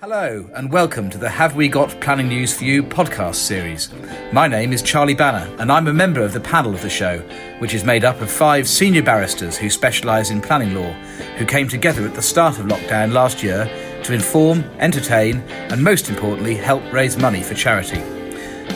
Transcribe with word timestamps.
Hello, 0.00 0.48
and 0.54 0.70
welcome 0.70 1.10
to 1.10 1.18
the 1.18 1.28
Have 1.28 1.56
We 1.56 1.66
Got 1.66 2.00
Planning 2.00 2.28
News 2.28 2.56
for 2.56 2.62
You 2.62 2.84
podcast 2.84 3.34
series. 3.34 3.90
My 4.32 4.46
name 4.46 4.72
is 4.72 4.80
Charlie 4.80 5.16
Banner, 5.16 5.52
and 5.58 5.72
I'm 5.72 5.88
a 5.88 5.92
member 5.92 6.20
of 6.20 6.32
the 6.32 6.38
panel 6.38 6.72
of 6.72 6.82
the 6.82 6.88
show, 6.88 7.18
which 7.58 7.74
is 7.74 7.82
made 7.82 8.04
up 8.04 8.20
of 8.20 8.30
five 8.30 8.68
senior 8.68 9.02
barristers 9.02 9.58
who 9.58 9.68
specialise 9.68 10.30
in 10.30 10.40
planning 10.40 10.72
law, 10.72 10.92
who 11.36 11.44
came 11.44 11.66
together 11.66 12.06
at 12.06 12.14
the 12.14 12.22
start 12.22 12.60
of 12.60 12.66
lockdown 12.66 13.12
last 13.12 13.42
year 13.42 13.64
to 14.04 14.12
inform, 14.12 14.60
entertain, 14.78 15.38
and 15.50 15.82
most 15.82 16.08
importantly, 16.08 16.54
help 16.54 16.92
raise 16.92 17.16
money 17.16 17.42
for 17.42 17.54
charity. 17.54 18.00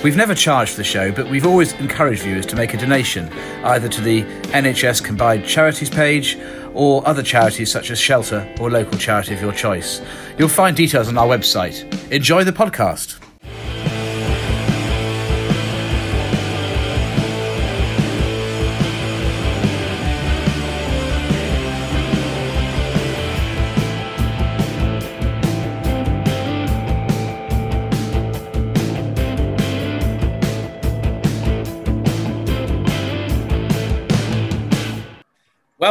We've 0.02 0.16
never 0.16 0.34
charged 0.34 0.76
the 0.76 0.82
show, 0.82 1.12
but 1.12 1.30
we've 1.30 1.46
always 1.46 1.72
encouraged 1.74 2.22
viewers 2.22 2.46
to 2.46 2.56
make 2.56 2.74
a 2.74 2.78
donation, 2.78 3.32
either 3.62 3.88
to 3.88 4.00
the 4.00 4.22
NHS 4.50 5.04
Combined 5.04 5.44
Charities 5.46 5.90
page 5.90 6.36
or 6.74 7.06
other 7.06 7.22
charities 7.22 7.70
such 7.70 7.90
as 7.90 7.98
Shelter 7.98 8.46
or 8.60 8.70
local 8.70 8.98
charity 8.98 9.34
of 9.34 9.40
your 9.40 9.52
choice. 9.52 10.00
You'll 10.38 10.48
find 10.48 10.76
details 10.76 11.08
on 11.08 11.18
our 11.18 11.26
website. 11.26 12.10
Enjoy 12.10 12.44
the 12.44 12.52
podcast. 12.52 13.18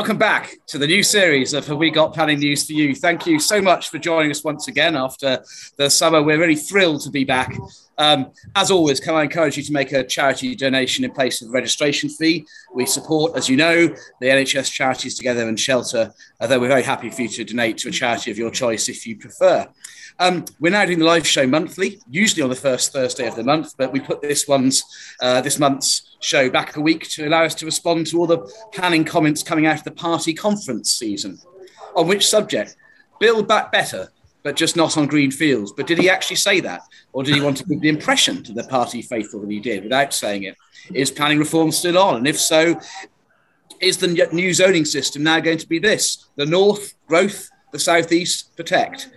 Welcome 0.01 0.17
back 0.17 0.57
to 0.65 0.79
the 0.79 0.87
new 0.87 1.03
series 1.03 1.53
of 1.53 1.67
Have 1.67 1.77
We 1.77 1.91
Got 1.91 2.15
Planning 2.15 2.39
News 2.39 2.65
for 2.65 2.73
You. 2.73 2.95
Thank 2.95 3.27
you 3.27 3.39
so 3.39 3.61
much 3.61 3.89
for 3.89 3.99
joining 3.99 4.31
us 4.31 4.43
once 4.43 4.67
again 4.67 4.95
after 4.95 5.43
the 5.77 5.91
summer. 5.91 6.23
We're 6.23 6.39
really 6.39 6.55
thrilled 6.55 7.01
to 7.01 7.11
be 7.11 7.23
back. 7.23 7.55
Um, 7.99 8.31
as 8.55 8.71
always, 8.71 8.99
can 8.99 9.13
I 9.13 9.21
encourage 9.21 9.58
you 9.58 9.63
to 9.63 9.71
make 9.71 9.91
a 9.91 10.03
charity 10.03 10.55
donation 10.55 11.05
in 11.05 11.11
place 11.11 11.43
of 11.43 11.49
the 11.49 11.53
registration 11.53 12.09
fee? 12.09 12.47
We 12.73 12.88
support, 12.88 13.38
as 13.38 13.47
you 13.47 13.58
know, 13.58 13.89
the 14.19 14.27
NHS 14.27 14.71
Charities 14.71 15.19
Together 15.19 15.47
and 15.47 15.59
Shelter, 15.59 16.11
although 16.39 16.59
we're 16.59 16.67
very 16.67 16.81
happy 16.81 17.11
for 17.11 17.21
you 17.21 17.27
to 17.27 17.43
donate 17.43 17.77
to 17.77 17.89
a 17.89 17.91
charity 17.91 18.31
of 18.31 18.39
your 18.39 18.49
choice 18.49 18.89
if 18.89 19.05
you 19.05 19.17
prefer. 19.17 19.67
Um, 20.17 20.45
we're 20.59 20.71
now 20.71 20.83
doing 20.83 20.97
the 20.97 21.05
live 21.05 21.27
show 21.27 21.45
monthly, 21.45 22.02
usually 22.09 22.41
on 22.41 22.49
the 22.49 22.55
first 22.55 22.91
Thursday 22.91 23.27
of 23.27 23.36
the 23.36 23.43
month, 23.43 23.75
but 23.77 23.93
we 23.93 23.99
put 23.99 24.23
this 24.23 24.47
one's 24.47 24.83
uh, 25.21 25.41
this 25.41 25.59
month's 25.59 26.11
show 26.22 26.50
back 26.50 26.77
a 26.77 26.81
week 26.81 27.09
to 27.09 27.27
allow 27.27 27.44
us 27.44 27.55
to 27.55 27.66
respond 27.66 28.08
to 28.08 28.19
all 28.19 28.27
the 28.27 28.39
planning 28.72 29.03
comments 29.03 29.44
coming 29.44 29.66
out 29.66 29.80
of 29.80 29.83
the 29.83 29.91
party 29.91 30.33
conference 30.33 30.91
season. 30.91 31.38
On 31.95 32.08
which 32.08 32.27
subject? 32.27 32.77
Build 33.19 33.47
back 33.47 33.72
better, 33.72 34.11
but 34.44 34.55
just 34.55 34.75
not 34.75 34.97
on 34.97 35.08
green 35.08 35.31
fields. 35.31 35.73
But 35.75 35.88
did 35.88 35.97
he 35.97 36.09
actually 36.09 36.38
say 36.38 36.59
that? 36.61 36.81
Or 37.11 37.23
did 37.23 37.36
he 37.36 37.42
want 37.42 37.58
to 37.58 37.66
give 37.66 37.81
the 37.81 37.89
impression 37.89 38.44
to 38.44 38.53
the 38.53 38.64
party 38.64 39.02
faithful 39.02 39.42
that 39.42 39.52
he 39.52 39.59
did 39.59 39.83
without 39.83 40.14
saying 40.14 40.44
it? 40.44 40.55
Is 40.94 41.11
planning 41.11 41.39
reform 41.39 41.72
still 41.72 41.97
on? 41.97 42.17
And 42.17 42.27
if 42.27 42.39
so, 42.39 42.80
is 43.80 43.97
the 43.97 44.30
new 44.31 44.53
zoning 44.53 44.86
system 44.86 45.23
now 45.23 45.39
going 45.39 45.58
to 45.58 45.67
be 45.67 45.80
this? 45.80 46.27
The 46.36 46.45
North, 46.45 46.94
growth, 47.08 47.49
the 47.72 47.80
Southeast, 47.80 48.55
protect. 48.55 49.09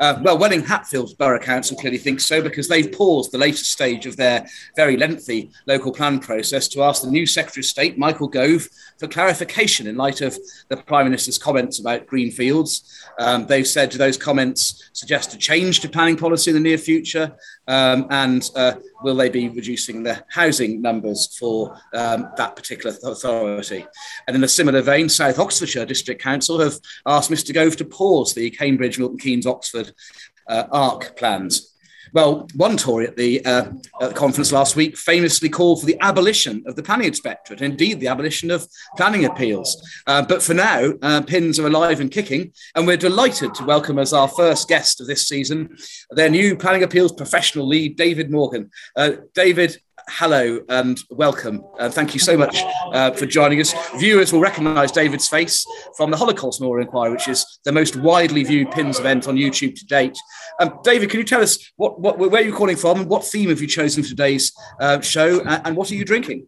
Uh, 0.00 0.20
well, 0.22 0.38
Welwyn 0.38 0.62
Hatfield 0.62 1.16
Borough 1.18 1.38
Council 1.38 1.76
clearly 1.76 1.98
thinks 1.98 2.26
so 2.26 2.42
because 2.42 2.68
they've 2.68 2.90
paused 2.92 3.32
the 3.32 3.38
latest 3.38 3.70
stage 3.70 4.06
of 4.06 4.16
their 4.16 4.46
very 4.76 4.96
lengthy 4.96 5.50
local 5.66 5.92
plan 5.92 6.18
process 6.18 6.68
to 6.68 6.82
ask 6.82 7.02
the 7.02 7.10
new 7.10 7.26
Secretary 7.26 7.62
of 7.62 7.66
State, 7.66 7.98
Michael 7.98 8.28
Gove, 8.28 8.68
for 8.98 9.08
clarification 9.08 9.86
in 9.86 9.96
light 9.96 10.20
of 10.20 10.36
the 10.68 10.76
Prime 10.76 11.06
Minister's 11.06 11.38
comments 11.38 11.78
about 11.78 12.06
green 12.06 12.30
fields. 12.30 13.02
Um, 13.18 13.46
they've 13.46 13.66
said 13.66 13.92
those 13.92 14.16
comments 14.16 14.90
suggest 14.92 15.34
a 15.34 15.38
change 15.38 15.80
to 15.80 15.88
planning 15.88 16.16
policy 16.16 16.50
in 16.50 16.54
the 16.54 16.60
near 16.60 16.78
future. 16.78 17.36
Um, 17.66 18.06
and 18.10 18.48
uh, 18.54 18.74
will 19.02 19.14
they 19.14 19.28
be 19.28 19.48
reducing 19.48 20.02
the 20.02 20.24
housing 20.28 20.80
numbers 20.80 21.36
for 21.38 21.78
um, 21.92 22.28
that 22.36 22.56
particular 22.56 22.96
authority? 23.04 23.86
And 24.26 24.36
in 24.36 24.44
a 24.44 24.48
similar 24.48 24.82
vein, 24.82 25.08
South 25.08 25.38
Oxfordshire 25.38 25.86
District 25.86 26.20
Council 26.20 26.60
have 26.60 26.78
asked 27.06 27.30
Mr 27.30 27.52
Gove 27.54 27.76
to 27.76 27.84
pause 27.84 28.34
the 28.34 28.50
Cambridge, 28.50 28.98
Milton 28.98 29.18
Keynes, 29.18 29.46
Oxford 29.46 29.92
uh, 30.48 30.64
ARC 30.70 31.16
plans. 31.16 31.75
Well, 32.12 32.48
one 32.54 32.76
Tory 32.76 33.06
at 33.06 33.16
the, 33.16 33.44
uh, 33.44 33.64
at 34.00 34.08
the, 34.10 34.14
conference 34.14 34.52
last 34.52 34.76
week 34.76 34.96
famously 34.96 35.48
called 35.48 35.80
for 35.80 35.86
the 35.86 35.98
abolition 36.00 36.62
of 36.66 36.76
the 36.76 36.82
planning 36.82 37.08
inspectorate, 37.08 37.60
indeed 37.60 38.00
the 38.00 38.08
abolition 38.08 38.50
of 38.50 38.66
planning 38.96 39.24
appeals. 39.24 39.76
Uh, 40.06 40.22
but 40.22 40.42
for 40.42 40.54
now, 40.54 40.92
uh, 41.02 41.20
PINS 41.22 41.58
are 41.58 41.66
alive 41.66 42.00
and 42.00 42.10
kicking, 42.10 42.52
and 42.74 42.86
we're 42.86 42.96
delighted 42.96 43.54
to 43.54 43.64
welcome 43.64 43.98
as 43.98 44.12
our 44.12 44.28
first 44.28 44.68
guest 44.68 45.00
of 45.00 45.06
this 45.06 45.28
season 45.28 45.76
their 46.10 46.30
new 46.30 46.56
planning 46.56 46.82
appeals 46.82 47.12
professional 47.12 47.66
lead, 47.66 47.96
David 47.96 48.30
Morgan. 48.30 48.70
Uh, 48.94 49.12
David, 49.34 49.80
hello 50.08 50.60
and 50.68 51.00
welcome. 51.10 51.64
Uh, 51.78 51.88
thank 51.88 52.14
you 52.14 52.20
so 52.20 52.36
much 52.36 52.58
uh, 52.92 53.10
for 53.12 53.26
joining 53.26 53.60
us. 53.60 53.74
Viewers 53.98 54.32
will 54.32 54.40
recognise 54.40 54.92
David's 54.92 55.28
face 55.28 55.66
from 55.96 56.10
the 56.10 56.16
Holocaust 56.16 56.60
Memorial 56.60 56.86
Inquiry, 56.86 57.10
which 57.10 57.28
is 57.28 57.60
the 57.64 57.72
most 57.72 57.96
widely 57.96 58.44
viewed 58.44 58.70
PINS 58.70 58.98
event 58.98 59.26
on 59.26 59.36
YouTube 59.36 59.74
to 59.74 59.86
date. 59.86 60.16
Um, 60.60 60.78
David, 60.84 61.10
can 61.10 61.20
you 61.20 61.24
tell 61.24 61.42
us 61.42 61.72
what, 61.76 62.00
what, 62.00 62.18
where 62.18 62.42
you're 62.42 62.56
calling 62.56 62.76
from 62.76 63.06
what 63.08 63.24
theme 63.24 63.48
have 63.50 63.60
you 63.60 63.66
chosen 63.66 64.02
for 64.02 64.08
today's 64.08 64.52
uh, 64.80 65.00
show 65.00 65.42
and, 65.42 65.76
what 65.76 65.90
are 65.90 65.94
you 65.94 66.04
drinking? 66.04 66.46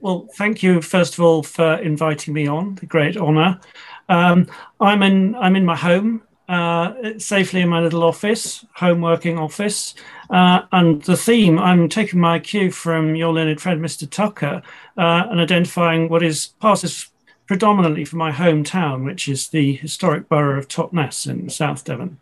Well, 0.00 0.28
thank 0.36 0.62
you 0.62 0.80
first 0.80 1.14
of 1.14 1.20
all 1.20 1.42
for 1.42 1.74
inviting 1.74 2.32
me 2.32 2.46
on. 2.46 2.76
The 2.76 2.86
great 2.86 3.16
honour. 3.16 3.60
Um, 4.08 4.46
I'm 4.80 5.02
in 5.02 5.34
I'm 5.34 5.56
in 5.56 5.64
my 5.64 5.76
home 5.76 6.22
uh, 6.48 6.94
safely 7.18 7.60
in 7.60 7.68
my 7.68 7.80
little 7.80 8.02
office, 8.02 8.64
home 8.74 9.00
working 9.00 9.38
office. 9.38 9.94
Uh, 10.30 10.62
and 10.72 11.02
the 11.02 11.16
theme, 11.16 11.58
I'm 11.58 11.88
taking 11.88 12.20
my 12.20 12.38
cue 12.38 12.70
from 12.70 13.14
your 13.14 13.32
learned 13.32 13.60
friend, 13.60 13.80
Mr. 13.80 14.08
Tucker, 14.08 14.62
uh, 14.96 15.26
and 15.30 15.40
identifying 15.40 16.08
what 16.08 16.22
is 16.22 16.48
passes 16.60 17.10
predominantly 17.46 18.04
for 18.04 18.16
my 18.16 18.30
hometown, 18.30 19.04
which 19.04 19.28
is 19.28 19.48
the 19.48 19.74
historic 19.76 20.28
borough 20.28 20.58
of 20.58 20.68
Totnes 20.68 21.26
in 21.26 21.48
South 21.48 21.84
Devon. 21.84 22.18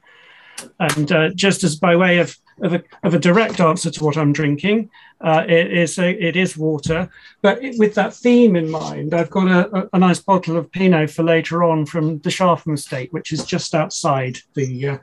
And 0.79 1.11
uh, 1.13 1.29
just 1.31 1.65
as 1.65 1.77
by 1.77 1.97
way 1.97 2.19
of 2.19 2.37
of 2.61 2.75
a, 2.75 2.83
of 3.03 3.15
a 3.15 3.19
direct 3.19 3.61
answer 3.61 3.91
to 3.91 4.05
what 4.05 4.17
I'm 4.17 4.33
drinking. 4.33 4.91
Uh, 5.21 5.45
it 5.49 5.73
is 5.73 5.99
a, 5.99 6.11
it 6.23 6.37
is 6.37 6.59
water, 6.59 7.09
but 7.41 7.63
it, 7.65 7.79
with 7.79 7.95
that 7.95 8.13
theme 8.13 8.55
in 8.55 8.71
mind, 8.71 9.15
I've 9.15 9.31
got 9.31 9.49
a, 9.49 9.89
a, 9.95 9.99
nice 9.99 10.21
bottle 10.21 10.59
of 10.59 10.71
Pinot 10.71 11.11
for 11.11 11.23
later 11.23 11.65
on 11.65 11.87
from 11.87 12.19
the 12.19 12.31
Sharpham 12.31 12.75
Estate, 12.75 13.11
which 13.15 13.33
is 13.33 13.47
just 13.47 13.75
outside 13.75 14.39
the 14.53 14.89
uh, 14.89 14.99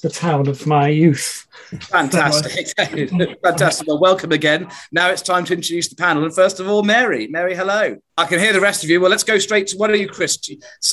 the 0.00 0.08
town 0.08 0.48
of 0.48 0.66
my 0.66 0.88
youth. 0.88 1.46
Fantastic, 1.80 2.68
fantastic. 3.42 3.86
Well, 3.86 4.00
welcome 4.00 4.32
again. 4.32 4.68
Now 4.90 5.10
it's 5.10 5.20
time 5.20 5.44
to 5.44 5.52
introduce 5.52 5.88
the 5.88 5.96
panel, 5.96 6.24
and 6.24 6.34
first 6.34 6.60
of 6.60 6.68
all, 6.68 6.82
Mary. 6.82 7.26
Mary, 7.26 7.54
hello. 7.54 7.98
I 8.16 8.24
can 8.24 8.38
hear 8.38 8.54
the 8.54 8.60
rest 8.60 8.84
of 8.84 8.90
you. 8.90 9.02
Well, 9.02 9.10
let's 9.10 9.22
go 9.22 9.38
straight 9.38 9.66
to 9.68 9.76
what 9.76 9.90
are 9.90 9.96
you, 9.96 10.08
Chris? 10.08 10.38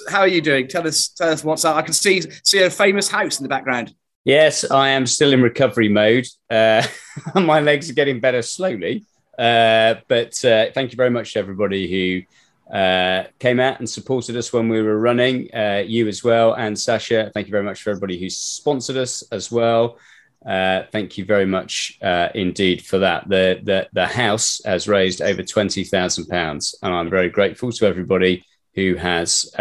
How 0.09 0.19
are 0.19 0.27
you 0.27 0.41
doing? 0.41 0.67
Tell 0.67 0.85
us, 0.85 1.07
tell 1.07 1.29
us 1.29 1.45
what's 1.45 1.63
up. 1.63 1.77
I 1.77 1.81
can 1.81 1.93
see 1.93 2.23
see 2.43 2.61
a 2.61 2.69
famous 2.69 3.07
house 3.07 3.39
in 3.39 3.43
the 3.43 3.49
background. 3.49 3.95
Yes, 4.25 4.69
I 4.71 4.89
am 4.89 5.05
still 5.05 5.33
in 5.33 5.43
recovery 5.43 5.87
mode. 5.87 6.25
Uh, 6.49 6.85
my 7.35 7.59
legs 7.59 7.91
are 7.91 7.93
getting 7.93 8.19
better 8.19 8.41
slowly. 8.41 9.05
Uh, 9.37 9.95
but 10.07 10.43
uh, 10.43 10.71
thank 10.73 10.91
you 10.91 10.97
very 10.97 11.11
much 11.11 11.33
to 11.33 11.39
everybody 11.39 11.87
who 11.87 12.75
uh, 12.75 13.25
came 13.37 13.59
out 13.59 13.77
and 13.77 13.87
supported 13.87 14.35
us 14.35 14.51
when 14.51 14.67
we 14.67 14.81
were 14.81 14.97
running. 14.99 15.53
Uh, 15.53 15.83
you 15.85 16.07
as 16.07 16.23
well, 16.23 16.55
and 16.55 16.77
Sasha. 16.77 17.29
Thank 17.35 17.45
you 17.45 17.51
very 17.51 17.63
much 17.63 17.83
for 17.83 17.91
everybody 17.91 18.19
who 18.19 18.27
sponsored 18.31 18.97
us 18.97 19.23
as 19.31 19.51
well. 19.51 19.99
Uh, 20.43 20.83
thank 20.91 21.19
you 21.19 21.25
very 21.25 21.45
much 21.45 21.99
indeed 22.33 22.83
for 22.83 22.99
that. 22.99 23.29
The, 23.29 23.59
the 23.61 23.89
the 23.93 24.07
house 24.07 24.59
has 24.65 24.87
raised 24.87 25.21
over 25.21 25.43
twenty 25.43 25.83
thousand 25.83 26.25
pounds, 26.27 26.73
and 26.81 26.91
I'm 26.91 27.11
very 27.11 27.29
grateful 27.29 27.71
to 27.73 27.85
everybody 27.85 28.43
who 28.73 28.95
has 28.95 29.51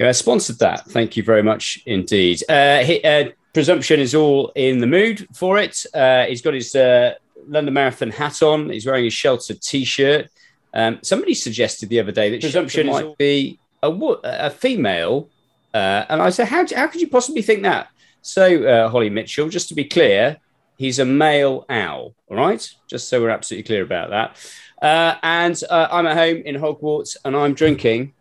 uh, 0.00 0.12
sponsored 0.12 0.58
that. 0.58 0.86
Thank 0.86 1.16
you 1.16 1.22
very 1.22 1.42
much 1.42 1.82
indeed. 1.86 2.42
Uh, 2.48 2.78
he, 2.78 3.02
uh, 3.04 3.30
Presumption 3.52 3.98
is 4.00 4.14
all 4.14 4.52
in 4.54 4.78
the 4.78 4.86
mood 4.86 5.26
for 5.34 5.58
it. 5.58 5.84
Uh, 5.92 6.24
he's 6.26 6.40
got 6.40 6.54
his 6.54 6.74
uh, 6.76 7.14
London 7.48 7.74
Marathon 7.74 8.10
hat 8.10 8.42
on. 8.42 8.70
He's 8.70 8.86
wearing 8.86 9.04
his 9.04 9.12
Shelter 9.12 9.54
t-shirt. 9.54 10.28
Um, 10.72 11.00
somebody 11.02 11.34
suggested 11.34 11.88
the 11.88 11.98
other 11.98 12.12
day 12.12 12.30
that 12.30 12.40
Presumption 12.40 12.86
might 12.86 13.18
be 13.18 13.58
a, 13.82 13.90
a 13.90 14.50
female. 14.50 15.28
Uh, 15.74 16.04
and 16.08 16.22
I 16.22 16.30
said, 16.30 16.46
how, 16.46 16.64
how 16.74 16.86
could 16.86 17.00
you 17.00 17.08
possibly 17.08 17.42
think 17.42 17.62
that? 17.62 17.88
So, 18.22 18.88
Holly 18.88 19.10
Mitchell, 19.10 19.48
just 19.48 19.68
to 19.70 19.74
be 19.74 19.84
clear, 19.84 20.36
he's 20.78 20.98
a 20.98 21.04
male 21.04 21.66
owl. 21.68 22.14
All 22.28 22.36
right, 22.36 22.68
just 22.88 23.08
so 23.08 23.20
we're 23.20 23.30
absolutely 23.30 23.64
clear 23.64 23.82
about 23.82 24.10
that. 24.10 24.36
Uh, 24.80 25.16
and 25.22 25.62
uh, 25.68 25.88
I'm 25.90 26.06
at 26.06 26.16
home 26.16 26.42
in 26.44 26.54
Hogwarts 26.54 27.16
and 27.24 27.36
I'm 27.36 27.54
drinking 27.54 28.14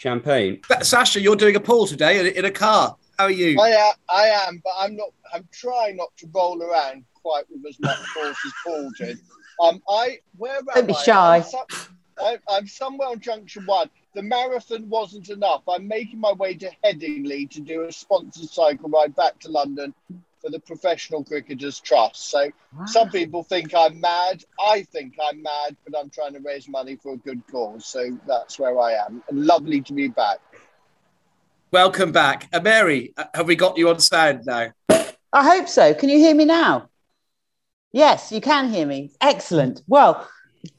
champagne. 0.00 0.60
Sasha, 0.80 1.20
you're 1.20 1.36
doing 1.36 1.56
a 1.56 1.60
poll 1.60 1.86
today 1.86 2.34
in 2.34 2.44
a 2.44 2.50
car. 2.50 2.96
How 3.18 3.24
are 3.24 3.30
you? 3.30 3.60
I 3.60 3.68
am, 3.68 3.92
I 4.08 4.26
am, 4.46 4.62
but 4.64 4.72
I'm 4.78 4.96
not. 4.96 5.10
I'm 5.32 5.46
trying 5.52 5.96
not 5.96 6.16
to 6.18 6.28
roll 6.34 6.62
around 6.62 7.04
quite 7.14 7.44
with 7.50 7.64
as 7.68 7.78
much 7.80 7.98
force 8.08 8.38
as 8.46 8.52
Paul 8.64 8.90
did. 8.98 9.18
Um, 9.62 9.82
I 9.88 10.20
where 10.38 10.60
Don't 10.74 10.86
be 10.86 10.94
shy. 10.94 11.36
I'm, 11.36 11.42
some, 11.42 11.66
I, 12.18 12.38
I'm 12.48 12.66
somewhere 12.66 13.08
on 13.08 13.20
Junction 13.20 13.66
One. 13.66 13.90
the 14.14 14.22
marathon 14.22 14.88
wasn't 14.88 15.28
enough. 15.28 15.62
I'm 15.68 15.86
making 15.86 16.18
my 16.18 16.32
way 16.32 16.54
to 16.54 16.70
Headingley 16.82 17.50
to 17.50 17.60
do 17.60 17.82
a 17.82 17.92
sponsored 17.92 18.48
cycle 18.48 18.88
ride 18.88 19.14
back 19.14 19.38
to 19.40 19.50
London 19.50 19.94
for 20.40 20.50
the 20.50 20.60
Professional 20.60 21.22
Cricketers 21.22 21.80
Trust. 21.80 22.30
So 22.30 22.50
wow. 22.76 22.84
some 22.86 23.10
people 23.10 23.42
think 23.42 23.74
I'm 23.74 24.00
mad. 24.00 24.44
I 24.60 24.82
think 24.82 25.16
I'm 25.22 25.42
mad, 25.42 25.76
but 25.86 25.98
I'm 25.98 26.10
trying 26.10 26.32
to 26.34 26.40
raise 26.40 26.68
money 26.68 26.96
for 26.96 27.12
a 27.12 27.16
good 27.16 27.42
cause. 27.50 27.86
So 27.86 28.18
that's 28.26 28.58
where 28.58 28.78
I 28.78 28.92
am. 28.92 29.22
And 29.28 29.46
lovely 29.46 29.80
to 29.82 29.92
be 29.92 30.08
back. 30.08 30.38
Welcome 31.72 32.10
back. 32.10 32.48
Uh, 32.52 32.60
Mary, 32.60 33.12
uh, 33.16 33.26
have 33.34 33.46
we 33.46 33.54
got 33.54 33.76
you 33.76 33.90
on 33.90 34.00
sound 34.00 34.46
now? 34.46 34.72
I 34.88 35.44
hope 35.44 35.68
so. 35.68 35.94
Can 35.94 36.08
you 36.08 36.18
hear 36.18 36.34
me 36.34 36.44
now? 36.44 36.88
Yes, 37.92 38.32
you 38.32 38.40
can 38.40 38.70
hear 38.70 38.86
me. 38.86 39.12
Excellent. 39.20 39.82
Well, 39.86 40.28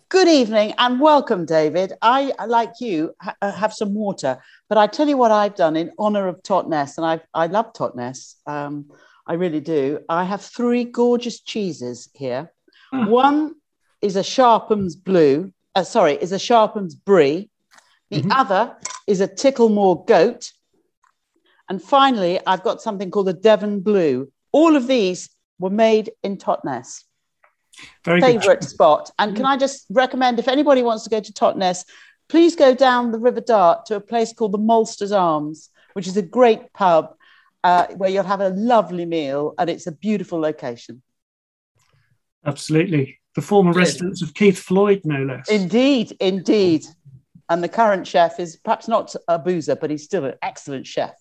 good 0.09 0.27
evening 0.27 0.73
and 0.77 0.99
welcome, 0.99 1.45
David. 1.45 1.93
I, 2.01 2.33
like 2.47 2.73
you, 2.81 3.13
ha- 3.21 3.35
uh, 3.41 3.51
have 3.51 3.73
some 3.73 3.93
water, 3.93 4.41
but 4.67 4.77
I 4.77 4.87
tell 4.87 5.07
you 5.07 5.17
what 5.17 5.31
I've 5.31 5.55
done 5.55 5.77
in 5.77 5.91
honour 5.97 6.27
of 6.27 6.41
Totnes, 6.43 6.97
and 6.97 7.05
I, 7.05 7.21
I 7.33 7.47
love 7.47 7.73
Totnes. 7.73 8.35
Um, 8.45 8.91
I 9.27 9.33
really 9.33 9.59
do. 9.61 9.99
I 10.09 10.23
have 10.23 10.41
three 10.41 10.83
gorgeous 10.83 11.39
cheeses 11.41 12.09
here. 12.13 12.51
Mm. 12.93 13.07
One 13.09 13.55
is 14.01 14.15
a 14.15 14.23
Sharpham's 14.23 14.95
Blue, 14.95 15.53
uh, 15.75 15.83
sorry, 15.83 16.13
is 16.13 16.31
a 16.31 16.39
Sharpham's 16.39 16.95
Brie. 16.95 17.49
The 18.09 18.21
mm-hmm. 18.21 18.31
other 18.31 18.75
is 19.07 19.21
a 19.21 19.27
Ticklemore 19.27 20.05
Goat. 20.05 20.51
And 21.69 21.81
finally, 21.81 22.39
I've 22.45 22.63
got 22.63 22.81
something 22.81 23.11
called 23.11 23.29
a 23.29 23.33
Devon 23.33 23.79
Blue. 23.79 24.31
All 24.51 24.75
of 24.75 24.87
these 24.87 25.29
were 25.59 25.69
made 25.69 26.11
in 26.23 26.37
Totnes. 26.37 27.03
Very 28.03 28.19
favorite 28.19 28.59
good. 28.61 28.69
spot. 28.69 29.11
And 29.17 29.35
can 29.35 29.45
I 29.45 29.55
just 29.55 29.85
recommend 29.89 30.39
if 30.39 30.49
anybody 30.49 30.83
wants 30.83 31.05
to 31.05 31.09
go 31.09 31.21
to 31.21 31.33
Totnes, 31.33 31.85
please 32.27 32.55
go 32.55 32.75
down 32.75 33.11
the 33.11 33.19
River 33.19 33.41
Dart 33.41 33.85
to 33.85 33.95
a 33.95 34.01
place 34.01 34.33
called 34.33 34.51
the 34.51 34.57
Maltsters 34.57 35.17
Arms, 35.17 35.69
which 35.93 36.07
is 36.07 36.17
a 36.17 36.21
great 36.21 36.73
pub 36.73 37.15
uh, 37.63 37.87
where 37.95 38.09
you'll 38.09 38.23
have 38.23 38.41
a 38.41 38.49
lovely 38.49 39.05
meal 39.05 39.53
and 39.57 39.69
it's 39.69 39.87
a 39.87 39.91
beautiful 39.91 40.39
location. 40.39 41.01
Absolutely. 42.45 43.19
The 43.35 43.41
former 43.41 43.71
residence 43.71 44.21
of 44.21 44.33
Keith 44.33 44.59
Floyd, 44.59 45.01
no 45.05 45.23
less. 45.23 45.49
Indeed, 45.49 46.17
indeed. 46.19 46.85
And 47.49 47.63
the 47.63 47.69
current 47.69 48.07
chef 48.07 48.39
is 48.39 48.57
perhaps 48.57 48.87
not 48.87 49.15
a 49.27 49.37
boozer, 49.37 49.75
but 49.75 49.89
he's 49.89 50.03
still 50.03 50.25
an 50.25 50.33
excellent 50.41 50.87
chef. 50.87 51.13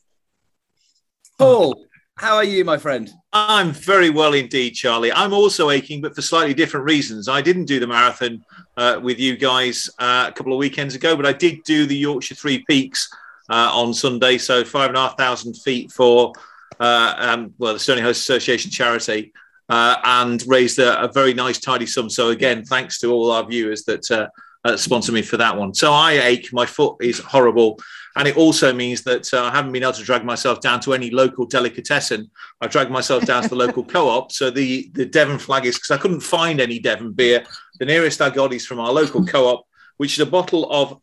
Paul, 1.39 1.87
how 2.17 2.37
are 2.37 2.45
you, 2.45 2.65
my 2.65 2.79
friend? 2.79 3.11
I'm 3.33 3.73
very 3.73 4.11
well 4.11 4.35
indeed, 4.35 4.73
Charlie. 4.73 5.13
I'm 5.13 5.33
also 5.33 5.71
aching, 5.71 6.01
but 6.01 6.15
for 6.15 6.23
slightly 6.23 6.53
different 6.53 6.85
reasons. 6.85 7.29
I 7.29 7.41
didn't 7.41 7.65
do 7.65 7.81
the 7.81 7.87
marathon 7.87 8.45
uh, 8.77 9.01
with 9.03 9.19
you 9.19 9.37
guys 9.37 9.89
uh, 9.99 10.27
a 10.29 10.33
couple 10.33 10.53
of 10.53 10.59
weekends 10.59 10.95
ago, 10.95 11.17
but 11.17 11.27
I 11.27 11.33
did 11.33 11.63
do 11.65 11.87
the 11.87 11.97
Yorkshire 11.97 12.35
Three 12.35 12.65
Peaks 12.69 13.09
uh, 13.50 13.70
on 13.73 13.93
Sunday. 13.93 14.38
So 14.38 14.64
five 14.64 14.88
and 14.88 14.97
a 14.97 15.00
half 15.00 15.19
thousand 15.19 15.55
feet 15.55 15.93
for 15.93 16.32
uh, 16.79 17.14
um, 17.19 17.55
well 17.58 17.75
the 17.75 17.79
Stony 17.79 18.00
Host 18.00 18.20
Association 18.23 18.70
charity, 18.70 19.32
uh, 19.69 19.97
and 20.05 20.43
raised 20.47 20.79
a, 20.79 21.02
a, 21.02 21.12
very 21.12 21.35
nice 21.35 21.58
tidy 21.58 21.87
sum. 21.87 22.08
So 22.08 22.31
again, 22.31 22.64
thanks 22.64 22.99
to 23.00 23.12
all 23.12 23.31
our 23.31 23.47
viewers 23.47 23.85
that 23.85 24.11
uh, 24.11 24.29
uh, 24.64 24.76
sponsor 24.76 25.12
me 25.12 25.23
for 25.23 25.37
that 25.37 25.56
one. 25.56 25.75
So 25.75 25.93
I 25.93 26.12
ache. 26.12 26.52
My 26.52 26.67
foot 26.67 26.97
is 27.00 27.19
horrible. 27.19 27.79
And 28.17 28.26
it 28.26 28.37
also 28.37 28.73
means 28.73 29.02
that 29.05 29.32
uh, 29.32 29.44
I 29.44 29.50
haven't 29.52 29.70
been 29.73 29.85
able 29.85 29.93
to 29.93 30.02
drag 30.02 30.25
myself 30.25 30.61
down 30.61 30.81
to 30.81 30.94
any 30.94 31.11
local 31.11 31.47
delicatessen. 31.47 32.29
I 32.61 32.67
dragged 32.67 32.91
myself 32.91 33.25
down 33.25 33.44
to 33.44 33.49
the 33.49 33.55
local 33.55 33.85
co-op. 33.94 34.32
So 34.32 34.50
the, 34.50 34.91
the 34.94 35.06
Devon 35.06 35.38
flag 35.38 35.64
is 35.64 35.76
because 35.76 35.93
I 35.93 35.99
couldn't 35.99 36.20
find 36.20 36.61
any 36.61 36.81
Devon 36.81 37.12
beer. 37.12 37.44
The 37.79 37.87
nearest 37.87 38.20
I 38.20 38.31
got 38.31 38.52
is 38.52 38.67
from 38.67 38.81
our 38.81 38.93
local 38.93 39.25
co-op, 39.25 39.64
which 39.99 40.14
is 40.14 40.20
a 40.20 40.31
bottle 40.31 40.70
of 40.73 41.00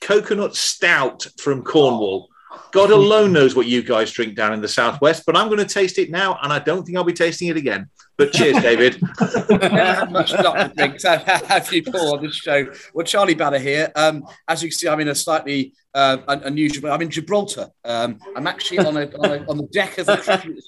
coconut 0.00 0.56
stout 0.56 1.26
from 1.38 1.62
Cornwall. 1.62 2.28
God 2.72 2.90
alone 2.90 3.32
knows 3.32 3.54
what 3.54 3.66
you 3.66 3.82
guys 3.82 4.10
drink 4.10 4.34
down 4.34 4.52
in 4.52 4.60
the 4.60 4.68
southwest, 4.68 5.24
but 5.26 5.36
I'm 5.36 5.48
going 5.48 5.58
to 5.58 5.64
taste 5.64 5.98
it 5.98 6.10
now, 6.10 6.38
and 6.42 6.52
I 6.52 6.58
don't 6.58 6.84
think 6.84 6.96
I'll 6.96 7.04
be 7.04 7.12
tasting 7.12 7.48
it 7.48 7.56
again. 7.56 7.88
But 8.20 8.32
cheers, 8.32 8.56
David. 8.62 9.00
much 9.00 10.30
not 10.34 10.52
to 10.54 10.72
drink 10.76 10.98
to 10.98 11.16
have 11.16 11.72
you 11.72 11.82
Paul 11.82 12.16
on 12.18 12.22
this 12.22 12.34
show. 12.34 12.70
Well, 12.92 13.06
Charlie 13.06 13.32
Banner 13.32 13.58
here. 13.58 13.90
Um, 13.96 14.24
as 14.46 14.62
you 14.62 14.68
can 14.68 14.76
see, 14.76 14.88
I'm 14.88 15.00
in 15.00 15.08
a 15.08 15.14
slightly 15.14 15.72
uh, 15.94 16.18
unusual. 16.28 16.92
I'm 16.92 17.02
in 17.02 17.10
Gibraltar. 17.10 17.68
Um, 17.84 18.20
I'm 18.36 18.46
actually 18.46 18.78
on, 18.78 18.96
a, 18.96 19.10
on, 19.18 19.30
a, 19.30 19.50
on, 19.50 19.56
the 19.56 19.68
deck 19.72 19.98
of 19.98 20.08
a 20.08 20.22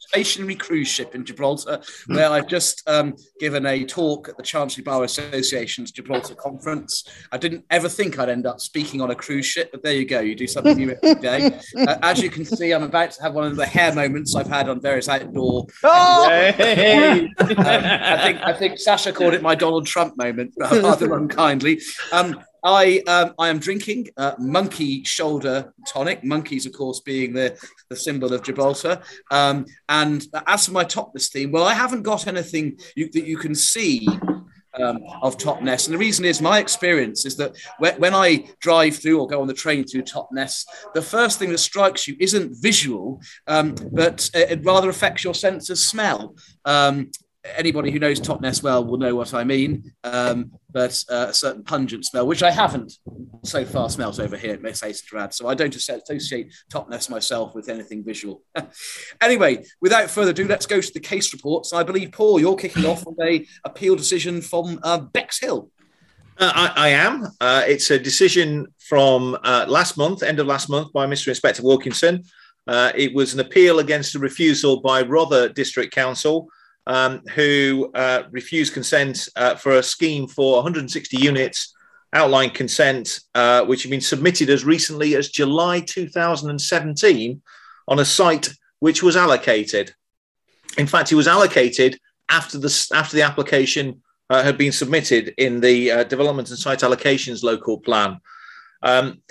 stationary 0.08 0.56
cruise 0.56 0.88
ship 0.88 1.14
in 1.14 1.24
Gibraltar, 1.24 1.80
where 2.06 2.28
I've 2.28 2.48
just 2.48 2.88
um, 2.88 3.14
given 3.38 3.64
a 3.66 3.84
talk 3.84 4.28
at 4.28 4.36
the 4.36 4.42
Chancery 4.42 4.82
Bar 4.82 5.04
Association's 5.04 5.92
Gibraltar 5.92 6.34
conference. 6.34 7.04
I 7.30 7.38
didn't 7.38 7.64
ever 7.70 7.88
think 7.88 8.18
I'd 8.18 8.28
end 8.28 8.46
up 8.46 8.60
speaking 8.60 9.00
on 9.00 9.10
a 9.10 9.14
cruise 9.14 9.46
ship, 9.46 9.70
but 9.70 9.82
there 9.82 9.92
you 9.92 10.06
go. 10.06 10.20
You 10.20 10.34
do 10.34 10.46
something 10.46 10.76
new 10.76 10.96
every 11.02 11.20
day. 11.20 11.60
Uh, 11.82 11.98
as 12.02 12.22
you 12.22 12.30
can 12.30 12.44
see, 12.44 12.72
I'm 12.72 12.82
about 12.82 13.10
to 13.12 13.22
have 13.22 13.34
one 13.34 13.44
of 13.44 13.56
the 13.56 13.66
hair 13.66 13.94
moments 13.94 14.36
I've 14.36 14.46
had 14.46 14.68
on 14.68 14.80
various 14.80 15.08
outdoor. 15.08 15.66
Oh! 15.82 16.48
um, 17.50 17.56
I 17.58 18.22
think 18.22 18.40
I 18.42 18.52
think 18.52 18.78
Sasha 18.78 19.12
called 19.12 19.34
it 19.34 19.42
my 19.42 19.54
Donald 19.54 19.86
Trump 19.86 20.16
moment, 20.16 20.54
rather 20.58 21.14
unkindly. 21.14 21.80
Um, 22.12 22.42
I 22.64 23.02
um, 23.08 23.34
I 23.38 23.48
am 23.48 23.58
drinking 23.58 24.08
uh, 24.16 24.34
monkey 24.38 25.02
shoulder 25.04 25.72
tonic. 25.86 26.22
Monkeys, 26.22 26.66
of 26.66 26.72
course, 26.72 27.00
being 27.00 27.32
the, 27.32 27.58
the 27.88 27.96
symbol 27.96 28.32
of 28.32 28.42
Gibraltar. 28.42 29.02
Um, 29.30 29.66
and 29.88 30.24
as 30.46 30.66
for 30.66 30.72
my 30.72 30.84
Totnes 30.84 31.30
theme, 31.30 31.50
well, 31.50 31.64
I 31.64 31.74
haven't 31.74 32.02
got 32.02 32.26
anything 32.26 32.78
you, 32.94 33.10
that 33.12 33.26
you 33.26 33.36
can 33.36 33.54
see 33.54 34.06
um, 34.80 34.98
of 35.22 35.36
Totnes. 35.36 35.86
And 35.86 35.94
the 35.94 35.98
reason 35.98 36.24
is 36.24 36.40
my 36.40 36.58
experience 36.58 37.26
is 37.26 37.36
that 37.36 37.56
when, 37.78 37.98
when, 37.98 38.14
I 38.14 38.48
drive 38.60 38.96
through 38.96 39.20
or 39.20 39.26
go 39.26 39.40
on 39.40 39.46
the 39.46 39.54
train 39.54 39.84
through 39.84 40.02
Totnes, 40.02 40.64
the 40.94 41.02
first 41.02 41.38
thing 41.38 41.50
that 41.50 41.58
strikes 41.58 42.06
you 42.06 42.16
isn't 42.20 42.56
visual, 42.60 43.20
um, 43.46 43.74
but 43.92 44.30
it 44.34 44.64
rather 44.64 44.88
affects 44.88 45.24
your 45.24 45.34
sense 45.34 45.68
of 45.70 45.78
smell. 45.78 46.36
Um, 46.64 47.10
anybody 47.56 47.90
who 47.90 47.98
knows 47.98 48.20
Totnes 48.20 48.62
well 48.62 48.84
will 48.84 48.98
know 48.98 49.14
what 49.14 49.34
I 49.34 49.44
mean. 49.44 49.92
Um, 50.04 50.52
but 50.70 51.02
uh, 51.10 51.26
a 51.28 51.34
certain 51.34 51.64
pungent 51.64 52.04
smell, 52.06 52.26
which 52.26 52.42
I 52.42 52.50
haven't 52.50 52.94
so 53.44 53.64
far 53.64 53.90
smelt 53.90 54.18
over 54.20 54.36
here 54.36 54.54
at 54.54 54.62
Miss. 54.62 54.82
So 55.30 55.48
I 55.48 55.54
don't 55.54 55.74
associate 55.74 56.52
Totnes 56.72 57.10
myself 57.10 57.54
with 57.54 57.68
anything 57.68 58.04
visual. 58.04 58.42
anyway, 59.20 59.64
without 59.80 60.10
further 60.10 60.30
ado, 60.30 60.46
let's 60.46 60.66
go 60.66 60.80
to 60.80 60.92
the 60.92 61.00
case 61.00 61.32
reports. 61.32 61.72
I 61.72 61.82
believe, 61.82 62.12
Paul, 62.12 62.40
you're 62.40 62.56
kicking 62.56 62.86
off 62.86 63.04
with 63.04 63.18
a 63.20 63.46
appeal 63.64 63.96
decision 63.96 64.40
from 64.40 64.78
uh, 64.82 64.98
Bexhill. 64.98 65.70
Uh, 66.38 66.52
I, 66.54 66.86
I, 66.86 66.88
am. 66.88 67.26
Uh, 67.40 67.62
it's 67.66 67.90
a 67.90 67.98
decision 67.98 68.66
from 68.78 69.36
uh, 69.44 69.66
last 69.68 69.98
month, 69.98 70.22
end 70.22 70.40
of 70.40 70.46
last 70.46 70.70
month, 70.70 70.92
by 70.92 71.06
Mr. 71.06 71.28
Inspector 71.28 71.62
Wilkinson. 71.62 72.24
Uh, 72.66 72.90
it 72.94 73.12
was 73.14 73.34
an 73.34 73.40
appeal 73.40 73.80
against 73.80 74.14
a 74.14 74.18
refusal 74.18 74.80
by 74.80 75.02
Rother 75.02 75.48
District 75.50 75.92
Council 75.92 76.48
um, 76.86 77.22
who 77.34 77.90
uh, 77.94 78.24
refused 78.30 78.74
consent 78.74 79.28
uh, 79.36 79.54
for 79.54 79.72
a 79.72 79.82
scheme 79.82 80.26
for 80.26 80.56
160 80.56 81.16
units, 81.16 81.74
outline 82.12 82.50
consent, 82.50 83.20
uh, 83.34 83.64
which 83.64 83.82
had 83.82 83.90
been 83.90 84.00
submitted 84.00 84.50
as 84.50 84.64
recently 84.64 85.14
as 85.14 85.30
July 85.30 85.80
2017 85.80 87.42
on 87.88 87.98
a 87.98 88.04
site 88.04 88.50
which 88.80 89.02
was 89.02 89.16
allocated. 89.16 89.94
In 90.78 90.86
fact, 90.86 91.12
it 91.12 91.16
was 91.16 91.28
allocated 91.28 91.98
after 92.28 92.58
the, 92.58 92.88
after 92.94 93.16
the 93.16 93.22
application 93.22 94.02
uh, 94.30 94.42
had 94.42 94.56
been 94.56 94.72
submitted 94.72 95.34
in 95.36 95.60
the 95.60 95.90
uh, 95.90 96.04
Development 96.04 96.48
and 96.48 96.58
Site 96.58 96.80
Allocations 96.80 97.42
Local 97.42 97.78
Plan. 97.78 98.18
Um, 98.82 99.22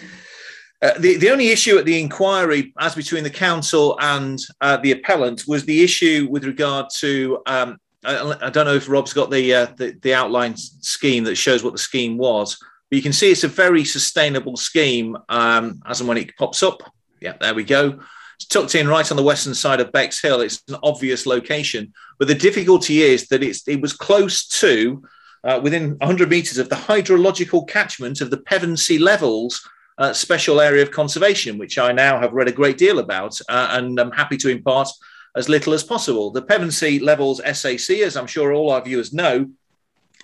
uh, 0.82 0.98
the, 0.98 1.18
the 1.18 1.30
only 1.30 1.50
issue 1.50 1.78
at 1.78 1.86
the 1.86 2.00
inquiry, 2.00 2.74
as 2.80 2.96
between 2.96 3.24
the 3.24 3.30
council 3.30 3.98
and 4.02 4.40
uh, 4.62 4.78
the 4.78 4.94
appellant, 4.94 5.44
was 5.48 5.64
the 5.66 5.84
issue 5.84 6.28
with 6.32 6.44
regard 6.44 6.88
to. 6.98 7.42
Um, 7.46 7.78
I, 8.04 8.36
I, 8.42 8.50
don't 8.50 8.66
know 8.66 8.74
if 8.74 8.90
Rob's 8.90 9.14
got 9.14 9.30
the, 9.30 9.54
uh, 9.54 9.68
the, 9.78 9.96
the 10.02 10.16
outline 10.16 10.58
scheme 10.58 11.24
that 11.26 11.36
shows 11.36 11.64
what 11.64 11.74
the 11.74 11.80
scheme 11.80 12.18
was, 12.18 12.58
but 12.90 12.96
you 12.96 13.02
can 13.04 13.14
see 13.14 13.30
it's 13.30 13.44
a 13.44 13.48
very 13.48 13.86
sustainable 13.86 14.58
scheme 14.58 15.16
um, 15.30 15.80
as 15.86 16.00
and 16.00 16.10
when 16.10 16.18
it 16.18 16.36
pops 16.36 16.64
up. 16.64 16.82
Yeah, 17.20 17.34
there 17.40 17.54
we 17.54 17.64
go. 17.64 18.00
It's 18.38 18.48
tucked 18.48 18.74
in 18.74 18.88
right 18.88 19.10
on 19.12 19.18
the 19.18 19.24
western 19.24 19.54
side 19.54 19.82
of 19.82 19.92
Bexhill. 19.92 20.42
It's 20.42 20.64
an 20.68 20.78
obvious 20.82 21.28
location, 21.28 21.94
but 22.18 22.28
the 22.28 22.34
difficulty 22.34 23.04
is 23.04 23.28
that 23.28 23.44
it's 23.44 23.68
it 23.68 23.82
was 23.82 23.94
close 23.94 24.48
to, 24.60 25.04
uh, 25.44 25.60
within 25.62 25.92
100 26.00 26.28
metres 26.28 26.58
of 26.58 26.70
the 26.70 26.76
hydrological 26.76 27.68
catchment 27.68 28.20
of 28.20 28.32
the 28.32 28.38
Pevensey 28.38 29.00
levels 29.00 29.62
uh, 29.98 30.14
special 30.14 30.62
area 30.62 30.82
of 30.82 30.92
conservation, 30.92 31.58
which 31.58 31.78
I 31.78 31.92
now 31.92 32.20
have 32.20 32.34
read 32.34 32.48
a 32.48 32.54
great 32.54 32.78
deal 32.78 33.00
about 33.00 33.40
uh, 33.50 33.70
and 33.72 34.00
I'm 34.00 34.12
happy 34.12 34.38
to 34.38 34.50
impart 34.50 34.90
as 35.36 35.50
little 35.50 35.74
as 35.74 35.84
possible. 35.84 36.32
The 36.32 36.42
Pevensey 36.42 37.00
Levels 37.02 37.42
SAC, 37.46 37.98
as 37.98 38.18
I'm 38.18 38.28
sure 38.28 38.54
all 38.54 38.72
our 38.72 38.84
viewers 38.84 39.14
know, 39.14 39.50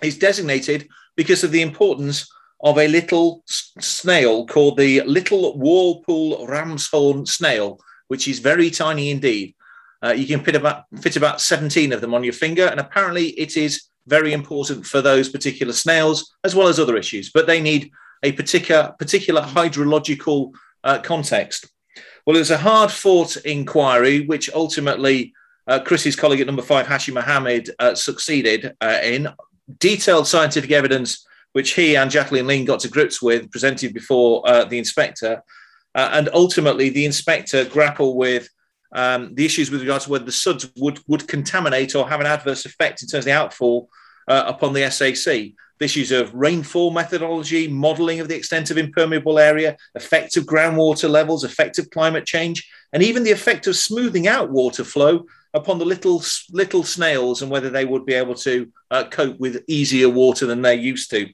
is 0.02 0.18
designated 0.18 0.88
because 1.16 1.44
of 1.44 1.50
the 1.50 1.62
importance 1.62 2.30
of 2.62 2.78
a 2.78 2.88
little 2.88 3.42
snail 3.46 4.46
called 4.46 4.76
the 4.76 5.02
Little 5.02 5.56
Whirlpool 5.56 6.46
Ramshorn 6.46 7.26
snail, 7.26 7.78
which 8.08 8.26
is 8.26 8.40
very 8.40 8.70
tiny 8.70 9.10
indeed. 9.10 9.54
Uh, 10.04 10.12
you 10.12 10.26
can 10.26 10.44
fit 10.44 10.56
about, 10.56 10.84
fit 11.00 11.16
about 11.16 11.40
17 11.40 11.92
of 11.92 12.00
them 12.00 12.14
on 12.14 12.24
your 12.24 12.32
finger, 12.32 12.66
and 12.66 12.80
apparently 12.80 13.28
it 13.30 13.56
is 13.56 13.84
very 14.06 14.32
important 14.32 14.86
for 14.86 15.02
those 15.02 15.28
particular 15.28 15.72
snails 15.72 16.34
as 16.44 16.54
well 16.54 16.68
as 16.68 16.80
other 16.80 16.96
issues. 16.96 17.30
But 17.30 17.46
they 17.46 17.60
need 17.60 17.90
a 18.22 18.32
particular, 18.32 18.94
particular 18.98 19.42
hydrological 19.42 20.52
uh, 20.84 20.98
context. 21.00 21.68
Well, 22.26 22.36
it 22.36 22.40
was 22.40 22.50
a 22.50 22.58
hard 22.58 22.90
fought 22.90 23.36
inquiry, 23.38 24.26
which 24.26 24.50
ultimately 24.52 25.32
uh, 25.66 25.78
Chris's 25.80 26.16
colleague 26.16 26.40
at 26.40 26.46
number 26.46 26.62
five, 26.62 26.86
Hashi 26.86 27.12
Mohamed, 27.12 27.70
uh, 27.78 27.94
succeeded 27.94 28.74
uh, 28.80 28.98
in. 29.02 29.28
Detailed 29.78 30.26
scientific 30.26 30.70
evidence, 30.70 31.26
which 31.52 31.72
he 31.72 31.96
and 31.96 32.10
Jacqueline 32.10 32.46
Lean 32.46 32.64
got 32.64 32.80
to 32.80 32.88
grips 32.88 33.20
with, 33.20 33.50
presented 33.50 33.92
before 33.92 34.48
uh, 34.48 34.64
the 34.64 34.78
inspector. 34.78 35.42
Uh, 35.94 36.10
and 36.12 36.30
ultimately, 36.32 36.88
the 36.88 37.04
inspector 37.04 37.64
grappled 37.66 38.16
with 38.16 38.48
um, 38.94 39.34
the 39.34 39.44
issues 39.44 39.70
with 39.70 39.82
regards 39.82 40.04
to 40.04 40.10
whether 40.10 40.24
the 40.24 40.30
SuDS 40.30 40.70
would, 40.78 41.00
would 41.06 41.28
contaminate 41.28 41.94
or 41.94 42.08
have 42.08 42.20
an 42.20 42.26
adverse 42.26 42.64
effect 42.64 43.02
in 43.02 43.08
terms 43.08 43.22
of 43.22 43.26
the 43.26 43.32
outfall 43.32 43.88
upon 44.26 44.74
the 44.74 44.90
SAC. 44.90 45.52
The 45.78 45.84
issues 45.84 46.10
of 46.10 46.34
rainfall 46.34 46.90
methodology, 46.90 47.68
modelling 47.68 48.20
of 48.20 48.28
the 48.28 48.36
extent 48.36 48.70
of 48.70 48.78
impermeable 48.78 49.38
area, 49.38 49.76
effect 49.94 50.36
of 50.36 50.44
groundwater 50.44 51.08
levels, 51.08 51.44
effect 51.44 51.78
of 51.78 51.90
climate 51.90 52.26
change, 52.26 52.68
and 52.92 53.02
even 53.02 53.22
the 53.22 53.30
effect 53.30 53.66
of 53.66 53.76
smoothing 53.76 54.26
out 54.26 54.50
water 54.50 54.84
flow 54.84 55.24
upon 55.54 55.78
the 55.78 55.84
little 55.84 56.22
little 56.50 56.82
snails 56.82 57.42
and 57.42 57.50
whether 57.50 57.70
they 57.70 57.84
would 57.84 58.04
be 58.04 58.14
able 58.14 58.34
to 58.34 58.70
uh, 58.90 59.04
cope 59.04 59.38
with 59.38 59.64
easier 59.66 60.08
water 60.08 60.46
than 60.46 60.62
they're 60.62 60.74
used 60.74 61.10
to. 61.10 61.28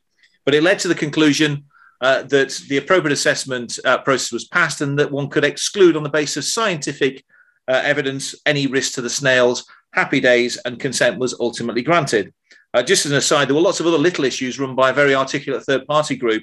But 0.45 0.55
it 0.55 0.63
led 0.63 0.79
to 0.81 0.89
the 0.89 0.95
conclusion 0.95 1.65
uh, 2.01 2.23
that 2.25 2.61
the 2.69 2.77
appropriate 2.77 3.13
assessment 3.13 3.79
uh, 3.85 3.99
process 3.99 4.33
was 4.33 4.45
passed 4.45 4.81
and 4.81 4.99
that 4.99 5.11
one 5.11 5.29
could 5.29 5.45
exclude 5.45 5.97
on 5.97 6.03
the 6.03 6.09
basis 6.09 6.37
of 6.37 6.45
scientific 6.45 7.25
uh, 7.67 7.81
evidence 7.85 8.35
any 8.45 8.67
risk 8.67 8.95
to 8.95 9.01
the 9.01 9.11
snails. 9.11 9.67
Happy 9.93 10.21
days, 10.21 10.59
and 10.65 10.81
consent 10.81 11.19
was 11.19 11.39
ultimately 11.41 11.83
granted. 11.83 12.35
Uh, 12.75 12.83
just 12.83 13.07
as 13.07 13.13
an 13.13 13.19
aside, 13.19 13.47
there 13.47 13.55
were 13.55 13.61
lots 13.61 13.79
of 13.79 13.87
other 13.87 13.97
little 13.97 14.25
issues 14.25 14.59
run 14.59 14.75
by 14.75 14.91
a 14.91 14.93
very 14.93 15.15
articulate 15.15 15.63
third 15.63 15.87
party 15.87 16.17
group, 16.17 16.43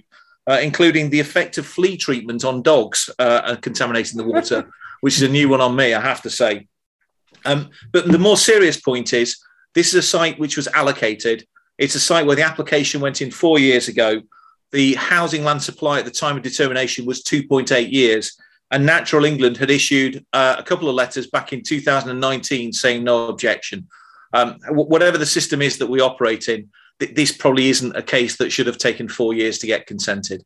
uh, 0.50 0.60
including 0.62 1.10
the 1.10 1.20
effect 1.20 1.58
of 1.58 1.66
flea 1.66 1.98
treatment 1.98 2.46
on 2.46 2.62
dogs 2.62 3.10
uh, 3.20 3.56
contaminating 3.58 4.18
the 4.18 4.24
water, 4.24 4.72
which 5.02 5.18
is 5.18 5.24
a 5.24 5.30
new 5.30 5.50
one 5.50 5.60
on 5.60 5.76
me, 5.76 5.94
I 5.94 6.00
have 6.00 6.22
to 6.22 6.30
say. 6.30 6.68
Um, 7.46 7.70
but 7.92 8.10
the 8.10 8.18
more 8.18 8.38
serious 8.38 8.80
point 8.80 9.14
is 9.14 9.38
this 9.76 9.90
is 9.90 9.96
a 9.96 10.02
site 10.02 10.40
which 10.40 10.56
was 10.56 10.68
allocated. 10.70 11.46
It's 11.78 11.96
a 11.96 12.00
site 12.00 12.26
where 12.26 12.36
the 12.36 12.44
application 12.44 13.02
went 13.02 13.22
in 13.22 13.30
four 13.30 13.60
years 13.60 13.90
ago. 13.90 14.22
The 14.72 14.94
housing 14.96 15.44
land 15.44 15.62
supply 15.62 16.00
at 16.00 16.06
the 16.06 16.12
time 16.12 16.38
of 16.38 16.44
determination 16.44 17.06
was 17.06 17.24
2.8 17.24 17.92
years. 17.92 18.38
And 18.70 18.86
Natural 18.86 19.26
England 19.26 19.58
had 19.58 19.70
issued 19.70 20.26
uh, 20.32 20.56
a 20.58 20.64
couple 20.64 20.88
of 20.88 20.96
letters 20.96 21.28
back 21.28 21.52
in 21.52 21.62
2019 21.62 22.72
saying 22.72 23.04
no 23.04 23.28
objection. 23.28 23.88
Um, 24.34 24.60
whatever 24.70 25.18
the 25.18 25.26
system 25.26 25.62
is 25.62 25.78
that 25.78 25.88
we 25.88 26.00
operate 26.00 26.48
in, 26.48 26.70
th- 27.00 27.16
this 27.16 27.32
probably 27.32 27.70
isn't 27.70 27.96
a 27.96 28.04
case 28.04 28.38
that 28.38 28.52
should 28.52 28.68
have 28.68 28.78
taken 28.78 29.08
four 29.08 29.34
years 29.34 29.60
to 29.60 29.68
get 29.68 29.88
consented. 29.88 30.44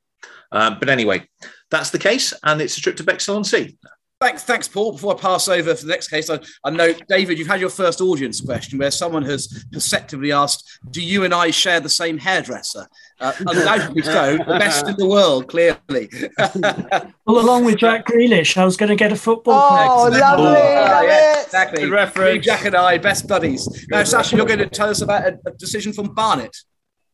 Um, 0.51 0.77
but 0.79 0.89
anyway, 0.89 1.27
that's 1.69 1.89
the 1.89 1.99
case, 1.99 2.33
and 2.43 2.61
it's 2.61 2.77
a 2.77 2.81
trip 2.81 2.95
to 2.97 3.03
Bexhill 3.03 3.35
on 3.35 3.43
Sea. 3.43 3.77
Thanks, 4.21 4.43
thanks, 4.43 4.65
Paul. 4.65 4.93
Before 4.93 5.13
I 5.13 5.19
pass 5.19 5.49
over 5.49 5.75
for 5.75 5.85
the 5.85 5.91
next 5.91 6.07
case, 6.07 6.29
I, 6.29 6.39
I 6.63 6.69
know, 6.69 6.93
David, 7.09 7.37
you've 7.37 7.49
had 7.49 7.59
your 7.59 7.69
first 7.69 7.99
audience 7.99 8.39
question 8.39 8.79
where 8.79 8.89
someone 8.89 9.23
has 9.23 9.65
perceptively 9.73 10.31
asked, 10.31 10.79
Do 10.89 11.01
you 11.01 11.25
and 11.25 11.33
I 11.33 11.51
share 11.51 11.81
the 11.81 11.89
same 11.89 12.17
hairdresser? 12.17 12.87
Uh, 13.19 13.33
undoubtedly 13.39 14.03
so, 14.03 14.37
the 14.37 14.57
best 14.57 14.87
in 14.87 14.95
the 14.95 15.05
world, 15.05 15.49
clearly. 15.49 16.09
well, 17.25 17.39
along 17.39 17.65
with 17.65 17.77
Jack 17.77 18.05
Grealish, 18.05 18.55
I 18.55 18.63
was 18.63 18.77
going 18.77 18.89
to 18.89 18.95
get 18.95 19.11
a 19.11 19.17
football 19.17 19.55
Oh, 19.55 20.09
lovely. 20.09 20.45
Oh, 20.45 21.01
yeah, 21.01 21.39
it. 21.41 21.45
exactly. 21.45 21.83
Good 21.83 21.91
reference. 21.91 22.45
Jack 22.45 22.63
and 22.63 22.75
I, 22.75 22.97
best 22.97 23.27
buddies. 23.27 23.85
Now, 23.89 24.05
Sasha, 24.05 24.37
you're 24.37 24.45
going 24.45 24.59
to 24.59 24.67
tell 24.67 24.89
us 24.89 25.01
about 25.01 25.25
a, 25.25 25.37
a 25.45 25.51
decision 25.51 25.91
from 25.91 26.13
Barnet. 26.13 26.55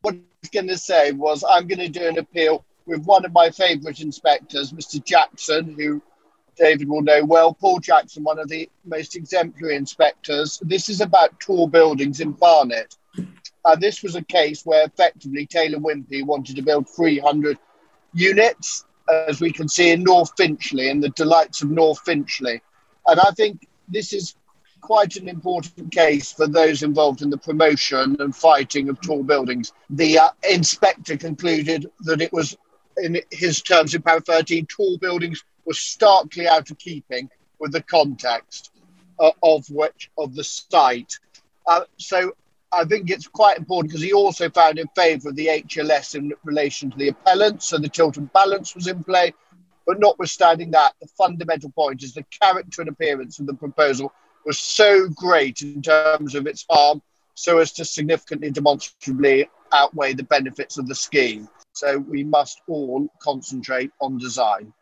What 0.01 0.13
I 0.13 0.19
was 0.41 0.49
going 0.51 0.67
to 0.67 0.77
say 0.77 1.13
was 1.13 1.43
I'm 1.49 1.65
going 1.65 1.79
to 1.79 1.89
do 1.89 2.07
an 2.07 2.19
appeal 2.19 2.63
with 2.85 3.03
one 3.05 3.25
of 3.25 3.33
my 3.33 3.49
favourite 3.49 4.01
inspectors, 4.01 4.71
Mr. 4.71 5.03
Jackson, 5.03 5.75
who 5.77 6.01
David 6.57 6.89
will 6.89 7.01
know 7.01 7.23
well. 7.23 7.53
Paul 7.53 7.79
Jackson, 7.79 8.23
one 8.23 8.39
of 8.39 8.47
the 8.47 8.69
most 8.85 9.15
exemplary 9.15 9.75
inspectors. 9.75 10.59
This 10.63 10.89
is 10.89 11.01
about 11.01 11.39
tall 11.39 11.67
buildings 11.67 12.19
in 12.19 12.31
Barnet. 12.31 12.95
And 13.63 13.81
this 13.81 14.01
was 14.01 14.15
a 14.15 14.23
case 14.23 14.65
where 14.65 14.85
effectively 14.85 15.45
Taylor 15.45 15.79
Wimpey 15.79 16.25
wanted 16.25 16.55
to 16.55 16.61
build 16.61 16.89
300 16.89 17.57
units, 18.13 18.85
as 19.27 19.39
we 19.39 19.51
can 19.51 19.67
see 19.67 19.91
in 19.91 20.03
North 20.03 20.31
Finchley, 20.35 20.89
in 20.89 20.99
the 20.99 21.09
delights 21.09 21.61
of 21.61 21.69
North 21.69 21.99
Finchley. 21.99 22.61
And 23.07 23.19
I 23.19 23.31
think 23.31 23.67
this 23.87 24.13
is 24.13 24.35
quite 24.81 25.15
an 25.15 25.29
important 25.29 25.91
case 25.91 26.31
for 26.31 26.47
those 26.47 26.81
involved 26.83 27.21
in 27.21 27.29
the 27.29 27.37
promotion 27.37 28.17
and 28.19 28.35
fighting 28.35 28.89
of 28.89 28.99
tall 29.01 29.23
buildings. 29.23 29.73
The 29.91 30.19
uh, 30.19 30.29
inspector 30.49 31.17
concluded 31.17 31.89
that 32.01 32.21
it 32.21 32.33
was, 32.33 32.57
in 32.97 33.21
his 33.31 33.61
terms 33.61 33.93
in 33.93 34.01
paragraph 34.01 34.39
13, 34.39 34.65
tall 34.65 34.97
buildings 34.97 35.43
was 35.71 35.79
starkly 35.79 36.49
out 36.49 36.69
of 36.69 36.77
keeping 36.77 37.29
with 37.57 37.71
the 37.71 37.81
context 37.81 38.71
uh, 39.21 39.31
of 39.41 39.65
which 39.69 40.11
of 40.17 40.35
the 40.35 40.43
site. 40.43 41.17
Uh, 41.65 41.85
so 41.95 42.33
I 42.73 42.83
think 42.83 43.09
it's 43.09 43.25
quite 43.25 43.57
important 43.57 43.89
because 43.89 44.03
he 44.03 44.11
also 44.11 44.49
found 44.49 44.79
in 44.79 44.89
favour 44.97 45.29
of 45.29 45.37
the 45.37 45.47
HLS 45.47 46.15
in 46.15 46.33
relation 46.43 46.91
to 46.91 46.97
the 46.97 47.07
appellant, 47.07 47.63
so 47.63 47.77
the 47.77 48.13
and 48.17 48.33
balance 48.33 48.75
was 48.75 48.87
in 48.87 49.01
play. 49.01 49.33
But 49.87 50.01
notwithstanding 50.01 50.71
that, 50.71 50.91
the 50.99 51.07
fundamental 51.17 51.71
point 51.71 52.03
is 52.03 52.13
the 52.13 52.25
character 52.41 52.81
and 52.81 52.89
appearance 52.89 53.39
of 53.39 53.45
the 53.45 53.53
proposal 53.53 54.11
was 54.45 54.59
so 54.59 55.07
great 55.07 55.61
in 55.61 55.81
terms 55.81 56.35
of 56.35 56.47
its 56.47 56.65
harm, 56.69 57.01
so 57.33 57.59
as 57.59 57.71
to 57.73 57.85
significantly 57.85 58.51
demonstrably 58.51 59.49
outweigh 59.71 60.15
the 60.15 60.23
benefits 60.23 60.77
of 60.77 60.85
the 60.89 60.95
scheme. 60.95 61.47
So 61.71 61.97
we 61.97 62.25
must 62.25 62.61
all 62.67 63.07
concentrate 63.21 63.91
on 64.01 64.17
design. 64.17 64.73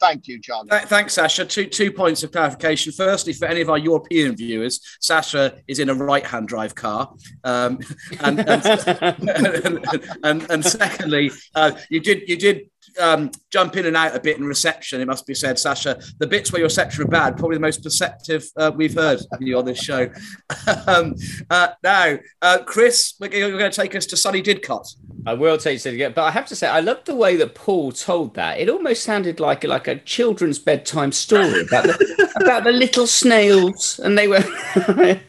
Thank 0.00 0.28
you, 0.28 0.38
John. 0.38 0.66
Th- 0.66 0.82
thanks, 0.84 1.14
Sasha. 1.14 1.44
Two 1.44 1.66
two 1.66 1.92
points 1.92 2.22
of 2.22 2.32
clarification. 2.32 2.90
Firstly, 2.92 3.34
for 3.34 3.44
any 3.44 3.60
of 3.60 3.68
our 3.68 3.76
European 3.76 4.34
viewers, 4.34 4.80
Sasha 4.98 5.58
is 5.68 5.78
in 5.78 5.90
a 5.90 5.94
right-hand 5.94 6.48
drive 6.48 6.74
car, 6.74 7.12
um, 7.44 7.78
and, 8.20 8.40
and, 8.40 8.64
and, 9.04 9.86
and, 10.24 10.50
and 10.50 10.64
secondly, 10.64 11.30
uh, 11.54 11.72
you 11.90 12.00
did 12.00 12.26
you 12.28 12.38
did 12.38 12.69
um, 12.98 13.30
jump 13.50 13.76
in 13.76 13.86
and 13.86 13.96
out 13.96 14.14
a 14.14 14.20
bit 14.20 14.38
in 14.38 14.44
reception. 14.44 15.00
It 15.00 15.06
must 15.06 15.26
be 15.26 15.34
said, 15.34 15.58
Sasha. 15.58 16.00
The 16.18 16.26
bits 16.26 16.52
where 16.52 16.60
your 16.60 16.66
reception 16.66 17.04
are 17.04 17.08
bad, 17.08 17.36
probably 17.36 17.56
the 17.56 17.62
most 17.62 17.82
perceptive 17.82 18.44
uh, 18.56 18.70
we've 18.74 18.94
heard 18.94 19.20
of 19.32 19.42
you 19.42 19.58
on 19.58 19.64
this 19.64 19.78
show. 19.78 20.10
um, 20.86 21.14
uh, 21.50 21.68
now, 21.82 22.18
uh, 22.42 22.58
Chris, 22.64 23.14
we're 23.20 23.28
going 23.28 23.58
to 23.58 23.70
take 23.70 23.94
us 23.94 24.06
to 24.06 24.16
sunny 24.16 24.42
Didcot. 24.42 24.96
I 25.26 25.34
will 25.34 25.58
take 25.58 25.84
you 25.84 25.90
to 25.90 25.96
get, 25.96 26.14
but 26.14 26.22
I 26.24 26.30
have 26.30 26.46
to 26.46 26.56
say, 26.56 26.66
I 26.66 26.80
love 26.80 27.04
the 27.04 27.14
way 27.14 27.36
that 27.36 27.54
Paul 27.54 27.92
told 27.92 28.34
that. 28.34 28.58
It 28.58 28.68
almost 28.68 29.02
sounded 29.02 29.38
like 29.38 29.64
like 29.64 29.86
a 29.86 29.96
children's 29.96 30.58
bedtime 30.58 31.12
story 31.12 31.62
about 31.62 31.84
the, 31.84 32.32
about 32.40 32.64
the 32.64 32.72
little 32.72 33.06
snails, 33.06 34.00
and 34.02 34.16
they 34.16 34.28
were 34.28 34.40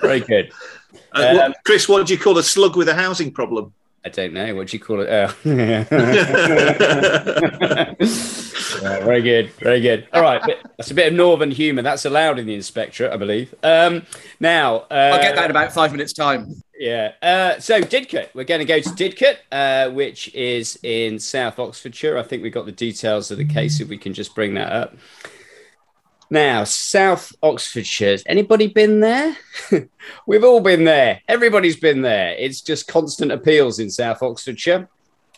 very 0.00 0.20
good. 0.20 0.52
Uh, 1.12 1.34
what, 1.34 1.56
Chris, 1.64 1.88
what 1.88 2.06
do 2.06 2.12
you 2.12 2.18
call 2.18 2.36
a 2.38 2.42
slug 2.42 2.76
with 2.76 2.88
a 2.88 2.94
housing 2.94 3.30
problem? 3.30 3.72
I 4.06 4.10
don't 4.10 4.34
know. 4.34 4.54
What 4.54 4.68
do 4.68 4.76
you 4.76 4.82
call 4.82 5.00
it? 5.00 5.08
Oh. 5.08 5.34
Yeah, 5.44 5.84
very 9.02 9.22
good. 9.22 9.50
Very 9.52 9.80
good. 9.80 10.06
All 10.12 10.20
right. 10.20 10.42
But 10.44 10.58
that's 10.76 10.90
a 10.90 10.94
bit 10.94 11.06
of 11.06 11.14
northern 11.14 11.50
humour. 11.50 11.80
That's 11.80 12.04
allowed 12.04 12.38
in 12.38 12.46
the 12.46 12.54
inspectorate, 12.54 13.12
I 13.12 13.16
believe. 13.16 13.54
Um, 13.62 14.02
now, 14.40 14.80
uh, 14.90 15.12
I'll 15.14 15.22
get 15.22 15.36
that 15.36 15.46
in 15.46 15.50
about 15.50 15.72
five 15.72 15.90
minutes' 15.92 16.12
time. 16.12 16.52
Yeah. 16.78 17.12
Uh, 17.22 17.58
so 17.60 17.80
Didcot, 17.80 18.28
we're 18.34 18.44
going 18.44 18.58
to 18.58 18.66
go 18.66 18.78
to 18.78 18.90
Didcot, 18.90 19.36
uh, 19.50 19.88
which 19.90 20.34
is 20.34 20.78
in 20.82 21.18
South 21.18 21.58
Oxfordshire. 21.58 22.18
I 22.18 22.24
think 22.24 22.42
we've 22.42 22.52
got 22.52 22.66
the 22.66 22.72
details 22.72 23.30
of 23.30 23.38
the 23.38 23.46
case. 23.46 23.80
If 23.80 23.88
we 23.88 23.96
can 23.96 24.12
just 24.12 24.34
bring 24.34 24.52
that 24.54 24.70
up. 24.70 24.94
Now, 26.34 26.64
South 26.64 27.32
Oxfordshire. 27.44 28.18
Anybody 28.26 28.66
been 28.66 28.98
there? 28.98 29.36
We've 30.26 30.42
all 30.42 30.58
been 30.58 30.82
there. 30.82 31.20
Everybody's 31.28 31.76
been 31.76 32.02
there. 32.02 32.34
It's 32.36 32.60
just 32.60 32.88
constant 32.88 33.30
appeals 33.30 33.78
in 33.78 33.88
South 33.88 34.20
Oxfordshire. 34.20 34.88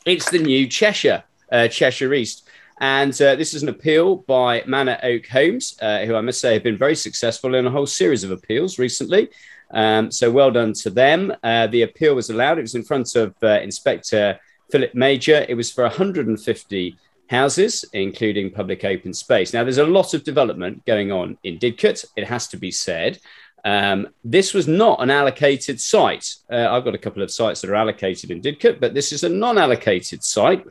It's 0.06 0.30
the 0.30 0.38
new 0.38 0.66
Cheshire, 0.66 1.22
uh, 1.52 1.68
Cheshire 1.68 2.14
East. 2.14 2.48
And 2.80 3.12
uh, 3.20 3.34
this 3.34 3.52
is 3.52 3.62
an 3.62 3.68
appeal 3.68 4.16
by 4.26 4.64
Manor 4.66 4.98
Oak 5.02 5.26
Homes, 5.26 5.76
uh, 5.82 6.06
who 6.06 6.14
I 6.14 6.22
must 6.22 6.40
say 6.40 6.54
have 6.54 6.62
been 6.62 6.78
very 6.78 6.96
successful 6.96 7.54
in 7.56 7.66
a 7.66 7.70
whole 7.70 7.84
series 7.84 8.24
of 8.24 8.30
appeals 8.30 8.78
recently. 8.78 9.28
Um, 9.72 10.10
so 10.10 10.30
well 10.30 10.50
done 10.50 10.72
to 10.72 10.88
them. 10.88 11.30
Uh, 11.42 11.66
the 11.66 11.82
appeal 11.82 12.14
was 12.14 12.30
allowed. 12.30 12.56
It 12.56 12.62
was 12.62 12.74
in 12.74 12.84
front 12.84 13.14
of 13.16 13.34
uh, 13.42 13.60
Inspector 13.60 14.40
Philip 14.72 14.94
Major. 14.94 15.44
It 15.46 15.56
was 15.56 15.70
for 15.70 15.82
150 15.82 16.96
houses, 17.28 17.84
including 17.92 18.50
public 18.50 18.84
open 18.84 19.12
space. 19.12 19.52
Now, 19.52 19.64
there's 19.64 19.78
a 19.78 19.86
lot 19.86 20.14
of 20.14 20.24
development 20.24 20.84
going 20.86 21.12
on 21.12 21.38
in 21.42 21.58
Didcot, 21.58 22.04
it 22.16 22.26
has 22.26 22.48
to 22.48 22.56
be 22.56 22.70
said. 22.70 23.18
Um, 23.64 24.10
this 24.22 24.54
was 24.54 24.68
not 24.68 25.02
an 25.02 25.10
allocated 25.10 25.80
site. 25.80 26.36
Uh, 26.48 26.68
I've 26.70 26.84
got 26.84 26.94
a 26.94 26.98
couple 26.98 27.22
of 27.22 27.32
sites 27.32 27.60
that 27.60 27.70
are 27.70 27.74
allocated 27.74 28.30
in 28.30 28.40
Didcot, 28.40 28.78
but 28.78 28.94
this 28.94 29.12
is 29.12 29.24
a 29.24 29.28
non 29.28 29.58
allocated 29.58 30.22
site. 30.22 30.64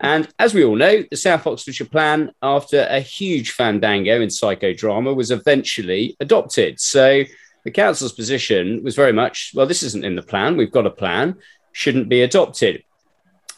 And 0.00 0.26
as 0.38 0.54
we 0.54 0.64
all 0.64 0.74
know, 0.74 1.04
the 1.10 1.18
South 1.18 1.46
Oxfordshire 1.46 1.88
Plan, 1.88 2.32
after 2.42 2.86
a 2.88 3.00
huge 3.00 3.50
fandango 3.50 4.22
in 4.22 4.30
psychodrama, 4.30 5.14
was 5.14 5.30
eventually 5.30 6.16
adopted. 6.18 6.80
So 6.80 7.24
the 7.64 7.70
council's 7.70 8.12
position 8.12 8.82
was 8.82 8.96
very 8.96 9.12
much 9.12 9.52
well, 9.54 9.66
this 9.66 9.82
isn't 9.82 10.04
in 10.04 10.16
the 10.16 10.22
plan. 10.22 10.56
We've 10.56 10.72
got 10.72 10.86
a 10.86 10.90
plan, 10.90 11.36
shouldn't 11.72 12.08
be 12.08 12.22
adopted. 12.22 12.84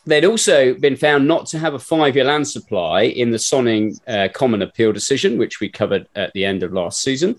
They'd 0.06 0.24
also 0.24 0.74
been 0.74 0.96
found 0.96 1.28
not 1.28 1.46
to 1.46 1.58
have 1.58 1.74
a 1.74 1.78
five-year 1.78 2.24
land 2.24 2.48
supply 2.48 3.02
in 3.02 3.30
the 3.30 3.38
Sonning 3.38 3.98
uh, 4.08 4.28
Common 4.32 4.62
Appeal 4.62 4.92
decision, 4.92 5.38
which 5.38 5.60
we 5.60 5.68
covered 5.68 6.08
at 6.14 6.32
the 6.32 6.44
end 6.44 6.62
of 6.62 6.72
last 6.72 7.02
season. 7.02 7.36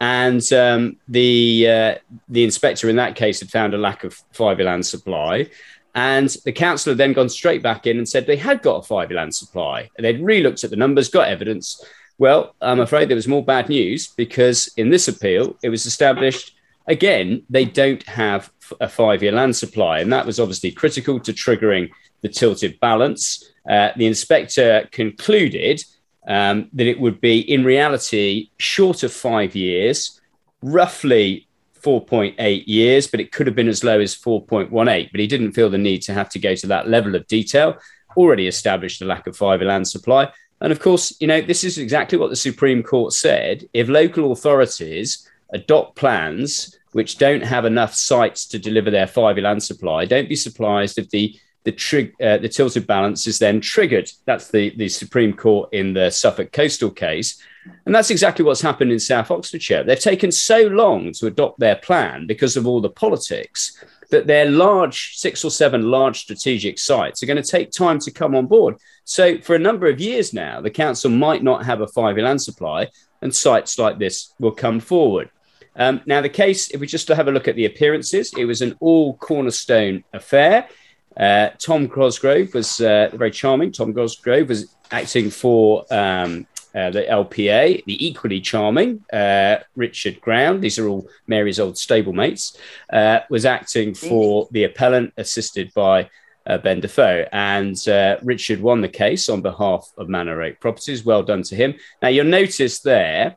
And 0.00 0.52
um, 0.52 0.96
the 1.08 1.68
uh, 1.68 1.94
the 2.28 2.44
inspector 2.44 2.88
in 2.88 2.96
that 2.96 3.14
case 3.14 3.40
had 3.40 3.50
found 3.50 3.74
a 3.74 3.78
lack 3.78 4.04
of 4.04 4.20
five-year 4.32 4.66
land 4.66 4.86
supply. 4.86 5.48
And 5.94 6.28
the 6.44 6.52
council 6.52 6.90
had 6.90 6.98
then 6.98 7.12
gone 7.12 7.28
straight 7.28 7.62
back 7.62 7.86
in 7.86 7.98
and 7.98 8.08
said 8.08 8.26
they 8.26 8.36
had 8.36 8.62
got 8.62 8.78
a 8.78 8.82
five-year 8.82 9.16
land 9.16 9.34
supply. 9.34 9.90
And 9.96 10.04
they'd 10.04 10.20
re-looked 10.20 10.64
at 10.64 10.70
the 10.70 10.76
numbers, 10.76 11.08
got 11.08 11.28
evidence. 11.28 11.82
Well, 12.18 12.54
I'm 12.60 12.80
afraid 12.80 13.08
there 13.08 13.16
was 13.16 13.28
more 13.28 13.44
bad 13.44 13.68
news 13.68 14.08
because 14.08 14.72
in 14.76 14.90
this 14.90 15.08
appeal, 15.08 15.56
it 15.62 15.68
was 15.68 15.86
established 15.86 16.54
again 16.86 17.42
they 17.48 17.64
don't 17.64 18.02
have 18.04 18.50
a 18.80 18.88
five-year 18.88 19.32
land 19.32 19.56
supply, 19.56 20.00
and 20.00 20.12
that 20.12 20.26
was 20.26 20.40
obviously 20.40 20.70
critical 20.70 21.20
to 21.20 21.32
triggering 21.32 21.90
the 22.22 22.28
tilted 22.28 22.78
balance. 22.80 23.52
Uh, 23.68 23.90
the 23.96 24.06
inspector 24.06 24.88
concluded 24.92 25.82
um, 26.26 26.68
that 26.72 26.86
it 26.86 26.98
would 26.98 27.20
be, 27.20 27.40
in 27.40 27.64
reality, 27.64 28.50
short 28.58 29.02
of 29.02 29.12
five 29.12 29.54
years, 29.54 30.20
roughly 30.62 31.46
4.8 31.82 32.64
years, 32.66 33.06
but 33.06 33.20
it 33.20 33.30
could 33.30 33.46
have 33.46 33.56
been 33.56 33.68
as 33.68 33.84
low 33.84 34.00
as 34.00 34.14
4.18. 34.14 35.10
But 35.10 35.20
he 35.20 35.26
didn't 35.26 35.52
feel 35.52 35.68
the 35.68 35.78
need 35.78 36.00
to 36.02 36.14
have 36.14 36.30
to 36.30 36.38
go 36.38 36.54
to 36.54 36.66
that 36.68 36.88
level 36.88 37.14
of 37.14 37.26
detail. 37.26 37.76
Already 38.16 38.46
established 38.46 39.02
a 39.02 39.04
lack 39.04 39.26
of 39.26 39.36
five-year 39.36 39.68
land 39.68 39.86
supply. 39.86 40.32
And 40.60 40.72
of 40.72 40.80
course, 40.80 41.14
you 41.20 41.26
know, 41.26 41.42
this 41.42 41.62
is 41.62 41.76
exactly 41.76 42.16
what 42.16 42.30
the 42.30 42.36
Supreme 42.36 42.82
Court 42.82 43.12
said. 43.12 43.68
If 43.74 43.88
local 43.88 44.32
authorities 44.32 45.28
adopt 45.52 45.96
plans 45.96 46.78
which 46.94 47.18
don't 47.18 47.42
have 47.42 47.64
enough 47.64 47.92
sites 47.92 48.46
to 48.46 48.58
deliver 48.58 48.88
their 48.88 49.08
five-year 49.08 49.42
land 49.42 49.62
supply, 49.62 50.04
don't 50.04 50.28
be 50.28 50.36
surprised 50.36 50.96
if 50.96 51.10
the 51.10 51.36
the, 51.64 51.72
trig- 51.72 52.14
uh, 52.22 52.36
the 52.36 52.48
tilted 52.48 52.86
balance 52.86 53.26
is 53.26 53.38
then 53.38 53.58
triggered. 53.58 54.10
That's 54.26 54.50
the, 54.50 54.76
the 54.76 54.88
Supreme 54.88 55.32
Court 55.32 55.70
in 55.72 55.94
the 55.94 56.10
Suffolk 56.10 56.52
coastal 56.52 56.90
case. 56.90 57.42
And 57.86 57.94
that's 57.94 58.10
exactly 58.10 58.44
what's 58.44 58.60
happened 58.60 58.92
in 58.92 59.00
South 59.00 59.30
Oxfordshire. 59.30 59.82
They've 59.82 59.98
taken 59.98 60.30
so 60.30 60.66
long 60.66 61.12
to 61.14 61.26
adopt 61.26 61.58
their 61.58 61.76
plan 61.76 62.26
because 62.26 62.58
of 62.58 62.66
all 62.66 62.82
the 62.82 62.90
politics 62.90 63.82
that 64.10 64.26
their 64.26 64.50
large, 64.50 65.16
six 65.16 65.42
or 65.42 65.50
seven 65.50 65.90
large 65.90 66.20
strategic 66.20 66.78
sites 66.78 67.22
are 67.22 67.26
going 67.26 67.42
to 67.42 67.50
take 67.50 67.70
time 67.70 67.98
to 68.00 68.10
come 68.10 68.34
on 68.34 68.46
board. 68.46 68.76
So, 69.04 69.38
for 69.38 69.54
a 69.54 69.58
number 69.58 69.86
of 69.86 70.00
years 70.00 70.34
now, 70.34 70.60
the 70.60 70.70
council 70.70 71.10
might 71.10 71.42
not 71.42 71.64
have 71.64 71.80
a 71.80 71.88
five 71.88 72.16
year 72.16 72.26
land 72.26 72.42
supply, 72.42 72.88
and 73.22 73.34
sites 73.34 73.78
like 73.78 73.98
this 73.98 74.34
will 74.38 74.52
come 74.52 74.80
forward. 74.80 75.30
Um, 75.76 76.00
now, 76.06 76.20
the 76.20 76.28
case, 76.28 76.70
if 76.70 76.80
we 76.80 76.86
just 76.86 77.08
have 77.08 77.28
a 77.28 77.32
look 77.32 77.48
at 77.48 77.56
the 77.56 77.66
appearances, 77.66 78.32
it 78.36 78.44
was 78.44 78.62
an 78.62 78.76
all 78.80 79.16
cornerstone 79.16 80.04
affair. 80.12 80.68
Uh, 81.16 81.50
Tom 81.58 81.88
Cosgrove 81.88 82.54
was 82.54 82.80
uh, 82.80 83.10
very 83.14 83.30
charming. 83.30 83.72
Tom 83.72 83.94
Cosgrove 83.94 84.48
was 84.48 84.74
acting 84.90 85.30
for 85.30 85.84
um, 85.90 86.46
uh, 86.74 86.90
the 86.90 87.02
LPA, 87.02 87.84
the 87.84 88.06
equally 88.06 88.40
charming 88.40 89.04
uh, 89.12 89.58
Richard 89.76 90.20
Ground. 90.20 90.62
These 90.62 90.78
are 90.78 90.88
all 90.88 91.08
Mary's 91.26 91.60
old 91.60 91.74
stablemates. 91.74 92.56
Uh, 92.92 93.20
was 93.30 93.46
acting 93.46 93.94
for 93.94 94.48
the 94.50 94.64
appellant, 94.64 95.12
assisted 95.16 95.72
by 95.74 96.10
uh, 96.46 96.58
Ben 96.58 96.80
Du 96.80 96.88
Feu. 96.88 97.26
And 97.32 97.76
Richard 98.22 98.60
won 98.60 98.80
the 98.80 98.88
case 98.88 99.28
on 99.28 99.40
behalf 99.40 99.92
of 99.96 100.08
Manor 100.08 100.42
Oak 100.42 100.60
Properties. 100.60 101.04
Well 101.04 101.22
done 101.22 101.42
to 101.44 101.54
him. 101.54 101.74
Now, 102.02 102.08
you'll 102.08 102.26
notice 102.26 102.80
there 102.80 103.36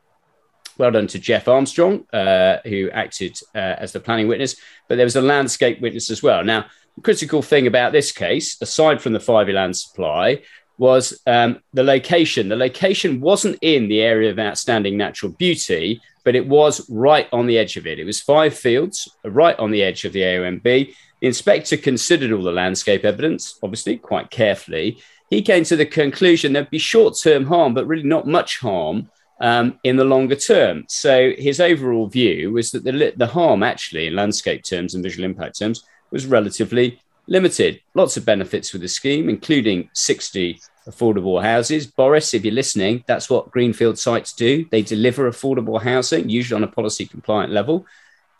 well 0.78 0.90
done 0.90 1.08
to 1.08 1.18
Jeff 1.18 1.48
Armstrong, 1.48 2.06
uh, 2.12 2.58
who 2.64 2.88
acted 2.90 3.38
uh, 3.54 3.58
as 3.58 3.92
the 3.92 4.00
planning 4.00 4.28
witness, 4.28 4.56
but 4.88 4.96
there 4.96 5.06
was 5.06 5.16
a 5.16 5.20
landscape 5.20 5.80
witness 5.80 6.10
as 6.10 6.22
well. 6.22 6.44
Now, 6.44 6.66
critical 7.02 7.42
thing 7.42 7.66
about 7.66 7.92
this 7.92 8.12
case, 8.12 8.60
aside 8.60 9.00
from 9.02 9.12
the 9.12 9.20
five 9.20 9.48
land 9.48 9.76
supply, 9.76 10.42
was 10.78 11.20
um, 11.26 11.60
the 11.72 11.82
location. 11.82 12.48
The 12.48 12.56
location 12.56 13.20
wasn't 13.20 13.58
in 13.62 13.88
the 13.88 14.00
area 14.00 14.30
of 14.30 14.38
outstanding 14.38 14.96
natural 14.96 15.32
beauty, 15.32 16.00
but 16.24 16.36
it 16.36 16.46
was 16.46 16.88
right 16.88 17.28
on 17.32 17.46
the 17.46 17.58
edge 17.58 17.76
of 17.76 17.86
it. 17.86 17.98
It 17.98 18.04
was 18.04 18.20
five 18.20 18.54
fields, 18.56 19.08
right 19.24 19.58
on 19.58 19.70
the 19.70 19.82
edge 19.82 20.04
of 20.04 20.12
the 20.12 20.20
AONB. 20.20 20.62
The 20.62 21.26
inspector 21.26 21.76
considered 21.76 22.32
all 22.32 22.44
the 22.44 22.52
landscape 22.52 23.04
evidence, 23.04 23.58
obviously, 23.62 23.96
quite 23.96 24.30
carefully. 24.30 24.98
He 25.30 25.42
came 25.42 25.64
to 25.64 25.76
the 25.76 25.86
conclusion 25.86 26.52
there'd 26.52 26.70
be 26.70 26.78
short 26.78 27.16
term 27.20 27.44
harm, 27.46 27.74
but 27.74 27.86
really 27.86 28.04
not 28.04 28.26
much 28.26 28.58
harm 28.58 29.10
um, 29.40 29.78
in 29.84 29.96
the 29.96 30.04
longer 30.04 30.36
term. 30.36 30.84
So 30.88 31.32
his 31.36 31.60
overall 31.60 32.08
view 32.08 32.52
was 32.52 32.70
that 32.72 32.84
the, 32.84 33.12
the 33.16 33.26
harm, 33.26 33.62
actually, 33.62 34.06
in 34.06 34.16
landscape 34.16 34.64
terms 34.64 34.94
and 34.94 35.02
visual 35.02 35.24
impact 35.24 35.58
terms, 35.58 35.84
was 36.10 36.26
relatively 36.26 37.00
limited. 37.26 37.80
Lots 37.94 38.16
of 38.16 38.24
benefits 38.24 38.72
with 38.72 38.82
the 38.82 38.88
scheme, 38.88 39.28
including 39.28 39.90
60 39.92 40.60
affordable 40.88 41.42
houses. 41.42 41.86
Boris, 41.86 42.34
if 42.34 42.44
you're 42.44 42.54
listening, 42.54 43.04
that's 43.06 43.28
what 43.28 43.50
Greenfield 43.50 43.98
sites 43.98 44.32
do. 44.32 44.64
They 44.70 44.82
deliver 44.82 45.30
affordable 45.30 45.80
housing, 45.80 46.28
usually 46.28 46.56
on 46.56 46.68
a 46.68 46.72
policy 46.72 47.06
compliant 47.06 47.52
level, 47.52 47.86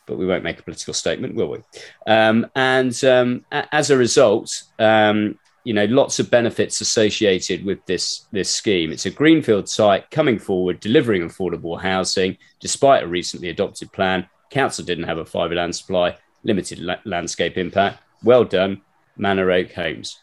but 0.07 0.17
we 0.17 0.27
won't 0.27 0.45
make 0.45 0.59
a 0.59 0.63
political 0.63 0.95
statement, 0.95 1.35
will 1.35 1.51
we? 1.51 1.59
Um, 2.07 2.47
and 2.57 3.05
um, 3.05 3.45
as 3.53 3.91
a 3.91 3.97
result, 3.97 4.63
um, 4.79 5.39
you 5.69 5.75
know, 5.75 5.85
lots 5.85 6.19
of 6.19 6.31
benefits 6.31 6.81
associated 6.81 7.63
with 7.63 7.85
this, 7.85 8.25
this 8.33 8.49
scheme. 8.49 8.91
It's 8.91 9.05
a 9.05 9.11
Greenfield 9.11 9.69
site 9.69 10.11
coming 10.11 10.39
forward, 10.39 10.81
delivering 10.81 11.21
affordable 11.21 11.79
housing, 11.79 12.39
despite 12.59 13.03
a 13.03 13.07
recently 13.07 13.51
adopted 13.51 13.93
plan. 13.93 14.27
Council 14.49 14.83
didn't 14.83 15.05
have 15.05 15.19
a 15.19 15.27
five-year 15.27 15.59
land 15.59 15.77
supply 15.77 16.17
limited 16.43 16.79
la- 16.79 16.97
landscape 17.05 17.59
impact. 17.59 18.01
Well 18.25 18.45
done, 18.45 18.81
Manor 19.19 19.51
Oak 19.51 19.73
Homes. 19.73 20.19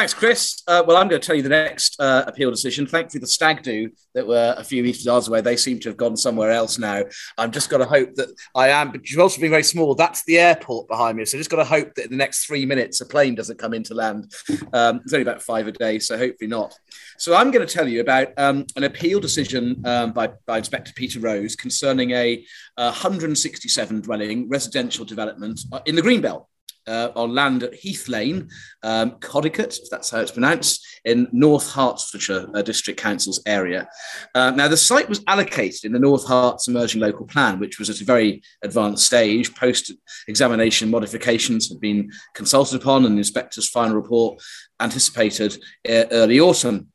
Thanks, 0.00 0.14
Chris. 0.14 0.62
Uh, 0.66 0.82
well, 0.86 0.96
I'm 0.96 1.08
going 1.08 1.20
to 1.20 1.26
tell 1.26 1.36
you 1.36 1.42
the 1.42 1.50
next 1.50 2.00
uh, 2.00 2.24
appeal 2.26 2.50
decision. 2.50 2.86
Thankfully, 2.86 3.20
the 3.20 3.26
stag 3.26 3.62
do 3.62 3.90
that 4.14 4.26
were 4.26 4.54
a 4.56 4.64
few 4.64 4.82
metres 4.82 5.04
yards 5.04 5.28
away, 5.28 5.42
they 5.42 5.58
seem 5.58 5.78
to 5.80 5.90
have 5.90 5.98
gone 5.98 6.16
somewhere 6.16 6.50
else 6.50 6.78
now. 6.78 7.02
I'm 7.36 7.50
just 7.50 7.68
got 7.68 7.78
to 7.78 7.84
hope 7.84 8.14
that 8.14 8.28
I 8.54 8.70
am, 8.70 8.92
but 8.92 9.10
you've 9.10 9.20
also 9.20 9.42
been 9.42 9.50
very 9.50 9.62
small. 9.62 9.94
That's 9.94 10.24
the 10.24 10.38
airport 10.38 10.88
behind 10.88 11.18
me. 11.18 11.26
So 11.26 11.36
I've 11.36 11.40
just 11.40 11.50
got 11.50 11.58
to 11.58 11.64
hope 11.64 11.94
that 11.96 12.06
in 12.06 12.10
the 12.12 12.16
next 12.16 12.46
three 12.46 12.64
minutes, 12.64 13.02
a 13.02 13.04
plane 13.04 13.34
doesn't 13.34 13.58
come 13.58 13.74
into 13.74 13.92
land. 13.92 14.32
Um, 14.72 15.02
it's 15.04 15.12
only 15.12 15.20
about 15.20 15.42
five 15.42 15.66
a 15.66 15.72
day, 15.72 15.98
so 15.98 16.16
hopefully 16.16 16.48
not. 16.48 16.74
So 17.18 17.36
I'm 17.36 17.50
going 17.50 17.66
to 17.66 17.70
tell 17.70 17.86
you 17.86 18.00
about 18.00 18.28
um, 18.38 18.64
an 18.76 18.84
appeal 18.84 19.20
decision 19.20 19.82
um, 19.84 20.12
by, 20.14 20.30
by 20.46 20.56
Inspector 20.56 20.92
Peter 20.96 21.20
Rose 21.20 21.56
concerning 21.56 22.12
a 22.12 22.42
uh, 22.78 22.90
167 22.90 24.00
dwelling 24.00 24.48
residential 24.48 25.04
development 25.04 25.60
uh, 25.72 25.80
in 25.84 25.94
the 25.94 26.00
Greenbelt 26.00 26.46
uh, 26.86 27.10
on 27.14 27.34
land 27.34 27.62
at 27.62 27.74
Heath 27.74 28.08
Lane, 28.08 28.48
um, 28.82 29.16
if 29.22 29.90
that's 29.90 30.10
how 30.10 30.20
it's 30.20 30.32
pronounced, 30.32 30.86
in 31.04 31.28
North 31.32 31.70
Hertfordshire 31.72 32.46
uh, 32.54 32.62
District 32.62 33.00
Council's 33.00 33.42
area. 33.46 33.88
Uh, 34.34 34.50
now, 34.50 34.68
the 34.68 34.76
site 34.76 35.08
was 35.08 35.22
allocated 35.26 35.84
in 35.84 35.92
the 35.92 35.98
North 35.98 36.26
Herts 36.26 36.68
Emerging 36.68 37.00
Local 37.00 37.26
Plan, 37.26 37.58
which 37.58 37.78
was 37.78 37.90
at 37.90 38.00
a 38.00 38.04
very 38.04 38.42
advanced 38.62 39.06
stage. 39.06 39.54
Post 39.54 39.92
examination 40.28 40.90
modifications 40.90 41.68
had 41.68 41.80
been 41.80 42.10
consulted 42.34 42.80
upon, 42.80 43.04
and 43.04 43.14
the 43.14 43.20
inspector's 43.20 43.68
final 43.68 43.96
report 43.96 44.42
anticipated 44.80 45.56
uh, 45.88 46.04
early 46.10 46.40
autumn. 46.40 46.88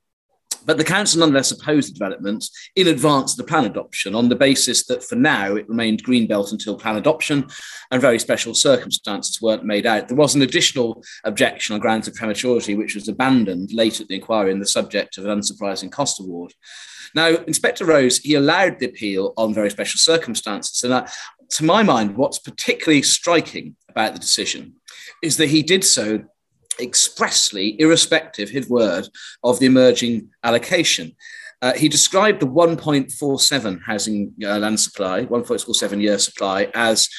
But 0.66 0.78
the 0.78 0.84
council 0.84 1.20
nonetheless 1.20 1.52
opposed 1.52 1.90
the 1.90 1.94
development 1.94 2.50
in 2.76 2.88
advance 2.88 3.34
of 3.34 3.38
the 3.38 3.44
plan 3.44 3.66
adoption 3.66 4.16
on 4.16 4.30
the 4.30 4.36
basis 4.36 4.86
that 4.88 5.04
for 5.04 5.16
now 5.16 5.56
it 5.56 5.70
remained 5.70 6.04
greenbelt 6.04 6.52
until 6.52 6.78
plan 6.78 6.96
adoption 6.96 7.48
and 7.92 8.02
very 8.02 8.20
special 8.20 8.54
circumstances 8.54 9.42
weren't 9.42 9.64
made 9.64 9.86
out. 9.86 10.08
There 10.08 10.18
was 10.18 10.36
an 10.36 10.42
additional 10.42 11.04
objection 11.24 11.76
on 11.76 11.82
grounds 11.82 12.08
of 12.08 12.16
prematurity, 12.16 12.76
which 12.76 12.96
was 12.96 13.08
abandoned 13.08 13.74
late 13.74 14.02
at 14.02 14.08
the 14.08 14.16
inquiry 14.16 14.52
and 14.52 14.62
the 14.62 14.68
subject 14.68 15.18
of 15.18 15.26
an 15.26 15.40
unsurprising 15.40 15.92
cost 15.92 16.20
award. 16.20 16.54
Now, 17.14 17.28
Inspector 17.48 17.86
Rose, 17.86 18.18
he 18.18 18.34
allowed 18.34 18.80
the 18.80 18.88
appeal 18.88 19.34
on 19.38 19.54
very 19.54 19.70
special 19.70 20.00
circumstances. 20.00 20.84
And 20.84 20.92
that, 20.92 21.14
to 21.52 21.64
my 21.64 21.84
mind, 21.84 22.18
what's 22.18 22.40
particularly 22.40 23.04
striking 23.04 23.76
about 23.90 24.14
the 24.14 24.20
decision 24.20 24.76
is 25.22 25.38
that 25.38 25.48
he 25.48 25.64
did 25.64 25.84
so 25.84 26.26
expressly, 26.80 27.80
irrespective, 27.80 28.50
his 28.50 28.70
word, 28.70 29.08
of 29.44 29.60
the 29.60 29.66
emerging 29.66 30.30
allocation. 30.44 31.16
Uh, 31.62 31.74
he 31.74 31.90
described 31.90 32.42
the 32.42 32.48
1.47 32.48 33.82
housing 33.86 34.34
uh, 34.44 34.58
land 34.58 34.80
supply, 34.80 35.26
1.47 35.26 36.02
year 36.02 36.20
supply, 36.20 36.70
as, 36.74 37.10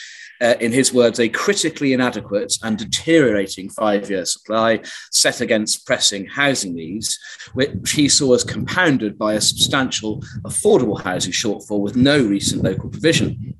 uh, 0.41 0.55
in 0.61 0.71
his 0.71 0.93
words, 0.93 1.19
a 1.19 1.29
critically 1.29 1.93
inadequate 1.93 2.57
and 2.63 2.79
deteriorating 2.79 3.69
five 3.71 4.09
year 4.11 4.25
supply 4.25 4.81
set 5.11 5.41
against 5.41 5.87
pressing 5.87 6.27
housing 6.27 6.75
needs, 6.75 7.19
which 7.55 7.93
he 7.93 8.09
saw 8.09 8.35
as 8.35 8.45
compounded 8.45 9.19
by 9.19 9.35
a 9.35 9.41
substantial 9.41 10.21
affordable 10.45 11.03
housing 11.03 11.33
shortfall 11.33 11.81
with 11.81 11.97
no 11.97 12.23
recent 12.23 12.63
local 12.63 12.91
provision. 12.91 13.57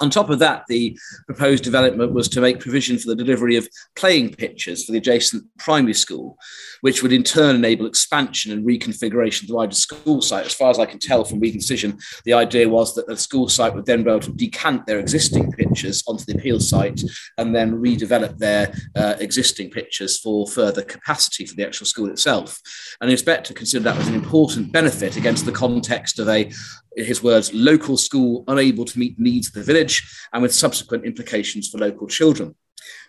On 0.00 0.10
top 0.10 0.30
of 0.30 0.38
that, 0.38 0.64
the 0.68 0.98
proposed 1.26 1.64
development 1.64 2.12
was 2.12 2.28
to 2.28 2.40
make 2.40 2.60
provision 2.60 2.98
for 2.98 3.08
the 3.08 3.16
delivery 3.16 3.56
of 3.56 3.68
playing 3.96 4.34
pitches 4.34 4.84
for 4.84 4.92
the 4.92 4.98
adjacent 4.98 5.44
primary 5.58 5.94
school, 5.94 6.36
which 6.80 7.02
would 7.02 7.12
in 7.12 7.22
turn 7.22 7.56
enable 7.56 7.86
expansion 7.86 8.52
and 8.52 8.66
reconfiguration 8.66 9.42
of 9.42 9.48
the 9.48 9.54
wider 9.54 9.74
school 9.74 10.20
site. 10.22 10.46
As 10.46 10.54
far 10.54 10.70
as 10.70 10.78
I 10.78 10.86
can 10.86 10.98
tell 10.98 11.24
from 11.24 11.40
reading 11.40 11.60
decision, 11.60 11.98
the 12.24 12.34
idea 12.34 12.68
was 12.68 12.94
that 12.94 13.06
the 13.06 13.16
school 13.16 13.48
site 13.48 13.74
would 13.74 13.86
then 13.86 14.04
be 14.04 14.10
able 14.10 14.20
to 14.20 14.32
decant 14.32 14.86
their 14.86 14.98
existing 14.98 15.52
pitches 15.52 16.02
onto 16.06 16.24
the 16.24 16.38
appeal 16.38 16.60
site 16.60 17.02
and 17.36 17.54
then 17.54 17.80
redevelop 17.80 18.38
their 18.38 18.72
uh, 18.96 19.14
existing 19.20 19.70
pitches 19.70 20.18
for 20.18 20.46
further 20.46 20.82
capacity 20.82 21.46
for 21.46 21.54
the 21.54 21.66
actual 21.66 21.86
school 21.86 22.10
itself. 22.10 22.60
And 23.00 23.08
the 23.08 23.12
inspector 23.12 23.54
considered 23.54 23.84
that 23.84 23.96
was 23.96 24.08
an 24.08 24.14
important 24.14 24.72
benefit 24.72 25.16
against 25.16 25.46
the 25.46 25.52
context 25.52 26.18
of 26.18 26.28
a 26.28 26.50
his 26.96 27.22
words, 27.22 27.52
local 27.54 27.96
school 27.96 28.44
unable 28.48 28.84
to 28.84 28.98
meet 28.98 29.16
the 29.16 29.22
needs 29.22 29.48
of 29.48 29.54
the 29.54 29.62
village 29.62 30.02
and 30.32 30.42
with 30.42 30.54
subsequent 30.54 31.04
implications 31.04 31.68
for 31.68 31.78
local 31.78 32.06
children. 32.06 32.54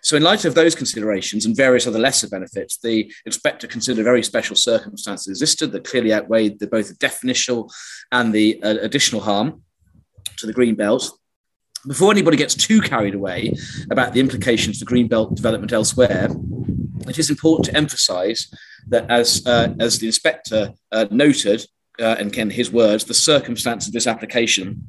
So, 0.02 0.16
in 0.16 0.22
light 0.22 0.44
of 0.44 0.54
those 0.54 0.74
considerations 0.74 1.46
and 1.46 1.56
various 1.56 1.86
other 1.86 1.98
lesser 1.98 2.28
benefits, 2.28 2.78
the 2.78 3.12
inspector 3.26 3.66
considered 3.66 4.04
very 4.04 4.22
special 4.22 4.56
circumstances 4.56 5.28
existed 5.28 5.72
that 5.72 5.84
clearly 5.84 6.12
outweighed 6.12 6.58
the, 6.58 6.66
both 6.66 6.88
the 6.88 6.94
definitional 7.06 7.70
and 8.12 8.32
the 8.32 8.62
uh, 8.62 8.76
additional 8.80 9.20
harm 9.20 9.62
to 10.36 10.46
the 10.46 10.52
green 10.52 10.74
belt. 10.74 11.10
Before 11.86 12.10
anybody 12.10 12.36
gets 12.36 12.54
too 12.54 12.80
carried 12.80 13.14
away 13.14 13.54
about 13.90 14.12
the 14.12 14.20
implications 14.20 14.78
for 14.78 14.84
green 14.84 15.08
belt 15.08 15.34
development 15.34 15.72
elsewhere, 15.72 16.28
it 17.08 17.18
is 17.18 17.30
important 17.30 17.66
to 17.66 17.76
emphasise 17.76 18.52
that, 18.88 19.10
as 19.10 19.46
uh, 19.46 19.74
as 19.78 19.98
the 19.98 20.06
inspector 20.06 20.72
uh, 20.92 21.06
noted, 21.10 21.64
uh, 21.98 22.16
and 22.18 22.32
Ken, 22.32 22.50
his 22.50 22.70
words, 22.70 23.04
the 23.04 23.14
circumstances 23.14 23.88
of 23.88 23.94
this 23.94 24.06
application 24.06 24.86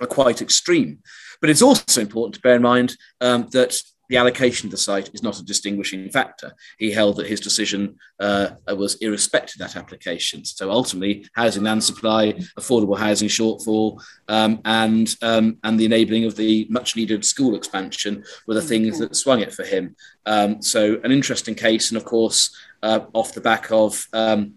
are 0.00 0.06
quite 0.06 0.42
extreme. 0.42 0.98
But 1.40 1.50
it's 1.50 1.62
also 1.62 2.00
important 2.00 2.34
to 2.36 2.40
bear 2.40 2.56
in 2.56 2.62
mind 2.62 2.96
um, 3.20 3.48
that 3.52 3.76
the 4.08 4.16
allocation 4.16 4.66
of 4.66 4.70
the 4.70 4.76
site 4.76 5.10
is 5.14 5.22
not 5.22 5.38
a 5.38 5.44
distinguishing 5.44 6.10
factor. 6.10 6.52
He 6.78 6.90
held 6.90 7.16
that 7.16 7.26
his 7.26 7.40
decision 7.40 7.96
uh, 8.20 8.50
was 8.68 8.96
irrespective 8.96 9.60
of 9.60 9.66
that 9.66 9.76
application. 9.76 10.44
So 10.44 10.70
ultimately, 10.70 11.26
housing 11.34 11.64
land 11.64 11.82
supply, 11.82 12.32
affordable 12.58 12.98
housing 12.98 13.28
shortfall, 13.28 14.02
um, 14.28 14.60
and 14.64 15.14
um, 15.22 15.58
and 15.64 15.78
the 15.78 15.86
enabling 15.86 16.24
of 16.24 16.36
the 16.36 16.66
much 16.70 16.96
needed 16.96 17.24
school 17.24 17.54
expansion 17.54 18.24
were 18.46 18.54
the 18.54 18.62
things 18.62 18.98
that 18.98 19.16
swung 19.16 19.40
it 19.40 19.52
for 19.52 19.64
him. 19.64 19.96
Um, 20.26 20.62
so 20.62 21.00
an 21.04 21.12
interesting 21.12 21.54
case, 21.54 21.90
and 21.90 21.96
of 21.96 22.04
course, 22.04 22.54
uh, 22.82 23.00
off 23.14 23.34
the 23.34 23.40
back 23.40 23.70
of 23.70 24.06
um, 24.12 24.54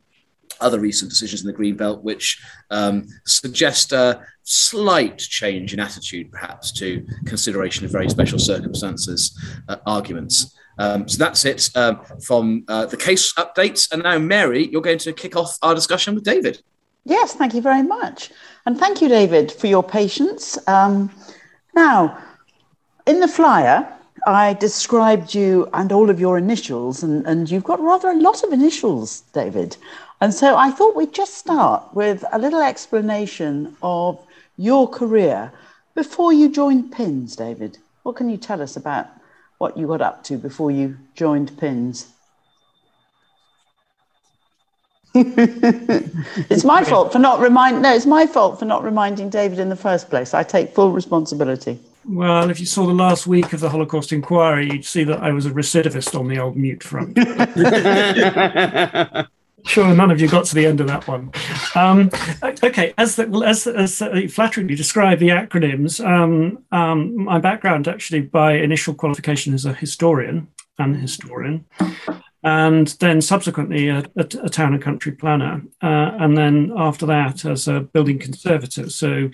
other 0.60 0.80
recent 0.80 1.10
decisions 1.10 1.42
in 1.42 1.48
the 1.48 1.54
green 1.54 1.76
belt, 1.76 2.04
which 2.04 2.42
um, 2.72 3.08
suggest 3.26 3.92
a 3.92 4.22
slight 4.44 5.18
change 5.18 5.74
in 5.74 5.80
attitude, 5.80 6.32
perhaps, 6.32 6.72
to 6.72 7.06
consideration 7.26 7.86
of 7.86 7.92
very 7.92 8.10
special 8.10 8.40
circumstances 8.40 9.38
uh, 9.68 9.78
arguments. 9.86 10.56
Um, 10.80 11.08
so 11.08 11.18
that's 11.18 11.44
it 11.46 11.70
um, 11.76 12.02
from 12.22 12.64
uh, 12.68 12.86
the 12.86 12.98
case 12.98 13.34
updates. 13.34 13.92
And 13.92 14.04
now, 14.04 14.18
Mary, 14.20 14.68
you're 14.68 14.82
going 14.82 15.00
to 15.00 15.14
kick 15.14 15.36
off 15.36 15.58
our 15.62 15.76
discussion 15.76 16.16
with 16.16 16.24
David. 16.24 16.62
Yes, 17.04 17.34
thank 17.34 17.54
you 17.54 17.62
very 17.62 17.84
much. 17.84 18.32
And 18.66 18.78
thank 18.78 19.02
you, 19.02 19.08
David, 19.08 19.52
for 19.52 19.68
your 19.68 19.84
patience. 19.84 20.58
Um, 20.68 21.10
now, 21.76 22.18
in 23.06 23.20
the 23.22 23.28
flyer, 23.28 23.88
I 24.26 24.54
described 24.56 25.34
you 25.34 25.70
and 25.74 25.92
all 25.92 26.10
of 26.10 26.20
your 26.20 26.38
initials, 26.38 27.04
and, 27.04 27.26
and 27.26 27.50
you've 27.50 27.64
got 27.64 27.80
rather 27.80 28.10
a 28.10 28.20
lot 28.20 28.44
of 28.44 28.52
initials, 28.52 29.22
David. 29.34 29.78
And 30.19 30.34
so 30.34 30.58
I 30.58 30.71
thought 30.71 30.95
we'd 30.95 31.13
just 31.13 31.36
start 31.36 31.93
with 31.93 32.25
a 32.32 32.39
little 32.39 32.62
explanation 32.62 33.75
of 33.84 34.19
your 34.58 34.89
career 34.89 35.51
before 35.93 36.34
you 36.34 36.49
joined 36.49 36.91
PINS, 36.91 37.36
David. 37.36 37.77
What 38.03 38.15
can 38.15 38.30
you 38.30 38.38
tell 38.38 38.62
us 38.62 38.75
about 38.75 39.08
what 39.60 39.77
you 39.77 39.88
got 39.88 40.01
up 40.01 40.23
to 40.25 40.38
before 40.38 40.71
you 40.71 40.97
joined 41.15 41.58
PINS? 41.58 42.08
it's 45.13 46.63
my 46.63 46.84
fault 46.84 47.12
for 47.12 47.17
not 47.17 47.39
remind 47.39 47.82
no 47.82 47.91
it's 47.95 48.06
my 48.06 48.27
fault 48.27 48.60
for 48.60 48.65
not 48.65 48.84
reminding 48.84 49.32
david 49.32 49.58
in 49.58 49.67
the 49.67 49.75
first 49.75 50.12
place 50.12 50.36
i 50.36 50.43
take 50.43 50.75
full 50.75 50.91
responsibility 50.91 51.80
well 52.06 52.51
if 52.51 52.60
you 52.60 52.67
saw 52.67 52.86
the 52.86 52.93
last 52.93 53.25
week 53.25 53.51
of 53.51 53.60
the 53.60 53.69
holocaust 53.69 54.12
inquiry 54.12 54.69
you'd 54.69 54.86
see 54.86 55.03
that 55.03 55.17
i 55.23 55.32
was 55.32 55.47
a 55.47 55.49
recidivist 55.49 56.19
on 56.19 56.27
the 56.27 56.38
old 56.38 56.56
mute 56.56 56.84
front 56.84 57.17
sure 59.67 59.93
none 59.93 60.12
of 60.12 60.19
you 60.19 60.27
got 60.27 60.45
to 60.45 60.56
the 60.56 60.65
end 60.65 60.80
of 60.82 60.88
that 60.88 61.08
one. 61.08 61.32
Um, 61.75 62.10
okay, 62.63 62.93
as 62.97 63.15
the, 63.15 63.27
well, 63.27 63.43
as, 63.43 63.67
as 63.67 63.97
flatteringly 64.32 64.75
described 64.75 65.21
the 65.21 65.30
acronyms, 65.30 66.03
um, 66.06 66.63
um, 66.71 67.25
my 67.25 67.39
background 67.39 67.88
actually 67.88 68.21
by 68.21 68.53
initial 68.53 68.93
qualification 68.93 69.53
is 69.53 69.65
a 69.65 69.73
historian 69.73 70.47
and 70.80 70.95
historian, 70.95 71.65
and 72.43 72.88
then 72.99 73.21
subsequently 73.21 73.89
a, 73.89 73.99
a, 74.15 74.27
a 74.43 74.49
town 74.49 74.73
and 74.73 74.82
country 74.82 75.12
planner, 75.12 75.62
uh, 75.82 76.12
and 76.19 76.38
then 76.38 76.71
after 76.77 77.06
that 77.06 77.45
as 77.45 77.67
a 77.67 77.82
building 77.82 78.19
conservator. 78.19 78.89
So 78.89 79.30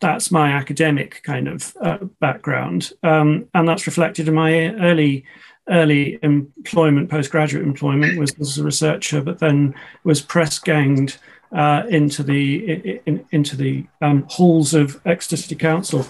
that's 0.00 0.30
my 0.30 0.52
academic 0.52 1.22
kind 1.22 1.48
of 1.48 1.76
uh, 1.80 1.98
background, 2.20 2.92
um, 3.02 3.48
and 3.54 3.68
that's 3.68 3.86
reflected 3.86 4.28
in 4.28 4.34
my 4.34 4.74
early 4.76 5.24
early 5.68 6.18
employment, 6.22 7.10
postgraduate 7.10 7.64
employment, 7.64 8.18
was 8.18 8.38
as 8.40 8.58
a 8.58 8.64
researcher, 8.64 9.20
but 9.20 9.38
then 9.38 9.74
was 10.04 10.20
press 10.20 10.58
ganged 10.58 11.18
uh, 11.52 11.84
into 11.88 12.22
the 12.22 13.00
in, 13.06 13.24
into 13.32 13.56
the 13.56 13.86
um, 14.02 14.24
halls 14.28 14.74
of 14.74 15.00
Exeter 15.06 15.36
City 15.36 15.54
Council 15.54 16.06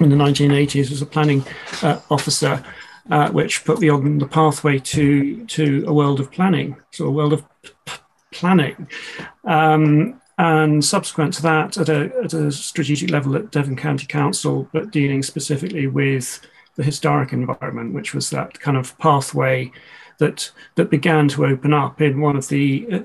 in 0.00 0.08
the 0.08 0.16
1980s 0.16 0.90
as 0.90 1.02
a 1.02 1.06
planning 1.06 1.44
uh, 1.82 2.00
officer, 2.10 2.64
uh, 3.10 3.30
which 3.30 3.64
put 3.64 3.80
me 3.80 3.88
on 3.88 4.18
the 4.18 4.26
pathway 4.26 4.78
to 4.78 5.44
to 5.46 5.84
a 5.86 5.92
world 5.92 6.20
of 6.20 6.30
planning, 6.30 6.76
so 6.90 7.06
a 7.06 7.10
world 7.10 7.32
of 7.32 7.44
p- 7.86 7.92
planning. 8.32 8.88
Um, 9.44 10.20
and 10.38 10.82
subsequent 10.82 11.34
to 11.34 11.42
that, 11.42 11.76
at 11.76 11.90
a, 11.90 12.10
at 12.24 12.32
a 12.32 12.50
strategic 12.50 13.10
level 13.10 13.36
at 13.36 13.50
Devon 13.50 13.76
County 13.76 14.06
Council, 14.06 14.66
but 14.72 14.90
dealing 14.90 15.22
specifically 15.22 15.86
with 15.86 16.40
the 16.80 16.86
historic 16.86 17.34
environment, 17.34 17.92
which 17.92 18.14
was 18.14 18.30
that 18.30 18.58
kind 18.58 18.74
of 18.74 18.96
pathway 18.96 19.70
that 20.16 20.50
that 20.76 20.88
began 20.88 21.28
to 21.28 21.44
open 21.44 21.74
up 21.74 22.00
in 22.00 22.22
one 22.22 22.36
of 22.36 22.48
the 22.48 22.86
uh, 22.90 22.98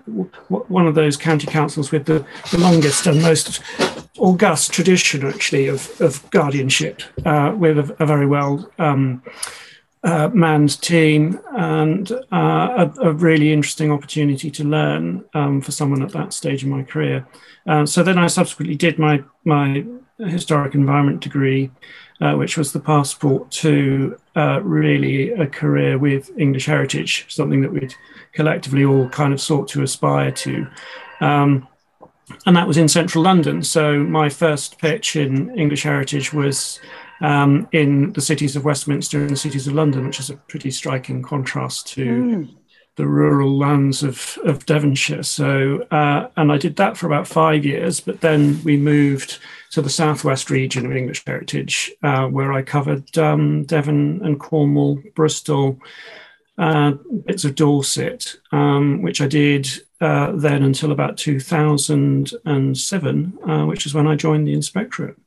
one 0.48 0.88
of 0.88 0.96
those 0.96 1.18
county 1.18 1.46
councils 1.46 1.92
with 1.92 2.06
the, 2.06 2.26
the 2.52 2.58
longest 2.58 3.06
and 3.06 3.22
most 3.22 3.62
august 4.18 4.72
tradition 4.72 5.26
actually 5.28 5.68
of, 5.68 6.00
of 6.00 6.30
guardianship 6.30 7.02
uh, 7.26 7.54
with 7.58 7.78
a, 7.78 7.96
a, 8.02 8.06
very 8.06 8.26
well 8.26 8.72
um, 8.80 9.22
uh, 10.06 10.30
manned 10.34 10.82
team 10.82 11.38
and 11.58 12.14
uh, 12.32 12.88
a, 13.02 13.10
a, 13.10 13.12
really 13.12 13.52
interesting 13.52 13.92
opportunity 13.92 14.50
to 14.50 14.64
learn 14.64 15.22
um, 15.34 15.60
for 15.60 15.74
someone 15.74 16.02
at 16.02 16.12
that 16.14 16.32
stage 16.32 16.64
in 16.64 16.70
my 16.70 16.82
career. 16.82 17.28
Uh, 17.68 17.86
so 17.86 18.04
then 18.04 18.18
I 18.18 18.28
subsequently 18.28 18.78
did 18.78 18.98
my 18.98 19.22
my 19.44 19.86
historic 20.18 20.76
environment 20.76 21.20
degree 21.20 21.72
uh, 22.22 22.34
which 22.34 22.58
was 22.58 22.72
the 22.72 22.80
passport 22.80 23.50
to 23.52 24.18
uh, 24.36 24.62
really 24.64 25.32
a 25.32 25.48
career 25.48 25.98
with 25.98 26.32
English 26.38 26.66
heritage, 26.66 27.26
something 27.30 27.62
that 27.62 27.72
we'd 27.72 27.94
collectively 28.34 28.86
all 28.86 29.10
kind 29.10 29.34
of 29.34 29.42
sought 29.42 29.68
to 29.70 29.84
aspire 29.84 30.32
to. 30.32 30.68
Um, 31.22 31.68
and 32.46 32.56
that 32.56 32.68
was 32.68 32.78
in 32.78 32.88
central 32.88 33.24
London. 33.24 33.64
So 33.64 34.00
my 34.00 34.30
first 34.30 34.80
pitch 34.80 35.16
in 35.16 35.56
English 35.58 35.84
heritage 35.84 36.34
was 36.34 36.80
um, 37.22 37.68
in 37.72 38.14
the 38.14 38.22
cities 38.22 38.56
of 38.56 38.66
Westminster 38.66 39.22
and 39.22 39.30
the 39.30 39.38
cities 39.38 39.68
of 39.68 39.74
London, 39.74 40.06
which 40.06 40.20
is 40.20 40.30
a 40.30 40.36
pretty 40.36 40.72
striking 40.72 41.22
contrast 41.22 41.88
to. 41.90 42.06
Mm 42.06 42.56
the 42.96 43.08
rural 43.08 43.58
lands 43.58 44.04
of, 44.04 44.38
of 44.46 44.66
Devonshire. 44.66 45.24
So, 45.24 45.86
uh, 45.92 46.30
and 46.38 46.52
I 46.52 46.58
did 46.58 46.78
that 46.78 46.98
for 46.98 47.08
about 47.08 47.28
five 47.28 47.66
years, 47.66 48.00
but 48.00 48.22
then 48.22 48.64
we 48.64 48.78
moved 48.78 49.40
to 49.72 49.82
the 49.82 49.90
southwest 49.90 50.50
region 50.50 50.86
of 50.86 50.96
English 50.96 51.26
heritage, 51.26 51.92
uh, 52.04 52.28
where 52.28 52.54
I 52.54 52.62
covered 52.62 53.18
um, 53.18 53.64
Devon 53.64 54.22
and 54.24 54.40
Cornwall, 54.40 55.02
Bristol, 55.16 55.78
uh, 56.58 56.92
bits 57.26 57.44
of 57.44 57.56
Dorset, 57.56 58.38
um, 58.54 59.02
which 59.02 59.20
I 59.20 59.28
did 59.28 59.68
uh, 60.00 60.32
then 60.34 60.64
until 60.64 60.94
about 60.94 61.18
2007, 61.18 63.40
uh, 63.48 63.66
which 63.66 63.86
is 63.86 63.94
when 63.94 64.08
I 64.08 64.16
joined 64.16 64.48
the 64.48 64.54
inspectorate. 64.54 65.18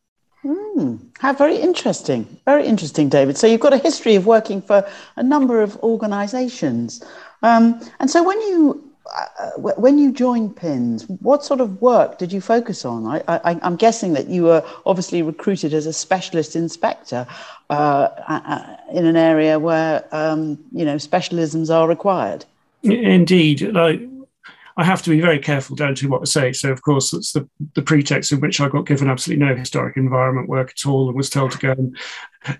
Mm, 0.45 1.01
how 1.19 1.33
very 1.33 1.57
interesting. 1.57 2.39
Very 2.45 2.67
interesting, 2.67 3.09
David. 3.09 3.37
So 3.37 3.47
you've 3.47 3.61
got 3.61 3.73
a 3.73 3.79
history 3.79 4.15
of 4.15 4.27
working 4.27 4.63
for 4.63 4.89
a 5.17 5.23
number 5.23 5.61
of 5.61 5.77
organisations. 5.79 7.03
Um, 7.43 7.81
and 8.01 8.11
so 8.11 8.23
when 8.23 8.41
you 8.43 8.85
uh, 9.15 9.51
when 9.77 9.99
you 9.99 10.13
joined 10.13 10.55
PINS, 10.57 11.09
what 11.21 11.43
sort 11.43 11.61
of 11.61 11.81
work 11.81 12.19
did 12.19 12.31
you 12.33 12.41
focus 12.41 12.85
on? 12.85 13.07
I, 13.07 13.59
am 13.63 13.77
guessing 13.77 14.13
that 14.13 14.29
you 14.29 14.43
were 14.43 14.63
obviously 14.85 15.23
recruited 15.23 15.73
as 15.73 15.87
a 15.87 15.93
specialist 15.93 16.55
inspector 16.55 17.27
uh, 17.71 17.73
uh, 17.73 18.77
in 18.93 19.07
an 19.07 19.17
area 19.17 19.59
where 19.59 20.05
um, 20.13 20.59
you 20.73 20.85
know 20.85 20.97
specialisms 20.97 21.75
are 21.75 21.89
required. 21.89 22.45
Indeed, 22.83 23.63
like 23.73 24.03
I 24.79 24.85
have 24.85 25.03
to 25.03 25.11
be 25.11 25.21
very 25.21 25.41
careful 25.41 25.75
down 25.75 25.97
to 25.97 26.09
what 26.09 26.23
I 26.23 26.25
say. 26.27 26.53
So, 26.53 26.71
of 26.71 26.83
course, 26.83 27.11
that's 27.11 27.33
the, 27.33 27.49
the 27.75 27.83
pretext 27.83 28.31
in 28.31 28.41
which 28.41 28.61
I 28.61 28.69
got 28.69 28.87
given 28.87 29.11
absolutely 29.11 29.45
no 29.45 29.57
historic 29.57 29.97
environment 29.97 30.49
work 30.49 30.71
at 30.71 30.89
all 30.89 31.09
and 31.09 31.17
was 31.17 31.31
told 31.31 31.51
to 31.53 31.59
go 31.59 31.73
and 31.73 31.97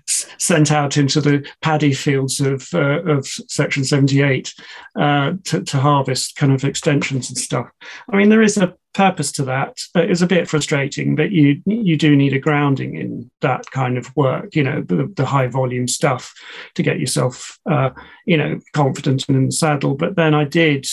sent 0.05 0.71
out 0.71 0.97
into 0.97 1.21
the 1.21 1.45
paddy 1.61 1.93
fields 1.93 2.39
of, 2.39 2.67
uh, 2.73 3.03
of 3.03 3.25
Section 3.27 3.83
78 3.83 4.53
uh, 4.99 5.33
to, 5.45 5.63
to 5.63 5.77
harvest 5.77 6.35
kind 6.35 6.53
of 6.53 6.63
extensions 6.63 7.29
and 7.29 7.37
stuff. 7.37 7.69
I 8.11 8.17
mean, 8.17 8.29
there 8.29 8.41
is 8.41 8.57
a 8.57 8.75
purpose 8.93 9.31
to 9.33 9.43
that. 9.45 9.77
It's 9.95 10.21
a 10.21 10.27
bit 10.27 10.49
frustrating, 10.49 11.15
but 11.15 11.31
you 11.31 11.61
you 11.65 11.95
do 11.95 12.15
need 12.15 12.33
a 12.33 12.39
grounding 12.39 12.95
in 12.95 13.29
that 13.41 13.69
kind 13.71 13.97
of 13.97 14.15
work, 14.15 14.55
you 14.55 14.63
know, 14.63 14.81
the, 14.81 15.11
the 15.15 15.25
high 15.25 15.47
volume 15.47 15.87
stuff 15.87 16.33
to 16.75 16.83
get 16.83 16.99
yourself, 16.99 17.59
uh, 17.69 17.91
you 18.25 18.37
know, 18.37 18.59
confident 18.73 19.27
and 19.27 19.37
in 19.37 19.45
the 19.47 19.51
saddle. 19.51 19.95
But 19.95 20.15
then 20.15 20.33
I 20.33 20.43
did 20.43 20.87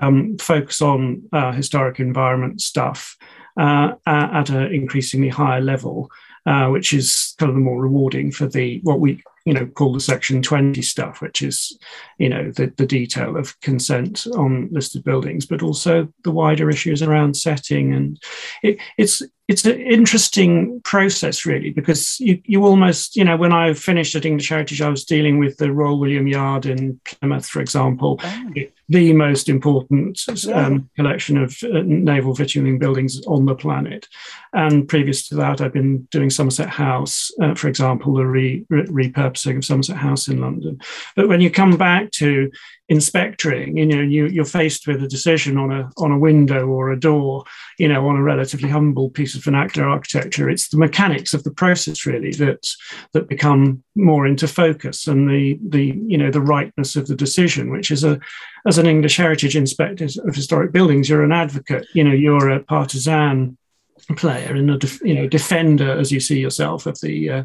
um, 0.00 0.36
focus 0.38 0.80
on 0.80 1.22
uh, 1.32 1.52
historic 1.52 1.98
environment 1.98 2.60
stuff 2.60 3.16
uh, 3.58 3.92
at 4.06 4.50
an 4.50 4.72
increasingly 4.72 5.28
higher 5.28 5.60
level. 5.60 6.10
Uh, 6.46 6.68
which 6.68 6.92
is 6.92 7.34
kind 7.38 7.50
of 7.50 7.56
the 7.56 7.60
more 7.60 7.82
rewarding 7.82 8.30
for 8.30 8.46
the 8.46 8.78
what 8.84 9.00
we 9.00 9.20
you 9.46 9.52
know 9.52 9.66
call 9.66 9.92
the 9.92 10.00
section 10.00 10.42
20 10.42 10.80
stuff 10.82 11.20
which 11.20 11.42
is 11.42 11.76
you 12.18 12.28
know 12.28 12.52
the, 12.52 12.72
the 12.76 12.86
detail 12.86 13.36
of 13.36 13.58
consent 13.60 14.26
on 14.36 14.68
listed 14.70 15.02
buildings 15.02 15.44
but 15.44 15.60
also 15.60 16.06
the 16.22 16.30
wider 16.30 16.70
issues 16.70 17.02
around 17.02 17.36
setting 17.36 17.92
and 17.94 18.22
it, 18.62 18.78
it's 18.96 19.22
it's 19.48 19.64
an 19.64 19.80
interesting 19.80 20.80
process 20.82 21.46
really 21.46 21.70
because 21.70 22.20
you, 22.20 22.40
you 22.44 22.64
almost 22.64 23.16
you 23.16 23.24
know 23.24 23.36
when 23.36 23.52
i 23.52 23.72
finished 23.72 24.14
at 24.14 24.24
english 24.24 24.48
heritage 24.48 24.82
i 24.82 24.88
was 24.88 25.04
dealing 25.04 25.40
with 25.40 25.56
the 25.56 25.72
royal 25.72 25.98
william 25.98 26.26
yard 26.28 26.66
in 26.66 27.00
plymouth 27.04 27.46
for 27.46 27.60
example 27.60 28.20
oh. 28.22 28.50
The 28.88 29.12
most 29.12 29.48
important 29.48 30.20
um, 30.52 30.88
collection 30.96 31.36
of 31.36 31.56
uh, 31.64 31.82
naval 31.84 32.34
victualling 32.34 32.78
buildings 32.78 33.20
on 33.26 33.46
the 33.46 33.54
planet. 33.54 34.06
And 34.52 34.88
previous 34.88 35.28
to 35.28 35.34
that 35.36 35.60
i've 35.60 35.72
been 35.72 36.02
doing 36.10 36.30
somerset 36.30 36.68
house 36.68 37.30
uh, 37.42 37.54
for 37.54 37.68
example 37.68 38.14
the 38.14 38.26
re, 38.26 38.64
re, 38.70 38.84
repurposing 38.84 39.58
of 39.58 39.64
somerset 39.64 39.96
house 39.96 40.28
in 40.28 40.40
london. 40.40 40.80
But 41.14 41.28
when 41.28 41.40
you 41.40 41.50
come 41.50 41.76
back 41.76 42.10
to 42.12 42.50
inspectoring, 42.88 43.76
you 43.76 43.84
know, 43.84 44.00
you, 44.00 44.26
you're 44.26 44.44
faced 44.44 44.86
with 44.86 45.02
a 45.02 45.08
decision 45.08 45.58
on 45.58 45.72
a 45.72 45.90
on 45.96 46.12
a 46.12 46.18
window 46.18 46.66
or 46.68 46.90
a 46.90 46.98
door, 46.98 47.44
you 47.78 47.88
know, 47.88 48.06
on 48.08 48.16
a 48.16 48.22
relatively 48.22 48.68
humble 48.68 49.10
piece 49.10 49.34
of 49.34 49.42
vernacular 49.42 49.88
architecture. 49.88 50.48
It's 50.48 50.68
the 50.68 50.76
mechanics 50.76 51.34
of 51.34 51.42
the 51.42 51.50
process 51.50 52.06
really 52.06 52.32
that 52.32 52.66
that 53.12 53.28
become 53.28 53.82
more 53.96 54.26
into 54.26 54.46
focus 54.46 55.06
and 55.06 55.28
the 55.28 55.58
the 55.68 55.86
you 56.06 56.16
know 56.16 56.30
the 56.30 56.40
rightness 56.40 56.96
of 56.96 57.08
the 57.08 57.16
decision, 57.16 57.70
which 57.70 57.90
is 57.90 58.04
a 58.04 58.20
as 58.66 58.75
an 58.78 58.86
English 58.86 59.16
heritage 59.16 59.56
inspector 59.56 60.06
of 60.26 60.34
historic 60.34 60.72
buildings, 60.72 61.08
you're 61.08 61.24
an 61.24 61.32
advocate, 61.32 61.86
you 61.94 62.04
know, 62.04 62.12
you're 62.12 62.50
a 62.50 62.60
partisan 62.60 63.56
player 64.14 64.54
and 64.54 64.70
a 64.70 64.88
you 65.02 65.14
know 65.14 65.26
defender 65.26 65.98
as 65.98 66.12
you 66.12 66.20
see 66.20 66.38
yourself 66.38 66.86
of 66.86 67.00
the 67.00 67.30
uh, 67.30 67.44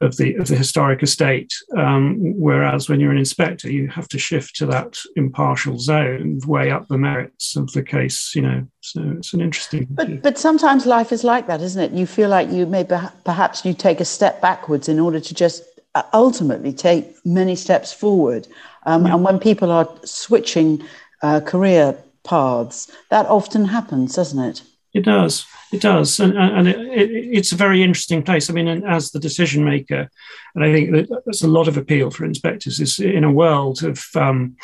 of 0.00 0.16
the 0.16 0.34
of 0.34 0.48
the 0.48 0.56
historic 0.56 1.02
estate. 1.02 1.52
Um, 1.76 2.38
whereas 2.38 2.88
when 2.88 3.00
you're 3.00 3.12
an 3.12 3.18
inspector 3.18 3.70
you 3.70 3.88
have 3.88 4.08
to 4.08 4.18
shift 4.18 4.56
to 4.56 4.66
that 4.66 4.98
impartial 5.16 5.78
zone 5.78 6.40
weigh 6.46 6.70
up 6.70 6.88
the 6.88 6.98
merits 6.98 7.56
of 7.56 7.72
the 7.72 7.82
case 7.82 8.34
you 8.34 8.42
know. 8.42 8.66
So 8.80 9.14
it's 9.16 9.32
an 9.32 9.40
interesting 9.40 9.86
but 9.90 10.22
but 10.22 10.38
sometimes 10.38 10.84
life 10.84 11.12
is 11.12 11.24
like 11.24 11.46
that 11.46 11.60
isn't 11.62 11.80
it? 11.80 11.92
You 11.92 12.06
feel 12.06 12.28
like 12.28 12.50
you 12.50 12.66
may 12.66 12.84
perhaps 12.84 13.64
you 13.64 13.72
take 13.72 14.00
a 14.00 14.04
step 14.04 14.42
backwards 14.42 14.88
in 14.88 15.00
order 15.00 15.20
to 15.20 15.34
just 15.34 15.64
uh, 15.94 16.02
ultimately 16.12 16.72
take 16.72 17.14
many 17.24 17.54
steps 17.56 17.92
forward 17.92 18.48
um, 18.86 19.06
yeah. 19.06 19.14
and 19.14 19.24
when 19.24 19.38
people 19.38 19.70
are 19.70 19.88
switching 20.04 20.82
uh, 21.22 21.40
career 21.40 21.96
paths 22.22 22.90
that 23.10 23.26
often 23.26 23.66
happens 23.66 24.16
doesn't 24.16 24.38
it 24.38 24.62
it 24.94 25.04
does. 25.04 25.44
It 25.72 25.80
does, 25.80 26.20
and, 26.20 26.38
and 26.38 26.68
it, 26.68 26.78
it, 26.78 27.10
it's 27.10 27.50
a 27.50 27.56
very 27.56 27.82
interesting 27.82 28.22
place. 28.22 28.48
I 28.48 28.52
mean, 28.52 28.68
as 28.68 29.10
the 29.10 29.18
decision 29.18 29.64
maker, 29.64 30.08
and 30.54 30.64
I 30.64 30.72
think 30.72 30.92
that 30.92 31.22
there's 31.24 31.42
a 31.42 31.48
lot 31.48 31.66
of 31.66 31.76
appeal 31.76 32.10
for 32.10 32.24
inspectors 32.24 32.78
is 32.78 33.00
in 33.00 33.24
a 33.24 33.32
world 33.32 33.82
of, 33.82 34.04
um, 34.14 34.56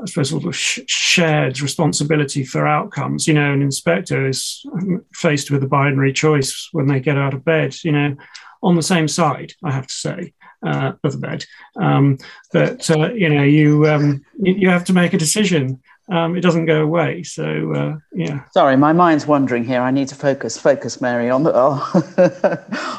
I 0.00 0.06
suppose, 0.06 0.30
sort 0.30 0.46
of 0.46 0.56
sh- 0.56 0.80
shared 0.88 1.60
responsibility 1.60 2.42
for 2.42 2.66
outcomes. 2.66 3.28
You 3.28 3.34
know, 3.34 3.52
an 3.52 3.62
inspector 3.62 4.26
is 4.26 4.66
faced 5.14 5.52
with 5.52 5.62
a 5.62 5.68
binary 5.68 6.12
choice 6.12 6.68
when 6.72 6.88
they 6.88 6.98
get 6.98 7.16
out 7.16 7.34
of 7.34 7.44
bed. 7.44 7.76
You 7.84 7.92
know, 7.92 8.16
on 8.60 8.74
the 8.74 8.82
same 8.82 9.06
side, 9.06 9.52
I 9.62 9.70
have 9.70 9.86
to 9.86 9.94
say. 9.94 10.32
Uh, 10.60 10.92
of 11.04 11.12
the 11.12 11.18
bed, 11.18 11.44
um, 11.76 12.18
but 12.52 12.90
uh, 12.90 13.12
you 13.12 13.28
know, 13.28 13.44
you 13.44 13.86
um, 13.86 14.24
you 14.40 14.68
have 14.68 14.84
to 14.84 14.92
make 14.92 15.14
a 15.14 15.16
decision, 15.16 15.80
um, 16.10 16.36
it 16.36 16.40
doesn't 16.40 16.66
go 16.66 16.82
away. 16.82 17.22
So 17.22 17.72
uh, 17.74 17.96
yeah. 18.12 18.42
Sorry, 18.52 18.76
my 18.76 18.92
mind's 18.92 19.26
wandering 19.26 19.64
here. 19.64 19.80
I 19.80 19.90
need 19.90 20.08
to 20.08 20.14
focus, 20.14 20.58
focus, 20.58 21.00
Mary, 21.00 21.30
on 21.30 21.42
the 21.42 21.54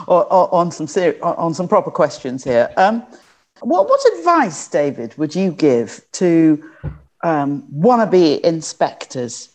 on 0.08 0.72
some 0.72 0.88
ser- 0.88 1.17
on 1.22 1.54
some 1.54 1.67
proper 1.67 1.91
questions 1.91 2.43
here. 2.43 2.72
Um, 2.78 3.06
what 3.62 3.89
what 3.89 4.00
advice, 4.17 4.67
David, 4.67 5.17
would 5.17 5.36
you 5.36 5.52
give 5.52 6.02
to 6.13 6.63
um, 7.24 7.63
wannabe 7.74 8.39
inspectors? 8.41 9.50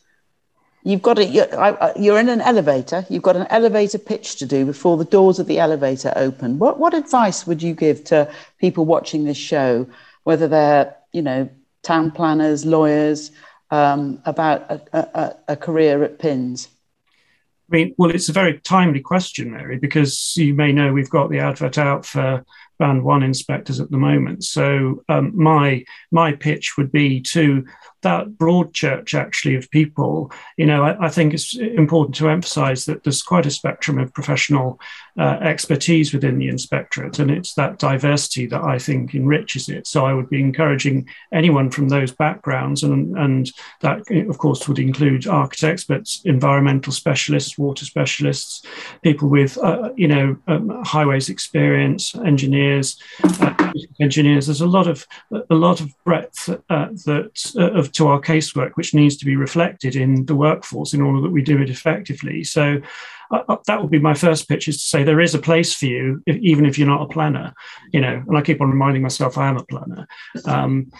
You've 0.86 1.00
got 1.00 1.18
a, 1.18 1.24
you're, 1.24 1.92
you're 1.96 2.18
in 2.18 2.28
an 2.28 2.42
elevator. 2.42 3.06
You've 3.08 3.22
got 3.22 3.36
an 3.36 3.46
elevator 3.48 3.98
pitch 3.98 4.36
to 4.36 4.46
do 4.46 4.66
before 4.66 4.98
the 4.98 5.06
doors 5.06 5.38
of 5.38 5.46
the 5.46 5.58
elevator 5.58 6.12
open. 6.14 6.58
What 6.58 6.78
what 6.78 6.92
advice 6.92 7.46
would 7.46 7.62
you 7.62 7.72
give 7.72 8.04
to 8.04 8.30
people 8.58 8.84
watching 8.84 9.24
this 9.24 9.38
show, 9.38 9.86
whether 10.24 10.46
they're 10.46 10.94
you 11.12 11.22
know 11.22 11.48
town 11.82 12.10
planners, 12.10 12.66
lawyers, 12.66 13.30
um, 13.70 14.20
about 14.26 14.70
a, 14.70 14.80
a, 14.92 15.36
a, 15.48 15.56
career 15.56 16.04
at 16.04 16.18
PINS? 16.18 16.68
I 17.70 17.76
mean, 17.76 17.94
well, 17.96 18.10
it's 18.10 18.28
a 18.28 18.32
very 18.32 18.58
timely 18.60 19.00
question, 19.00 19.52
Mary, 19.52 19.78
because 19.78 20.36
you 20.36 20.52
may 20.52 20.70
know 20.70 20.92
we've 20.92 21.08
got 21.08 21.30
the 21.30 21.38
advert 21.38 21.78
out 21.78 22.04
for 22.04 22.44
band 22.78 23.04
one 23.04 23.22
inspectors 23.22 23.80
at 23.80 23.90
the 23.90 23.96
moment. 23.96 24.44
So 24.44 25.02
um, 25.08 25.32
my 25.34 25.84
my 26.10 26.32
pitch 26.32 26.76
would 26.76 26.92
be 26.92 27.20
to 27.32 27.64
that 28.04 28.38
broad 28.38 28.72
church 28.72 29.14
actually 29.14 29.56
of 29.56 29.70
people, 29.70 30.30
you 30.56 30.66
know, 30.66 30.84
I, 30.84 31.06
I, 31.06 31.08
think 31.08 31.34
it's 31.34 31.56
important 31.56 32.14
to 32.16 32.28
emphasize 32.28 32.84
that 32.84 33.02
there's 33.02 33.22
quite 33.22 33.46
a 33.46 33.50
spectrum 33.50 33.98
of 33.98 34.12
professional 34.12 34.78
uh, 35.18 35.38
expertise 35.40 36.12
within 36.12 36.38
the 36.38 36.48
inspectorate, 36.48 37.18
and 37.18 37.30
it's 37.30 37.54
that 37.54 37.78
diversity 37.78 38.46
that 38.46 38.62
I 38.62 38.78
think 38.78 39.14
enriches 39.14 39.68
it. 39.68 39.86
So 39.86 40.06
I 40.06 40.12
would 40.12 40.28
be 40.28 40.40
encouraging 40.40 41.08
anyone 41.32 41.70
from 41.70 41.88
those 41.88 42.12
backgrounds, 42.12 42.82
and, 42.82 43.16
and 43.18 43.50
that, 43.80 44.08
of 44.28 44.38
course, 44.38 44.68
would 44.68 44.78
include 44.78 45.26
architects, 45.26 45.84
but 45.84 46.08
environmental 46.24 46.92
specialists, 46.92 47.58
water 47.58 47.84
specialists, 47.84 48.64
people 49.02 49.28
with, 49.28 49.56
uh, 49.58 49.90
you 49.96 50.08
know, 50.08 50.36
um, 50.46 50.82
highways 50.84 51.28
experience, 51.28 52.14
engineers, 52.16 53.00
uh, 53.22 53.72
engineers. 54.00 54.46
There's 54.46 54.60
a 54.60 54.66
lot 54.66 54.86
of 54.86 55.06
a 55.50 55.54
lot 55.54 55.80
of 55.80 55.90
breadth 56.04 56.48
uh, 56.48 56.88
that 57.06 57.52
uh, 57.56 57.72
of 57.72 57.92
to 57.94 58.08
our 58.08 58.20
casework, 58.20 58.72
which 58.74 58.94
needs 58.94 59.16
to 59.16 59.24
be 59.24 59.36
reflected 59.36 59.96
in 59.96 60.26
the 60.26 60.34
workforce 60.34 60.94
in 60.94 61.00
order 61.00 61.20
that 61.22 61.32
we 61.32 61.42
do 61.42 61.60
it 61.60 61.70
effectively. 61.70 62.44
So 62.44 62.80
uh, 63.30 63.42
uh, 63.48 63.56
that 63.66 63.80
would 63.80 63.90
be 63.90 63.98
my 63.98 64.14
first 64.14 64.48
pitch 64.48 64.68
is 64.68 64.76
to 64.76 64.88
say 64.88 65.02
there 65.02 65.20
is 65.20 65.34
a 65.34 65.38
place 65.38 65.72
for 65.72 65.86
you, 65.86 66.22
if, 66.26 66.36
even 66.36 66.66
if 66.66 66.78
you're 66.78 66.88
not 66.88 67.02
a 67.02 67.08
planner, 67.08 67.54
you 67.92 68.00
know, 68.00 68.22
and 68.26 68.36
I 68.36 68.42
keep 68.42 68.60
on 68.60 68.70
reminding 68.70 69.02
myself 69.02 69.38
I 69.38 69.48
am 69.48 69.56
a 69.56 69.64
planner. 69.64 70.06
Um, 70.44 70.90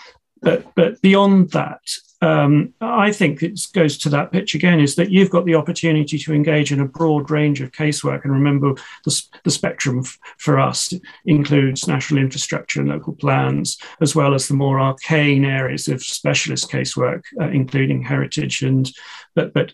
but, 0.40 0.66
but 0.74 1.00
beyond 1.00 1.50
that, 1.50 1.80
um, 2.25 2.73
I 2.81 3.13
think 3.13 3.43
it 3.43 3.61
goes 3.75 3.99
to 3.99 4.09
that 4.09 4.33
pitch 4.33 4.55
again 4.55 4.81
is 4.81 4.95
that 4.95 5.11
you've 5.11 5.29
got 5.29 5.45
the 5.45 5.57
opportunity 5.57 6.19
to 6.19 6.33
engage 6.33 6.73
in 6.73 6.81
a 6.81 6.87
broad 6.87 7.31
range 7.31 7.61
of 7.61 7.73
casework. 7.73 8.25
And 8.25 8.33
remember, 8.33 8.75
the, 9.05 9.23
the 9.45 9.51
spectrum 9.51 9.99
f- 9.99 10.19
for 10.39 10.59
us 10.59 10.95
includes 11.27 11.87
national 11.87 12.23
infrastructure 12.23 12.81
and 12.81 12.89
local 12.89 13.13
plans, 13.13 13.77
as 14.01 14.17
well 14.17 14.33
as 14.33 14.49
the 14.49 14.55
more 14.55 14.81
arcane 14.81 15.45
areas 15.45 15.87
of 15.87 16.03
specialist 16.03 16.71
casework, 16.71 17.25
uh, 17.39 17.49
including 17.49 18.03
heritage 18.03 18.63
and 18.63 18.91
but, 19.35 19.53
but 19.53 19.73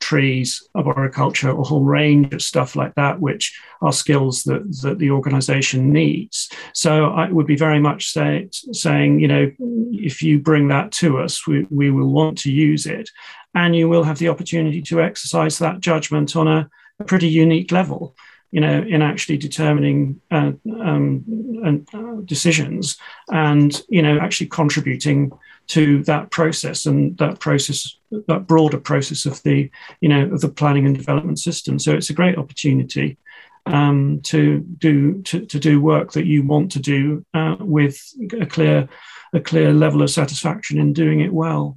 trees, 0.00 0.68
arboriculture, 0.74 1.50
a 1.50 1.62
whole 1.62 1.84
range 1.84 2.34
of 2.34 2.42
stuff 2.42 2.76
like 2.76 2.94
that, 2.94 3.20
which 3.20 3.58
are 3.80 3.92
skills 3.92 4.42
that, 4.44 4.62
that 4.82 4.98
the 4.98 5.10
organization 5.10 5.92
needs. 5.92 6.50
So 6.74 7.06
I 7.06 7.30
would 7.30 7.46
be 7.46 7.56
very 7.56 7.80
much 7.80 8.10
say, 8.10 8.48
saying, 8.72 9.20
you 9.20 9.28
know, 9.28 9.50
if 9.92 10.22
you 10.22 10.38
bring 10.38 10.68
that 10.68 10.92
to 10.92 11.18
us, 11.18 11.46
we, 11.46 11.66
we 11.70 11.90
will 11.90 12.12
want 12.12 12.38
to 12.38 12.52
use 12.52 12.86
it. 12.86 13.08
And 13.54 13.74
you 13.74 13.88
will 13.88 14.04
have 14.04 14.18
the 14.18 14.28
opportunity 14.28 14.82
to 14.82 15.02
exercise 15.02 15.58
that 15.58 15.80
judgment 15.80 16.36
on 16.36 16.46
a, 16.46 16.70
a 17.00 17.04
pretty 17.04 17.28
unique 17.28 17.72
level 17.72 18.14
you 18.50 18.60
know, 18.60 18.82
in 18.82 19.02
actually 19.02 19.36
determining 19.36 20.20
uh, 20.30 20.52
um, 20.80 21.84
uh, 21.92 22.22
decisions 22.24 22.96
and, 23.28 23.82
you 23.88 24.00
know, 24.00 24.18
actually 24.18 24.46
contributing 24.46 25.30
to 25.68 26.02
that 26.04 26.30
process 26.30 26.86
and 26.86 27.16
that 27.18 27.40
process, 27.40 27.96
that 28.10 28.46
broader 28.46 28.78
process 28.78 29.26
of 29.26 29.42
the, 29.42 29.70
you 30.00 30.08
know, 30.08 30.24
of 30.32 30.40
the 30.40 30.48
planning 30.48 30.86
and 30.86 30.96
development 30.96 31.38
system. 31.38 31.78
So 31.78 31.94
it's 31.94 32.10
a 32.10 32.14
great 32.14 32.38
opportunity 32.38 33.18
um, 33.66 34.20
to 34.22 34.60
do 34.60 35.22
to, 35.22 35.44
to 35.44 35.58
do 35.58 35.80
work 35.80 36.12
that 36.12 36.26
you 36.26 36.42
want 36.42 36.72
to 36.72 36.80
do 36.80 37.24
uh, 37.34 37.56
with 37.60 38.00
a 38.40 38.46
clear 38.46 38.88
a 39.34 39.40
clear 39.40 39.72
level 39.72 40.02
of 40.02 40.10
satisfaction 40.10 40.78
in 40.78 40.92
doing 40.92 41.20
it 41.20 41.32
well. 41.32 41.76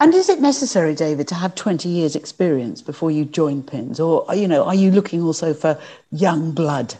And 0.00 0.14
is 0.14 0.30
it 0.30 0.40
necessary, 0.40 0.94
David, 0.94 1.28
to 1.28 1.34
have 1.34 1.54
20 1.54 1.88
years 1.88 2.16
experience 2.16 2.80
before 2.80 3.10
you 3.10 3.26
join 3.26 3.62
PINS? 3.62 4.00
Or, 4.00 4.24
you 4.34 4.48
know, 4.48 4.64
are 4.64 4.74
you 4.74 4.90
looking 4.90 5.22
also 5.22 5.52
for 5.52 5.78
young 6.10 6.52
blood? 6.52 6.94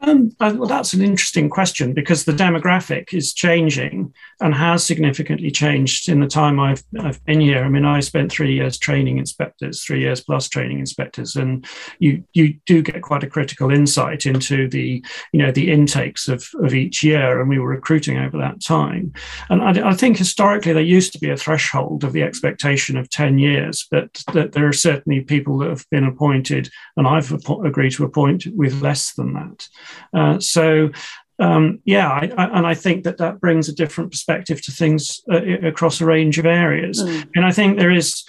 Um, 0.00 0.30
well, 0.38 0.66
that's 0.66 0.92
an 0.92 1.02
interesting 1.02 1.50
question 1.50 1.92
because 1.92 2.24
the 2.24 2.32
demographic 2.32 3.12
is 3.12 3.32
changing 3.32 4.14
and 4.40 4.54
has 4.54 4.84
significantly 4.84 5.50
changed 5.50 6.08
in 6.08 6.20
the 6.20 6.28
time 6.28 6.60
I've, 6.60 6.84
I've 7.00 7.22
been 7.24 7.40
here. 7.40 7.64
I 7.64 7.68
mean, 7.68 7.84
I 7.84 7.98
spent 7.98 8.30
three 8.30 8.54
years 8.54 8.78
training 8.78 9.18
inspectors, 9.18 9.82
three 9.82 10.00
years 10.00 10.20
plus 10.20 10.48
training 10.48 10.78
inspectors, 10.78 11.34
and 11.34 11.66
you 11.98 12.22
you 12.32 12.54
do 12.64 12.80
get 12.80 13.02
quite 13.02 13.24
a 13.24 13.28
critical 13.28 13.72
insight 13.72 14.24
into 14.24 14.68
the 14.68 15.04
you 15.32 15.42
know 15.42 15.50
the 15.50 15.72
intakes 15.72 16.28
of, 16.28 16.48
of 16.62 16.74
each 16.74 17.02
year, 17.02 17.40
and 17.40 17.48
we 17.48 17.58
were 17.58 17.68
recruiting 17.68 18.18
over 18.18 18.38
that 18.38 18.62
time. 18.62 19.12
And 19.50 19.62
I, 19.62 19.90
I 19.90 19.94
think 19.94 20.16
historically 20.16 20.72
there 20.72 20.82
used 20.82 21.12
to 21.14 21.18
be 21.18 21.30
a 21.30 21.36
threshold 21.36 22.04
of 22.04 22.12
the 22.12 22.22
expectation 22.22 22.96
of 22.96 23.10
ten 23.10 23.38
years, 23.38 23.84
but 23.90 24.22
that 24.32 24.52
there 24.52 24.68
are 24.68 24.72
certainly 24.72 25.22
people 25.22 25.58
that 25.58 25.70
have 25.70 25.86
been 25.90 26.04
appointed, 26.04 26.70
and 26.96 27.08
I've 27.08 27.32
agreed 27.64 27.92
to 27.92 28.04
appoint 28.04 28.46
with 28.54 28.80
less 28.80 29.12
than 29.14 29.32
that. 29.32 29.68
Uh, 30.12 30.38
so 30.40 30.90
um, 31.38 31.80
yeah, 31.84 32.08
I, 32.08 32.32
I, 32.36 32.58
and 32.58 32.66
I 32.66 32.74
think 32.74 33.04
that 33.04 33.18
that 33.18 33.40
brings 33.40 33.68
a 33.68 33.74
different 33.74 34.10
perspective 34.10 34.60
to 34.62 34.72
things 34.72 35.20
uh, 35.30 35.40
across 35.66 36.00
a 36.00 36.06
range 36.06 36.38
of 36.38 36.46
areas. 36.46 37.02
Mm. 37.02 37.28
And 37.36 37.44
I 37.44 37.52
think 37.52 37.78
there 37.78 37.92
is, 37.92 38.24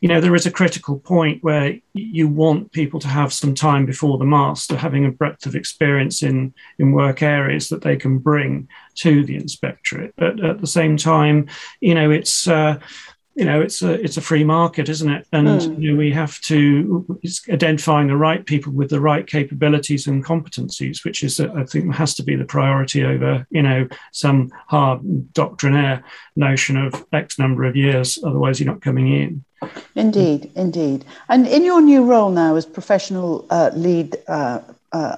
you 0.00 0.08
know, 0.08 0.20
there 0.20 0.34
is 0.34 0.46
a 0.46 0.50
critical 0.50 0.98
point 0.98 1.42
where 1.42 1.76
you 1.92 2.28
want 2.28 2.72
people 2.72 3.00
to 3.00 3.08
have 3.08 3.32
some 3.32 3.54
time 3.54 3.84
before 3.84 4.18
the 4.18 4.24
master, 4.24 4.76
having 4.76 5.04
a 5.04 5.10
breadth 5.10 5.46
of 5.46 5.56
experience 5.56 6.22
in 6.22 6.54
in 6.78 6.92
work 6.92 7.22
areas 7.22 7.68
that 7.68 7.82
they 7.82 7.96
can 7.96 8.18
bring 8.18 8.68
to 8.96 9.24
the 9.24 9.36
inspectorate. 9.36 10.14
But 10.16 10.42
at 10.44 10.60
the 10.60 10.66
same 10.66 10.96
time, 10.96 11.48
you 11.80 11.94
know, 11.94 12.10
it's 12.12 12.46
uh, 12.46 12.78
you 13.36 13.44
know 13.44 13.60
it's 13.60 13.82
a 13.82 13.92
it's 13.92 14.16
a 14.16 14.22
free 14.22 14.44
market 14.44 14.88
isn't 14.88 15.10
it? 15.10 15.26
And 15.32 15.48
mm. 15.48 15.80
you 15.80 15.92
know, 15.92 15.98
we 15.98 16.10
have 16.12 16.40
to 16.42 17.20
identifying 17.50 18.08
the 18.08 18.16
right 18.16 18.44
people 18.44 18.72
with 18.72 18.88
the 18.88 19.00
right 19.00 19.26
capabilities 19.26 20.06
and 20.06 20.24
competencies 20.24 21.04
which 21.04 21.22
is 21.22 21.38
i 21.38 21.64
think 21.64 21.94
has 21.94 22.14
to 22.14 22.22
be 22.22 22.34
the 22.34 22.44
priority 22.44 23.04
over 23.04 23.46
you 23.50 23.62
know 23.62 23.86
some 24.12 24.50
hard 24.68 25.00
doctrinaire 25.34 26.02
notion 26.34 26.76
of 26.76 27.04
x 27.12 27.38
number 27.38 27.64
of 27.64 27.76
years 27.76 28.18
otherwise 28.24 28.58
you're 28.58 28.72
not 28.72 28.82
coming 28.82 29.12
in. 29.12 29.44
Indeed 29.94 30.50
indeed. 30.54 31.04
And 31.28 31.46
in 31.46 31.64
your 31.64 31.80
new 31.80 32.04
role 32.04 32.30
now 32.30 32.56
as 32.56 32.64
professional 32.64 33.46
uh, 33.50 33.70
lead 33.74 34.16
uh, 34.28 34.60
uh, 34.92 35.16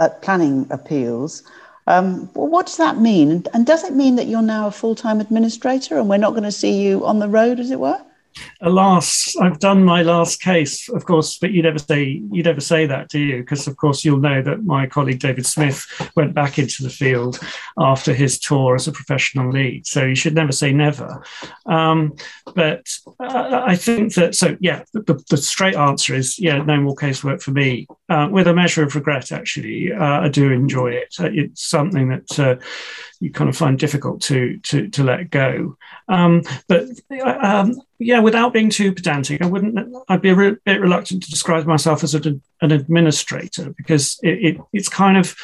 at 0.00 0.22
planning 0.22 0.66
appeals 0.70 1.42
um, 1.86 2.28
what 2.34 2.66
does 2.66 2.76
that 2.78 2.98
mean? 2.98 3.44
And 3.52 3.66
does 3.66 3.84
it 3.84 3.94
mean 3.94 4.16
that 4.16 4.26
you're 4.26 4.42
now 4.42 4.66
a 4.68 4.70
full 4.70 4.94
time 4.94 5.20
administrator 5.20 5.98
and 5.98 6.08
we're 6.08 6.16
not 6.18 6.30
going 6.30 6.44
to 6.44 6.52
see 6.52 6.82
you 6.82 7.04
on 7.06 7.18
the 7.18 7.28
road, 7.28 7.60
as 7.60 7.70
it 7.70 7.80
were? 7.80 8.00
Alas, 8.60 9.36
I've 9.40 9.58
done 9.58 9.84
my 9.84 10.02
last 10.02 10.40
case, 10.40 10.88
of 10.88 11.04
course, 11.04 11.38
but 11.38 11.52
you 11.52 11.62
never 11.62 11.78
say 11.78 12.22
you 12.30 12.42
never 12.42 12.60
say 12.60 12.86
that, 12.86 13.08
do 13.08 13.18
you? 13.18 13.38
Because 13.38 13.66
of 13.66 13.76
course 13.76 14.04
you'll 14.04 14.20
know 14.20 14.42
that 14.42 14.64
my 14.64 14.86
colleague 14.86 15.20
David 15.20 15.46
Smith 15.46 15.86
went 16.16 16.34
back 16.34 16.58
into 16.58 16.82
the 16.82 16.90
field 16.90 17.38
after 17.78 18.12
his 18.12 18.38
tour 18.38 18.74
as 18.74 18.88
a 18.88 18.92
professional 18.92 19.50
lead. 19.50 19.86
So 19.86 20.04
you 20.04 20.14
should 20.14 20.34
never 20.34 20.52
say 20.52 20.72
never. 20.72 21.22
Um, 21.66 22.14
but 22.54 22.86
uh, 23.20 23.62
I 23.66 23.76
think 23.76 24.14
that 24.14 24.34
so 24.34 24.56
yeah, 24.60 24.84
the, 24.92 25.22
the, 25.30 25.36
straight 25.36 25.76
answer 25.76 26.14
is 26.14 26.38
yeah, 26.38 26.62
no 26.62 26.80
more 26.80 26.94
casework 26.94 27.42
for 27.42 27.50
me. 27.50 27.86
Uh, 28.08 28.28
with 28.30 28.46
a 28.46 28.54
measure 28.54 28.82
of 28.82 28.94
regret, 28.94 29.32
actually, 29.32 29.92
uh, 29.92 30.20
I 30.20 30.28
do 30.28 30.50
enjoy 30.50 30.92
it. 30.92 31.14
Uh, 31.18 31.30
it's 31.32 31.66
something 31.66 32.08
that 32.08 32.38
uh, 32.38 32.56
you 33.20 33.30
kind 33.30 33.48
of 33.48 33.56
find 33.56 33.78
difficult 33.78 34.20
to 34.22 34.58
to 34.58 34.88
to 34.88 35.04
let 35.04 35.30
go. 35.30 35.76
Um, 36.08 36.42
but 36.68 36.88
um, 37.24 37.80
yeah, 37.98 38.20
without 38.20 38.52
being 38.52 38.70
too 38.70 38.92
pedantic, 38.92 39.42
I 39.42 39.46
wouldn't. 39.46 39.78
I'd 40.08 40.22
be 40.22 40.30
a 40.30 40.34
re- 40.34 40.56
bit 40.64 40.80
reluctant 40.80 41.22
to 41.22 41.30
describe 41.30 41.66
myself 41.66 42.02
as 42.02 42.14
a, 42.14 42.40
an 42.60 42.72
administrator 42.72 43.72
because 43.76 44.18
it, 44.22 44.44
it, 44.44 44.60
it's 44.72 44.88
kind 44.88 45.16
of 45.16 45.36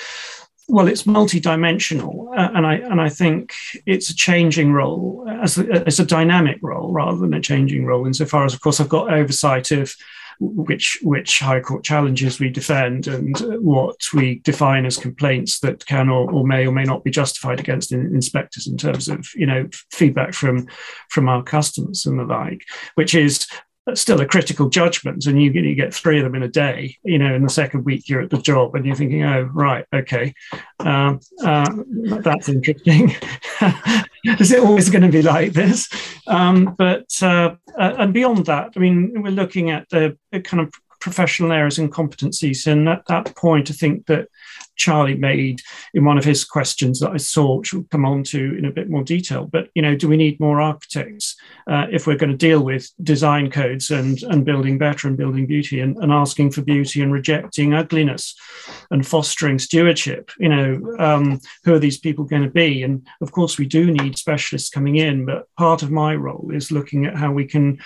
well, 0.69 0.87
it's 0.87 1.07
multi-dimensional, 1.07 2.33
uh, 2.37 2.51
and 2.55 2.67
I 2.67 2.75
and 2.77 3.01
I 3.01 3.09
think 3.09 3.53
it's 3.87 4.11
a 4.11 4.15
changing 4.15 4.73
role 4.73 5.27
as 5.29 5.59
a, 5.59 5.87
as 5.87 5.99
a 5.99 6.05
dynamic 6.05 6.59
role 6.63 6.93
rather 6.93 7.19
than 7.19 7.35
a 7.35 7.41
changing 7.41 7.87
role. 7.87 8.07
Insofar 8.07 8.45
as, 8.45 8.55
of 8.55 8.61
course, 8.61 8.81
I've 8.81 8.89
got 8.89 9.13
oversight 9.13 9.71
of 9.73 9.95
which 10.41 10.99
which 11.03 11.39
High 11.39 11.61
Court 11.61 11.85
challenges 11.85 12.41
we 12.41 12.49
defend 12.49 13.07
and 13.07 13.37
what 13.63 13.97
we 14.15 14.41
define 14.41 14.87
as 14.87 14.97
complaints 14.97 15.61
that 15.61 15.85
can 15.87 16.09
or, 16.09 16.31
or 16.31 16.47
may 16.47 16.67
or 16.67 16.73
may 16.73 16.85
not 16.85 17.05
be 17.05 17.11
justified 17.11 17.61
against 17.61 17.93
in, 17.93 18.01
inspectors 18.15 18.67
in 18.67 18.79
terms 18.79 19.09
of 19.09 19.29
you 19.35 19.47
know 19.47 19.69
feedback 19.93 20.33
from 20.33 20.67
from 21.11 21.29
our 21.29 21.43
customers 21.43 22.07
and 22.07 22.19
the 22.19 22.25
like, 22.25 22.65
which 22.95 23.15
is 23.15 23.47
still 23.99 24.21
a 24.21 24.27
critical 24.27 24.69
judgment 24.69 25.27
and 25.27 25.41
you, 25.43 25.51
you 25.51 25.75
get 25.75 25.95
three 25.95 26.19
of 26.19 26.25
them 26.25 26.35
in 26.35 26.43
a 26.43 26.49
day 26.49 26.97
you 27.05 27.19
know 27.19 27.35
in 27.35 27.43
the 27.43 27.49
second 27.49 27.85
week 27.85 28.09
you're 28.09 28.23
at 28.23 28.31
the 28.31 28.39
job 28.39 28.75
and 28.75 28.87
you're 28.87 28.97
thinking 28.97 29.23
oh 29.23 29.43
right 29.53 29.85
okay 29.93 30.33
um, 30.81 31.21
uh, 31.45 31.71
that's 32.23 32.49
interesting. 32.49 33.15
Is 34.25 34.51
it 34.51 34.61
always 34.61 34.89
going 34.89 35.03
to 35.03 35.09
be 35.09 35.23
like 35.23 35.53
this? 35.53 35.89
Um, 36.27 36.75
but 36.79 37.07
uh, 37.23 37.57
uh, 37.79 37.95
and 37.99 38.13
beyond 38.13 38.47
that 38.47 38.73
i 38.77 38.79
mean 38.79 39.23
we're 39.23 39.31
looking 39.31 39.71
at 39.71 39.89
the 39.91 40.17
kind 40.45 40.61
of 40.61 40.73
professional 41.01 41.53
areas 41.53 41.79
and 41.79 41.93
competencies 41.93 42.67
and 42.67 42.89
at 42.89 43.05
that 43.07 43.35
point 43.37 43.71
i 43.71 43.75
think 43.75 44.07
that 44.07 44.29
Charlie 44.81 45.17
made 45.17 45.61
in 45.93 46.07
one 46.07 46.17
of 46.17 46.25
his 46.25 46.43
questions 46.43 47.01
that 47.01 47.11
I 47.11 47.19
saw, 47.19 47.59
which 47.59 47.75
we'll 47.75 47.85
come 47.85 48.07
on 48.07 48.25
to 48.25 48.57
in 48.57 48.65
a 48.65 48.73
bit 48.73 48.89
more 48.89 49.05
detail. 49.05 49.45
But 49.45 49.69
you 49.75 49.83
know, 49.83 49.95
do 49.95 50.09
we 50.09 50.17
need 50.17 50.41
more 50.41 50.61
architects 50.61 51.37
uh, 51.67 51.87
if 51.93 52.07
we're 52.07 52.17
going 52.17 52.33
to 52.33 52.37
deal 52.37 52.65
with 52.65 52.91
design 53.03 53.51
codes 53.51 53.91
and 53.91 54.23
and 54.25 54.45
building 54.45 54.79
better 54.79 55.07
and 55.07 55.19
building 55.19 55.47
beauty 55.47 55.81
and, 55.81 55.97
and 55.99 56.11
asking 56.11 56.53
for 56.53 56.63
beauty 56.63 57.03
and 57.03 57.13
rejecting 57.13 57.75
ugliness 57.75 58.35
and 58.91 59.07
fostering 59.07 59.59
stewardship? 59.59 60.31
You 60.39 60.49
know, 60.49 60.97
um, 60.99 61.41
who 61.65 61.75
are 61.75 61.79
these 61.79 61.99
people 61.99 62.25
going 62.25 62.45
to 62.45 62.51
be? 62.51 62.83
And 62.83 63.07
of 63.21 63.33
course, 63.33 63.59
we 63.59 63.67
do 63.67 63.91
need 63.91 64.17
specialists 64.17 64.71
coming 64.71 64.97
in. 64.97 65.27
But 65.27 65.47
part 65.59 65.83
of 65.83 65.91
my 65.91 66.15
role 66.15 66.51
is 66.55 66.73
looking 66.73 67.05
at 67.05 67.17
how 67.17 67.33
we 67.33 67.45
can 67.45 67.81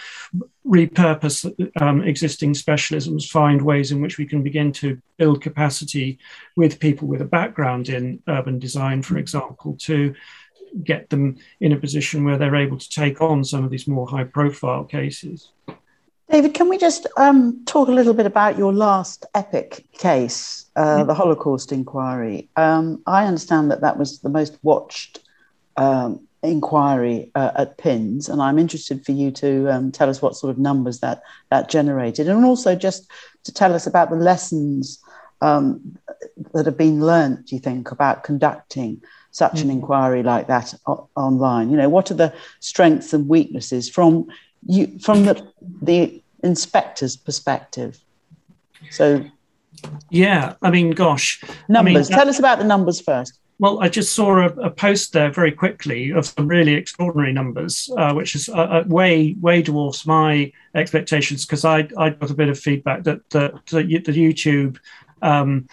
repurpose 0.66 1.52
um, 1.80 2.02
existing 2.02 2.54
specialisms, 2.54 3.28
find 3.28 3.60
ways 3.60 3.92
in 3.92 4.00
which 4.00 4.18
we 4.18 4.26
can 4.26 4.42
begin 4.42 4.72
to 4.72 5.00
build 5.18 5.42
capacity 5.42 6.18
with 6.56 6.80
people 6.80 7.06
with 7.06 7.20
a 7.20 7.26
background 7.26 7.88
in 7.88 8.22
urban 8.28 8.58
design, 8.58 9.02
for 9.02 9.18
example, 9.18 9.76
to 9.80 10.14
get 10.82 11.10
them 11.10 11.36
in 11.60 11.72
a 11.72 11.76
position 11.76 12.24
where 12.24 12.38
they're 12.38 12.56
able 12.56 12.78
to 12.78 12.88
take 12.90 13.20
on 13.20 13.44
some 13.44 13.64
of 13.64 13.70
these 13.70 13.86
more 13.86 14.08
high 14.08 14.24
profile 14.24 14.84
cases. 14.84 15.50
David, 16.30 16.54
can 16.54 16.68
we 16.70 16.78
just 16.78 17.06
um, 17.18 17.62
talk 17.66 17.88
a 17.88 17.92
little 17.92 18.14
bit 18.14 18.26
about 18.26 18.56
your 18.56 18.72
last 18.72 19.26
epic 19.34 19.84
case, 19.92 20.66
uh, 20.74 20.98
mm-hmm. 20.98 21.06
the 21.06 21.14
Holocaust 21.14 21.70
inquiry? 21.70 22.48
Um, 22.56 23.02
I 23.06 23.26
understand 23.26 23.70
that 23.70 23.82
that 23.82 23.98
was 23.98 24.20
the 24.20 24.30
most 24.30 24.58
watched 24.62 25.20
um, 25.76 26.26
inquiry 26.44 27.30
uh, 27.34 27.52
at 27.56 27.78
PINS 27.78 28.28
and 28.28 28.42
i'm 28.42 28.58
interested 28.58 29.04
for 29.04 29.12
you 29.12 29.30
to 29.30 29.68
um, 29.68 29.90
tell 29.90 30.10
us 30.10 30.20
what 30.20 30.36
sort 30.36 30.50
of 30.50 30.58
numbers 30.58 31.00
that 31.00 31.22
that 31.50 31.68
generated 31.70 32.28
and 32.28 32.44
also 32.44 32.74
just 32.74 33.10
to 33.44 33.52
tell 33.52 33.74
us 33.74 33.86
about 33.86 34.10
the 34.10 34.16
lessons 34.16 35.02
um, 35.40 35.98
that 36.52 36.66
have 36.66 36.76
been 36.76 37.04
learnt 37.04 37.46
do 37.46 37.54
you 37.54 37.60
think 37.60 37.90
about 37.90 38.24
conducting 38.24 39.00
such 39.34 39.54
an 39.54 39.68
mm-hmm. 39.68 39.78
inquiry 39.78 40.22
like 40.22 40.46
that 40.46 40.72
o- 40.86 41.08
online? 41.16 41.68
You 41.68 41.76
know 41.76 41.88
what 41.88 42.10
are 42.10 42.14
the 42.14 42.32
strengths 42.60 43.12
and 43.12 43.28
weaknesses 43.28 43.90
from 43.90 44.28
you 44.66 44.98
from 45.00 45.24
the 45.24 45.44
the 45.82 46.22
inspector's 46.42 47.16
perspective? 47.16 48.00
So 48.90 49.24
yeah 50.08 50.54
i 50.62 50.70
mean 50.70 50.92
gosh 50.92 51.42
numbers 51.68 52.08
I 52.08 52.10
mean, 52.10 52.18
tell 52.18 52.28
us 52.28 52.38
about 52.38 52.58
the 52.58 52.64
numbers 52.64 53.00
first 53.00 53.38
well, 53.58 53.80
I 53.80 53.88
just 53.88 54.14
saw 54.14 54.38
a, 54.38 54.46
a, 54.46 54.70
post 54.70 55.12
there 55.12 55.30
very 55.30 55.52
quickly 55.52 56.10
of 56.10 56.26
some 56.26 56.48
really 56.48 56.74
extraordinary 56.74 57.32
numbers, 57.32 57.90
uh, 57.96 58.12
which 58.12 58.34
is 58.34 58.48
uh, 58.48 58.52
uh 58.54 58.84
way 58.86 59.36
way 59.40 59.62
dwarfs 59.62 60.06
my 60.06 60.52
expectations 60.74 61.46
because 61.46 61.64
I 61.64 61.88
I 61.96 62.10
got 62.10 62.30
a 62.30 62.34
bit 62.34 62.48
of 62.48 62.58
feedback 62.58 63.04
that 63.04 63.28
the, 63.30 63.60
YouTube 64.12 64.78
um, 65.22 65.68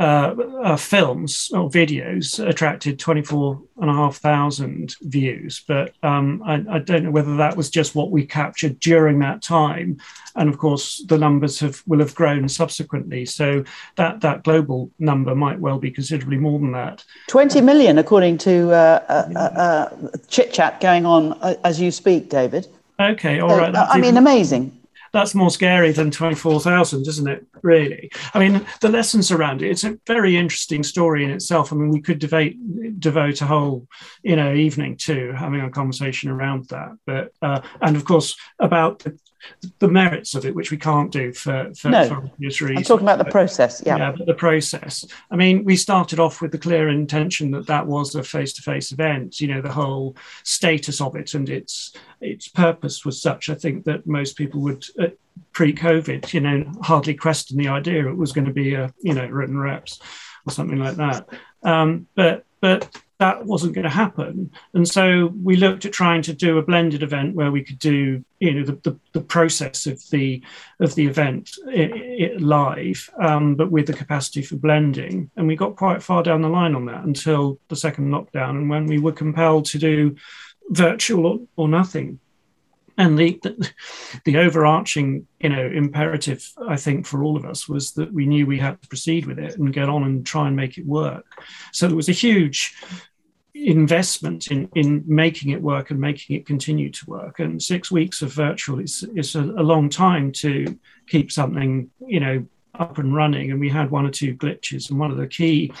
uh, 0.00 0.34
uh, 0.62 0.76
films 0.76 1.50
or 1.52 1.68
videos 1.68 2.42
attracted 2.48 2.98
24,500 2.98 4.94
views. 5.02 5.62
But 5.68 5.92
um, 6.02 6.42
I, 6.42 6.64
I, 6.70 6.78
don't 6.78 7.04
know 7.04 7.10
whether 7.10 7.36
that 7.36 7.54
was 7.54 7.68
just 7.68 7.94
what 7.94 8.10
we 8.10 8.24
captured 8.24 8.80
during 8.80 9.18
that 9.18 9.42
time. 9.42 9.98
And 10.36 10.48
of 10.48 10.56
course, 10.56 11.04
the 11.06 11.18
numbers 11.18 11.60
have 11.60 11.82
will 11.86 11.98
have 11.98 12.14
grown 12.14 12.48
subsequently. 12.48 13.26
So 13.26 13.62
that, 13.96 14.22
that 14.22 14.42
global 14.42 14.90
number 14.98 15.34
might 15.34 15.60
well 15.60 15.78
be 15.78 15.90
considerably 15.90 16.38
more 16.38 16.58
than 16.58 16.72
that. 16.72 17.04
20 17.26 17.60
million, 17.60 17.98
according 17.98 18.38
to 18.38 18.70
uh, 18.70 19.04
uh, 19.06 19.28
uh, 19.36 19.38
uh 19.38 19.90
chit 20.28 20.54
chat 20.54 20.80
going 20.80 21.04
on 21.04 21.38
as 21.62 21.78
you 21.78 21.90
speak, 21.90 22.30
David. 22.30 22.66
Okay, 22.98 23.40
all 23.40 23.54
right. 23.54 23.76
I 23.76 23.98
mean, 23.98 24.16
amazing. 24.16 24.79
That's 25.12 25.34
more 25.34 25.50
scary 25.50 25.92
than 25.92 26.10
24,000, 26.10 27.06
isn't 27.06 27.28
it? 27.28 27.46
Really? 27.62 28.10
I 28.34 28.38
mean, 28.38 28.66
the 28.80 28.88
lessons 28.88 29.30
around 29.30 29.62
it, 29.62 29.70
it's 29.70 29.84
a 29.84 29.98
very 30.06 30.36
interesting 30.36 30.82
story 30.82 31.24
in 31.24 31.30
itself. 31.30 31.72
I 31.72 31.76
mean, 31.76 31.90
we 31.90 32.00
could 32.00 32.18
devote, 32.18 32.52
devote 32.98 33.40
a 33.40 33.46
whole, 33.46 33.86
you 34.22 34.36
know, 34.36 34.54
evening 34.54 34.96
to 34.98 35.32
having 35.32 35.60
a 35.60 35.70
conversation 35.70 36.30
around 36.30 36.68
that. 36.68 36.90
But, 37.06 37.32
uh, 37.42 37.62
and 37.80 37.96
of 37.96 38.04
course, 38.04 38.36
about 38.58 39.00
the, 39.00 39.18
the 39.78 39.88
merits 39.88 40.34
of 40.34 40.44
it, 40.44 40.54
which 40.54 40.70
we 40.70 40.76
can't 40.76 41.10
do 41.10 41.32
for, 41.32 41.72
for, 41.74 41.88
no, 41.88 42.08
for 42.08 42.16
obvious 42.16 42.60
reasons. 42.60 42.78
I'm 42.78 42.84
talking 42.84 43.06
about 43.06 43.24
the 43.24 43.30
process. 43.30 43.82
Yeah. 43.84 43.96
Yeah, 43.96 44.12
but 44.16 44.26
the 44.26 44.34
process. 44.34 45.06
I 45.30 45.36
mean, 45.36 45.64
we 45.64 45.76
started 45.76 46.20
off 46.20 46.40
with 46.40 46.52
the 46.52 46.58
clear 46.58 46.88
intention 46.88 47.50
that 47.52 47.66
that 47.66 47.86
was 47.86 48.14
a 48.14 48.22
face-to-face 48.22 48.92
event. 48.92 49.40
You 49.40 49.48
know, 49.48 49.60
the 49.60 49.72
whole 49.72 50.16
status 50.44 51.00
of 51.00 51.16
it 51.16 51.34
and 51.34 51.48
its 51.48 51.92
its 52.20 52.48
purpose 52.48 53.04
was 53.04 53.20
such. 53.20 53.48
I 53.48 53.54
think 53.54 53.84
that 53.84 54.06
most 54.06 54.36
people 54.36 54.60
would. 54.62 54.84
Uh, 54.98 55.08
pre-COVID, 55.52 56.32
you 56.32 56.40
know, 56.40 56.70
hardly 56.82 57.14
question 57.14 57.56
the 57.56 57.68
idea 57.68 58.08
it 58.08 58.16
was 58.16 58.32
going 58.32 58.44
to 58.44 58.52
be 58.52 58.74
a, 58.74 58.92
you 59.00 59.14
know, 59.14 59.26
written 59.26 59.58
reps 59.58 59.98
or 60.46 60.52
something 60.52 60.78
like 60.78 60.96
that. 60.96 61.28
Um, 61.62 62.06
but 62.14 62.44
but 62.60 62.88
that 63.20 63.44
wasn't 63.44 63.74
going 63.74 63.84
to 63.84 63.90
happen. 63.90 64.50
And 64.72 64.88
so 64.88 65.32
we 65.42 65.54
looked 65.56 65.84
at 65.84 65.92
trying 65.92 66.22
to 66.22 66.32
do 66.32 66.56
a 66.56 66.62
blended 66.62 67.02
event 67.02 67.34
where 67.34 67.52
we 67.52 67.62
could 67.62 67.78
do, 67.78 68.24
you 68.40 68.54
know, 68.54 68.64
the, 68.64 68.72
the, 68.82 68.98
the 69.12 69.20
process 69.20 69.86
of 69.86 70.02
the 70.10 70.42
of 70.80 70.94
the 70.94 71.06
event 71.06 71.50
it, 71.68 71.92
it 71.94 72.40
live, 72.40 73.10
um, 73.22 73.56
but 73.56 73.70
with 73.70 73.86
the 73.86 73.92
capacity 73.92 74.40
for 74.40 74.56
blending. 74.56 75.30
And 75.36 75.46
we 75.46 75.54
got 75.54 75.76
quite 75.76 76.02
far 76.02 76.22
down 76.22 76.40
the 76.40 76.48
line 76.48 76.74
on 76.74 76.86
that 76.86 77.04
until 77.04 77.60
the 77.68 77.76
second 77.76 78.08
lockdown, 78.08 78.50
and 78.50 78.70
when 78.70 78.86
we 78.86 78.98
were 78.98 79.12
compelled 79.12 79.66
to 79.66 79.78
do 79.78 80.16
virtual 80.70 81.26
or, 81.26 81.40
or 81.56 81.68
nothing. 81.68 82.20
And 82.98 83.18
the, 83.18 83.40
the, 83.42 83.70
the 84.26 84.36
overarching, 84.36 85.26
you 85.40 85.48
know, 85.48 85.66
imperative 85.66 86.46
I 86.68 86.76
think 86.76 87.06
for 87.06 87.24
all 87.24 87.34
of 87.34 87.46
us 87.46 87.66
was 87.66 87.92
that 87.92 88.12
we 88.12 88.26
knew 88.26 88.46
we 88.46 88.58
had 88.58 88.80
to 88.82 88.88
proceed 88.88 89.24
with 89.24 89.38
it 89.38 89.56
and 89.56 89.72
get 89.72 89.88
on 89.88 90.04
and 90.04 90.26
try 90.26 90.48
and 90.48 90.54
make 90.54 90.76
it 90.76 90.84
work. 90.84 91.24
So 91.72 91.86
there 91.86 91.96
was 91.96 92.10
a 92.10 92.12
huge 92.12 92.74
investment 93.66 94.48
in, 94.48 94.68
in 94.74 95.04
making 95.06 95.50
it 95.50 95.60
work 95.60 95.90
and 95.90 96.00
making 96.00 96.36
it 96.36 96.46
continue 96.46 96.90
to 96.90 97.06
work. 97.06 97.38
And 97.38 97.62
six 97.62 97.90
weeks 97.90 98.22
of 98.22 98.32
virtual 98.32 98.78
is, 98.78 99.04
is 99.14 99.34
a, 99.34 99.42
a, 99.42 99.62
long 99.62 99.88
time 99.88 100.32
to 100.32 100.78
keep 101.08 101.30
something, 101.30 101.90
you 102.06 102.20
know, 102.20 102.46
up 102.78 102.98
and 102.98 103.14
running. 103.14 103.50
And 103.50 103.60
we 103.60 103.68
had 103.68 103.90
one 103.90 104.06
or 104.06 104.10
two 104.10 104.34
glitches. 104.34 104.90
And 104.90 104.98
one 104.98 105.10
of 105.10 105.18
the 105.18 105.26
key, 105.26 105.72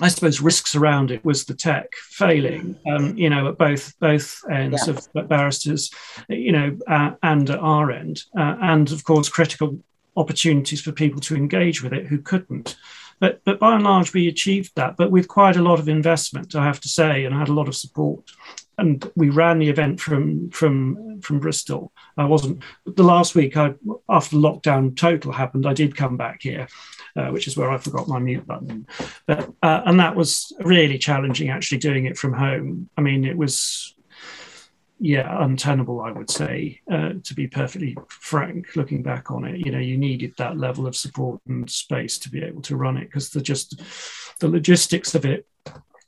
I 0.00 0.08
suppose, 0.08 0.40
risks 0.40 0.74
around 0.74 1.10
it 1.10 1.24
was 1.24 1.44
the 1.44 1.54
tech 1.54 1.94
failing, 1.94 2.76
um, 2.86 3.16
you 3.16 3.28
know, 3.28 3.48
at 3.48 3.58
both 3.58 3.98
both 3.98 4.42
ends 4.50 4.86
yeah. 4.86 4.94
of 4.94 5.28
barristers, 5.28 5.90
you 6.28 6.52
know, 6.52 6.76
uh, 6.88 7.12
and 7.22 7.50
at 7.50 7.58
our 7.58 7.90
end. 7.90 8.22
Uh, 8.36 8.56
and 8.60 8.90
of 8.90 9.04
course, 9.04 9.28
critical 9.28 9.78
opportunities 10.16 10.80
for 10.80 10.92
people 10.92 11.20
to 11.20 11.36
engage 11.36 11.82
with 11.82 11.92
it 11.92 12.06
who 12.06 12.18
couldn't. 12.18 12.76
But, 13.20 13.40
but 13.44 13.58
by 13.58 13.74
and 13.74 13.84
large, 13.84 14.12
we 14.12 14.28
achieved 14.28 14.72
that, 14.76 14.96
but 14.96 15.10
with 15.10 15.28
quite 15.28 15.56
a 15.56 15.62
lot 15.62 15.78
of 15.78 15.88
investment, 15.88 16.54
I 16.54 16.64
have 16.64 16.80
to 16.80 16.88
say, 16.88 17.24
and 17.24 17.34
I 17.34 17.38
had 17.38 17.48
a 17.48 17.54
lot 17.54 17.68
of 17.68 17.76
support. 17.76 18.30
And 18.76 19.08
we 19.14 19.30
ran 19.30 19.60
the 19.60 19.68
event 19.68 20.00
from 20.00 20.50
from 20.50 21.20
from 21.20 21.38
Bristol. 21.38 21.92
I 22.16 22.24
wasn't 22.24 22.64
the 22.84 23.04
last 23.04 23.36
week. 23.36 23.56
I 23.56 23.74
after 24.08 24.36
lockdown 24.36 24.96
total 24.96 25.30
happened, 25.30 25.64
I 25.64 25.74
did 25.74 25.96
come 25.96 26.16
back 26.16 26.42
here, 26.42 26.66
uh, 27.14 27.28
which 27.28 27.46
is 27.46 27.56
where 27.56 27.70
I 27.70 27.78
forgot 27.78 28.08
my 28.08 28.18
mute 28.18 28.44
button. 28.48 28.88
But 29.26 29.48
uh, 29.62 29.82
and 29.86 30.00
that 30.00 30.16
was 30.16 30.52
really 30.58 30.98
challenging, 30.98 31.50
actually 31.50 31.78
doing 31.78 32.06
it 32.06 32.18
from 32.18 32.32
home. 32.32 32.90
I 32.98 33.00
mean, 33.00 33.24
it 33.24 33.36
was 33.36 33.93
yeah, 35.04 35.44
untenable, 35.44 36.00
I 36.00 36.12
would 36.12 36.30
say, 36.30 36.80
uh, 36.90 37.10
to 37.22 37.34
be 37.34 37.46
perfectly 37.46 37.94
frank, 38.08 38.74
looking 38.74 39.02
back 39.02 39.30
on 39.30 39.44
it. 39.44 39.58
You 39.58 39.70
know, 39.70 39.78
you 39.78 39.98
needed 39.98 40.32
that 40.38 40.56
level 40.56 40.86
of 40.86 40.96
support 40.96 41.42
and 41.46 41.70
space 41.70 42.16
to 42.20 42.30
be 42.30 42.42
able 42.42 42.62
to 42.62 42.76
run 42.76 42.96
it 42.96 43.04
because 43.04 43.28
the 43.28 43.42
just 43.42 43.82
the 44.40 44.48
logistics 44.48 45.14
of 45.14 45.26
it, 45.26 45.46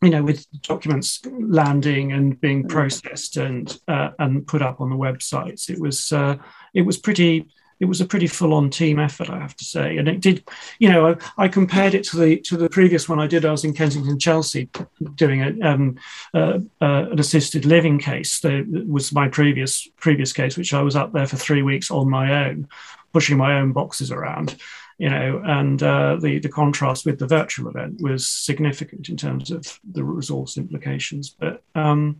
you 0.00 0.08
know, 0.08 0.22
with 0.22 0.46
documents 0.62 1.20
landing 1.26 2.12
and 2.12 2.40
being 2.40 2.64
mm. 2.64 2.70
processed 2.70 3.36
and 3.36 3.78
uh, 3.86 4.12
and 4.18 4.46
put 4.46 4.62
up 4.62 4.80
on 4.80 4.88
the 4.88 4.96
websites, 4.96 5.68
it 5.68 5.78
was 5.78 6.10
uh, 6.10 6.36
it 6.72 6.80
was 6.80 6.96
pretty 6.96 7.50
it 7.78 7.84
was 7.84 8.00
a 8.00 8.06
pretty 8.06 8.26
full-on 8.26 8.70
team 8.70 8.98
effort, 8.98 9.28
I 9.28 9.38
have 9.38 9.56
to 9.56 9.64
say. 9.64 9.98
And 9.98 10.08
it 10.08 10.20
did, 10.20 10.46
you 10.78 10.88
know, 10.88 11.08
I, 11.08 11.44
I, 11.44 11.48
compared 11.48 11.94
it 11.94 12.04
to 12.04 12.16
the 12.16 12.38
to 12.40 12.56
the 12.56 12.70
previous 12.70 13.08
one 13.08 13.20
I 13.20 13.26
did. 13.26 13.44
I 13.44 13.50
was 13.50 13.64
in 13.64 13.74
Kensington, 13.74 14.18
Chelsea, 14.18 14.68
doing 15.14 15.42
a, 15.42 15.68
um, 15.68 15.96
uh, 16.32 16.58
uh, 16.80 17.06
an 17.10 17.18
assisted 17.18 17.64
living 17.64 17.98
case. 17.98 18.40
That 18.40 18.86
was 18.88 19.12
my 19.12 19.28
previous 19.28 19.88
previous 19.96 20.32
case, 20.32 20.56
which 20.56 20.72
I 20.72 20.82
was 20.82 20.96
up 20.96 21.12
there 21.12 21.26
for 21.26 21.36
three 21.36 21.62
weeks 21.62 21.90
on 21.90 22.08
my 22.08 22.46
own, 22.46 22.68
pushing 23.12 23.36
my 23.36 23.58
own 23.58 23.72
boxes 23.72 24.10
around. 24.10 24.56
You 24.98 25.10
know, 25.10 25.42
and 25.44 25.82
uh, 25.82 26.16
the 26.16 26.38
the 26.38 26.48
contrast 26.48 27.04
with 27.04 27.18
the 27.18 27.26
virtual 27.26 27.68
event 27.68 28.00
was 28.00 28.26
significant 28.26 29.10
in 29.10 29.18
terms 29.18 29.50
of 29.50 29.78
the 29.92 30.02
resource 30.02 30.56
implications. 30.56 31.28
But 31.28 31.62
um, 31.74 32.18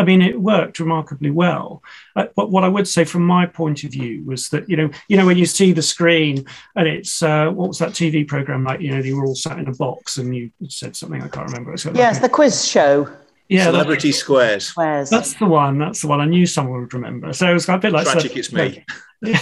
I 0.00 0.04
mean, 0.04 0.22
it 0.22 0.40
worked 0.40 0.80
remarkably 0.80 1.30
well. 1.30 1.82
Uh, 2.16 2.24
but 2.34 2.50
what 2.50 2.64
I 2.64 2.68
would 2.68 2.88
say, 2.88 3.04
from 3.04 3.26
my 3.26 3.44
point 3.44 3.84
of 3.84 3.90
view, 3.90 4.24
was 4.24 4.48
that 4.48 4.66
you 4.66 4.74
know, 4.74 4.88
you 5.08 5.18
know, 5.18 5.26
when 5.26 5.36
you 5.36 5.44
see 5.44 5.72
the 5.72 5.82
screen 5.82 6.46
and 6.74 6.88
it's 6.88 7.22
uh, 7.22 7.50
what 7.50 7.68
was 7.68 7.78
that 7.80 7.90
TV 7.90 8.26
program 8.26 8.64
like? 8.64 8.80
You 8.80 8.92
know, 8.92 9.02
they 9.02 9.12
were 9.12 9.26
all 9.26 9.34
sat 9.34 9.58
in 9.58 9.68
a 9.68 9.74
box 9.74 10.16
and 10.16 10.34
you 10.34 10.50
said 10.68 10.96
something 10.96 11.20
I 11.20 11.28
can't 11.28 11.48
remember. 11.48 11.74
It's 11.74 11.84
yes, 11.84 12.14
like 12.14 12.22
the 12.22 12.28
quiz 12.30 12.66
show. 12.66 13.14
Yeah, 13.50 13.64
Celebrity 13.64 14.12
Squares. 14.12 14.68
Squares. 14.68 15.10
That's 15.10 15.34
the 15.34 15.44
one. 15.44 15.78
That's 15.78 16.00
the 16.00 16.06
one. 16.06 16.20
I 16.20 16.24
knew 16.24 16.46
someone 16.46 16.80
would 16.80 16.94
remember. 16.94 17.34
So 17.34 17.50
it 17.50 17.52
was 17.52 17.68
a 17.68 17.76
bit 17.76 17.92
like 17.92 18.06
tragic. 18.06 18.36
It's 18.36 18.52
me. 18.52 18.86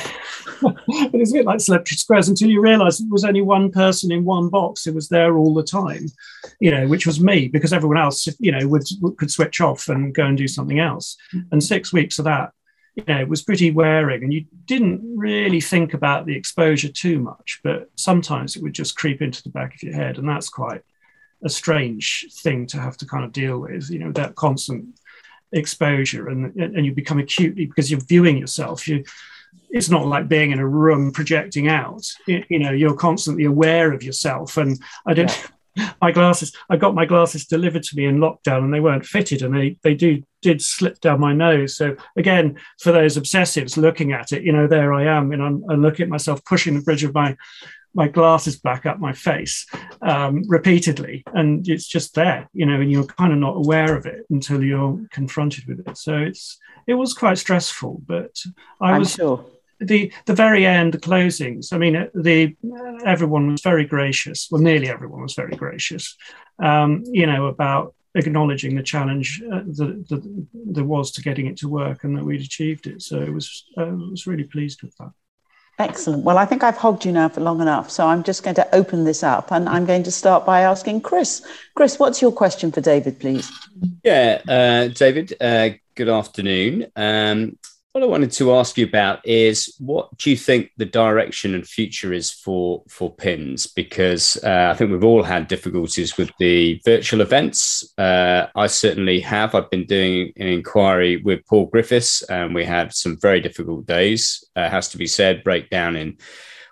It's 0.91 1.31
a 1.31 1.35
bit 1.35 1.47
like 1.47 1.61
Celebrity 1.61 1.97
Squares 1.97 2.29
until 2.29 2.49
you 2.49 2.61
realise 2.61 3.01
it 3.01 3.11
was 3.11 3.24
only 3.24 3.43
one 3.43 3.70
person 3.70 4.11
in 4.11 4.24
one 4.24 4.49
box. 4.49 4.87
It 4.87 4.95
was 4.95 5.09
there 5.09 5.37
all 5.37 5.55
the 5.55 5.62
time, 5.62 6.07
you 6.59 6.70
know, 6.70 6.89
which 6.89 7.07
was 7.07 7.20
me 7.20 7.49
because 7.49 7.72
everyone 7.72 7.99
else, 7.99 8.26
you 8.41 8.51
know, 8.51 8.66
would 8.66 8.83
could 9.18 9.31
switch 9.31 9.61
off 9.61 9.89
and 9.89 10.14
go 10.14 10.24
and 10.24 10.37
do 10.37 10.49
something 10.49 10.81
else. 10.81 11.16
Mm-hmm. 11.33 11.49
And 11.53 11.62
six 11.62 11.93
weeks 11.93 12.18
of 12.18 12.24
that, 12.24 12.53
you 12.97 13.05
know, 13.07 13.20
it 13.20 13.29
was 13.29 13.43
pretty 13.43 13.70
wearing, 13.70 14.24
and 14.24 14.33
you 14.33 14.47
didn't 14.64 15.01
really 15.16 15.61
think 15.61 15.95
about 15.95 16.26
the 16.26 16.37
exposure 16.37 16.91
too 16.91 17.20
much. 17.20 17.61
But 17.62 17.91
sometimes 17.95 18.57
it 18.57 18.62
would 18.62 18.72
just 18.72 18.97
creep 18.97 19.22
into 19.22 19.43
the 19.43 19.51
back 19.51 19.74
of 19.74 19.83
your 19.83 19.95
head, 19.95 20.18
and 20.18 20.29
that's 20.29 20.49
quite 20.49 20.83
a 21.45 21.49
strange 21.49 22.26
thing 22.43 22.66
to 22.66 22.81
have 22.81 22.97
to 22.97 23.07
kind 23.07 23.24
of 23.24 23.33
deal 23.33 23.61
with, 23.61 23.91
you 23.91 24.01
know, 24.01 24.12
that 24.12 24.35
constant 24.35 24.99
exposure 25.53 26.29
and, 26.29 26.55
and 26.57 26.85
you 26.85 26.93
become 26.93 27.18
acutely 27.18 27.64
because 27.64 27.91
you're 27.91 28.01
viewing 28.01 28.37
yourself. 28.37 28.87
You 28.89 29.05
it's 29.70 29.90
not 29.90 30.07
like 30.07 30.28
being 30.28 30.51
in 30.51 30.59
a 30.59 30.68
room 30.68 31.12
projecting 31.12 31.68
out. 31.68 32.05
You, 32.26 32.44
you 32.49 32.59
know, 32.59 32.72
you're 32.72 32.96
constantly 32.96 33.44
aware 33.44 33.92
of 33.92 34.03
yourself. 34.03 34.57
And 34.57 34.78
I 35.07 35.14
don't 35.14 35.49
yeah. 35.76 35.92
my 36.01 36.12
glasses, 36.12 36.55
I 36.70 36.76
got 36.76 36.94
my 36.94 37.05
glasses 37.05 37.46
delivered 37.46 37.82
to 37.84 37.96
me 37.96 38.07
in 38.07 38.18
lockdown 38.18 38.64
and 38.64 38.72
they 38.72 38.80
weren't 38.80 39.07
fitted 39.07 39.42
and 39.42 39.55
they 39.55 39.76
they 39.82 39.94
do 39.94 40.22
did 40.40 40.62
slip 40.62 41.01
down 41.01 41.20
my 41.20 41.32
nose. 41.32 41.76
So 41.76 41.96
again, 42.16 42.59
for 42.80 42.92
those 42.92 43.16
obsessives 43.16 43.76
looking 43.76 44.12
at 44.12 44.32
it, 44.32 44.42
you 44.42 44.53
know, 44.53 44.66
there 44.66 44.92
I 44.92 45.05
am 45.05 45.32
and 45.32 45.42
I'm, 45.42 45.64
I'm 45.68 45.82
looking 45.82 46.05
at 46.05 46.09
myself 46.09 46.44
pushing 46.44 46.74
the 46.74 46.82
bridge 46.82 47.05
of 47.05 47.14
my 47.14 47.36
my 47.99 48.07
glasses 48.07 48.57
back 48.57 48.86
up 48.86 49.01
my 49.01 49.12
face 49.12 49.66
um, 50.03 50.44
repeatedly, 50.49 51.24
and 51.34 51.68
it's 51.68 51.86
just 51.86 52.14
there, 52.14 52.49
you 52.55 52.64
know, 52.64 52.80
and 52.80 52.92
you're 52.92 53.05
kind 53.05 53.32
of 53.32 53.40
not 53.40 53.57
aware 53.57 53.96
of 53.96 54.07
it 54.07 54.24
until 54.30 54.62
you're 54.62 55.01
confronted 55.11 55.66
with 55.66 55.80
it. 55.80 55.99
So 55.99 56.16
it's 56.16 56.59
it 56.86 56.94
was 56.94 57.12
quite 57.12 57.38
stressful, 57.38 58.03
but 58.07 58.30
I 58.80 58.92
I'm 58.92 59.01
was 59.01 59.14
sure. 59.14 59.44
the 59.80 60.12
the 60.26 60.34
very 60.34 60.64
end, 60.64 60.94
the 60.94 60.99
closings. 60.99 61.72
I 61.72 61.78
mean, 61.78 62.09
the 62.14 62.57
everyone 63.05 63.51
was 63.51 63.62
very 63.62 63.84
gracious. 63.84 64.46
Well, 64.49 64.62
nearly 64.62 64.88
everyone 64.88 65.22
was 65.22 65.34
very 65.34 65.57
gracious. 65.57 66.16
Um, 66.62 67.03
you 67.07 67.26
know 67.26 67.46
about 67.46 67.96
acknowledging 68.14 68.74
the 68.74 68.82
challenge 68.82 69.42
uh, 69.53 69.62
that, 69.78 70.05
that, 70.09 70.46
there 70.55 70.84
was 70.84 71.11
to 71.12 71.22
getting 71.22 71.46
it 71.46 71.57
to 71.59 71.68
work 71.68 72.05
and 72.05 72.16
that 72.16 72.24
we'd 72.24 72.40
achieved 72.40 72.86
it. 72.86 73.03
So 73.03 73.20
it 73.20 73.32
was 73.32 73.64
uh, 73.76 73.82
I 73.82 74.11
was 74.16 74.28
really 74.28 74.44
pleased 74.44 74.82
with 74.82 74.96
that. 74.99 75.12
Excellent. 75.79 76.24
Well, 76.24 76.39
I 76.39 76.45
think 76.45 76.64
I've 76.64 76.76
hogged 76.76 77.05
you 77.05 77.12
now 77.12 77.29
for 77.29 77.41
long 77.41 77.61
enough. 77.61 77.89
So 77.89 78.07
I'm 78.07 78.24
just 78.24 78.43
going 78.43 78.57
to 78.57 78.74
open 78.74 79.05
this 79.05 79.22
up 79.22 79.53
and 79.53 79.68
I'm 79.68 79.87
going 79.87 80.03
to 80.03 80.11
start 80.11 80.45
by 80.45 80.62
asking 80.62 81.03
Chris. 81.03 81.41
Chris, 81.76 82.01
what's 82.01 82.20
your 82.20 82.33
question 82.33 82.72
for 82.72 82.81
David, 82.81 83.20
please? 83.20 83.51
Yeah, 84.03 84.43
uh, 84.49 84.89
David, 84.89 85.35
uh, 85.41 85.70
good 85.95 86.09
afternoon. 86.09 86.87
Um, 86.97 87.59
what 87.99 88.07
I 88.07 88.11
wanted 88.11 88.30
to 88.32 88.55
ask 88.55 88.78
you 88.78 88.86
about 88.86 89.26
is 89.26 89.74
what 89.80 90.16
do 90.18 90.30
you 90.30 90.36
think 90.36 90.70
the 90.76 90.84
direction 90.84 91.53
and 91.55 91.66
future 91.66 92.12
is 92.12 92.30
for 92.30 92.84
for 92.88 93.12
PINS? 93.12 93.66
Because 93.66 94.36
uh, 94.44 94.68
I 94.70 94.74
think 94.74 94.92
we've 94.92 95.03
all 95.03 95.24
had 95.24 95.49
difficulties 95.49 96.16
with 96.16 96.30
the 96.38 96.80
virtual 96.84 97.20
events. 97.22 97.92
Uh, 97.99 98.46
I 98.55 98.68
certainly 98.68 99.18
have. 99.20 99.57
I've 99.57 99.70
been 99.70 99.84
doing 99.84 100.32
an 100.36 100.46
inquiry 100.46 101.16
with 101.16 101.44
Paul 101.46 101.66
Griffiths, 101.66 102.22
and 102.22 102.55
we 102.55 102.64
had 102.64 102.94
some 102.94 103.18
very 103.20 103.40
difficult 103.40 103.84
days. 103.86 104.44
Uh, 104.55 104.68
has 104.70 104.88
to 104.90 104.96
be 104.96 105.09
said, 105.09 105.42
breakdown 105.42 105.96
in 105.96 106.18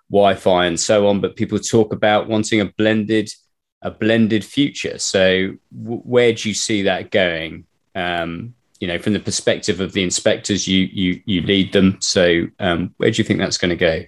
Wi-Fi 0.08 0.66
and 0.66 0.78
so 0.78 1.08
on. 1.08 1.20
But 1.20 1.34
people 1.34 1.58
talk 1.58 1.92
about 1.92 2.28
wanting 2.28 2.60
a 2.60 2.66
blended 2.78 3.30
a 3.82 3.90
blended 3.90 4.44
future. 4.44 4.98
So 4.98 5.56
w- 5.76 6.02
where 6.02 6.32
do 6.32 6.48
you 6.48 6.54
see 6.54 6.82
that 6.82 7.10
going? 7.10 7.66
Um, 7.96 8.54
you 8.80 8.88
know, 8.88 8.98
from 8.98 9.12
the 9.12 9.20
perspective 9.20 9.80
of 9.80 9.92
the 9.92 10.02
inspectors, 10.02 10.66
you 10.66 10.88
you 10.92 11.22
you 11.24 11.42
lead 11.42 11.72
them. 11.72 11.98
So 12.00 12.46
um, 12.58 12.94
where 12.98 13.10
do 13.10 13.18
you 13.18 13.24
think 13.24 13.38
that's 13.38 13.58
going 13.58 13.70
to 13.70 13.76
go? 13.76 14.04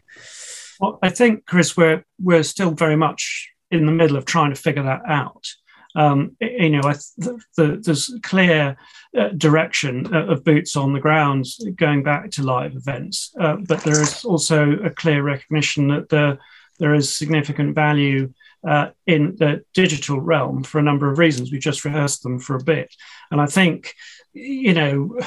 Well, 0.81 0.99
I 1.03 1.11
think, 1.11 1.47
Chris, 1.47 1.77
we're 1.77 2.05
we're 2.21 2.43
still 2.43 2.71
very 2.71 2.97
much 2.97 3.51
in 3.71 3.87
the 3.87 3.93
middle 3.93 4.17
of 4.17 4.25
trying 4.25 4.55
to 4.55 4.61
figure 4.61 4.83
that 4.83 5.03
out. 5.07 5.47
Um, 5.95 6.37
you 6.41 6.71
know, 6.71 6.83
the, 6.83 7.41
the, 7.57 7.81
there's 7.83 8.15
clear 8.23 8.77
uh, 9.19 9.29
direction 9.29 10.15
of 10.15 10.45
boots 10.45 10.77
on 10.77 10.93
the 10.93 11.01
ground 11.01 11.47
going 11.77 12.03
back 12.03 12.31
to 12.33 12.43
live 12.43 12.77
events, 12.77 13.35
uh, 13.41 13.57
but 13.67 13.81
there 13.83 14.01
is 14.01 14.25
also 14.25 14.73
a 14.85 14.91
clear 14.91 15.23
recognition 15.23 15.89
that 15.89 16.09
the, 16.09 16.39
there 16.79 16.95
is 16.95 17.17
significant 17.17 17.75
value 17.75 18.33
uh, 18.67 18.91
in 19.07 19.37
the 19.37 19.65
digital 19.75 20.21
realm 20.21 20.63
for 20.63 20.79
a 20.79 20.83
number 20.83 21.11
of 21.11 21.19
reasons. 21.19 21.53
We 21.53 21.59
just 21.59 21.85
rehearsed 21.85 22.23
them 22.23 22.39
for 22.39 22.57
a 22.57 22.63
bit, 22.63 22.95
and 23.31 23.41
I 23.41 23.47
think 23.47 23.95
you 24.33 24.75
know 24.75 25.19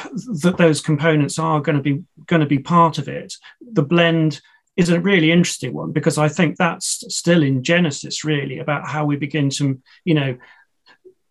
that 0.41 0.55
those 0.57 0.81
components 0.81 1.39
are 1.39 1.61
going 1.61 1.77
to 1.77 1.83
be 1.83 2.03
going 2.25 2.41
to 2.41 2.45
be 2.45 2.59
part 2.59 2.97
of 2.97 3.07
it. 3.07 3.33
The 3.61 3.83
blend 3.83 4.41
is 4.77 4.89
a 4.89 4.99
really 4.99 5.31
interesting 5.31 5.73
one 5.73 5.91
because 5.91 6.17
I 6.17 6.29
think 6.29 6.57
that's 6.57 7.03
still 7.13 7.43
in 7.43 7.63
genesis, 7.63 8.23
really, 8.23 8.59
about 8.59 8.87
how 8.87 9.05
we 9.05 9.17
begin 9.17 9.49
to, 9.51 9.79
you 10.05 10.13
know, 10.13 10.37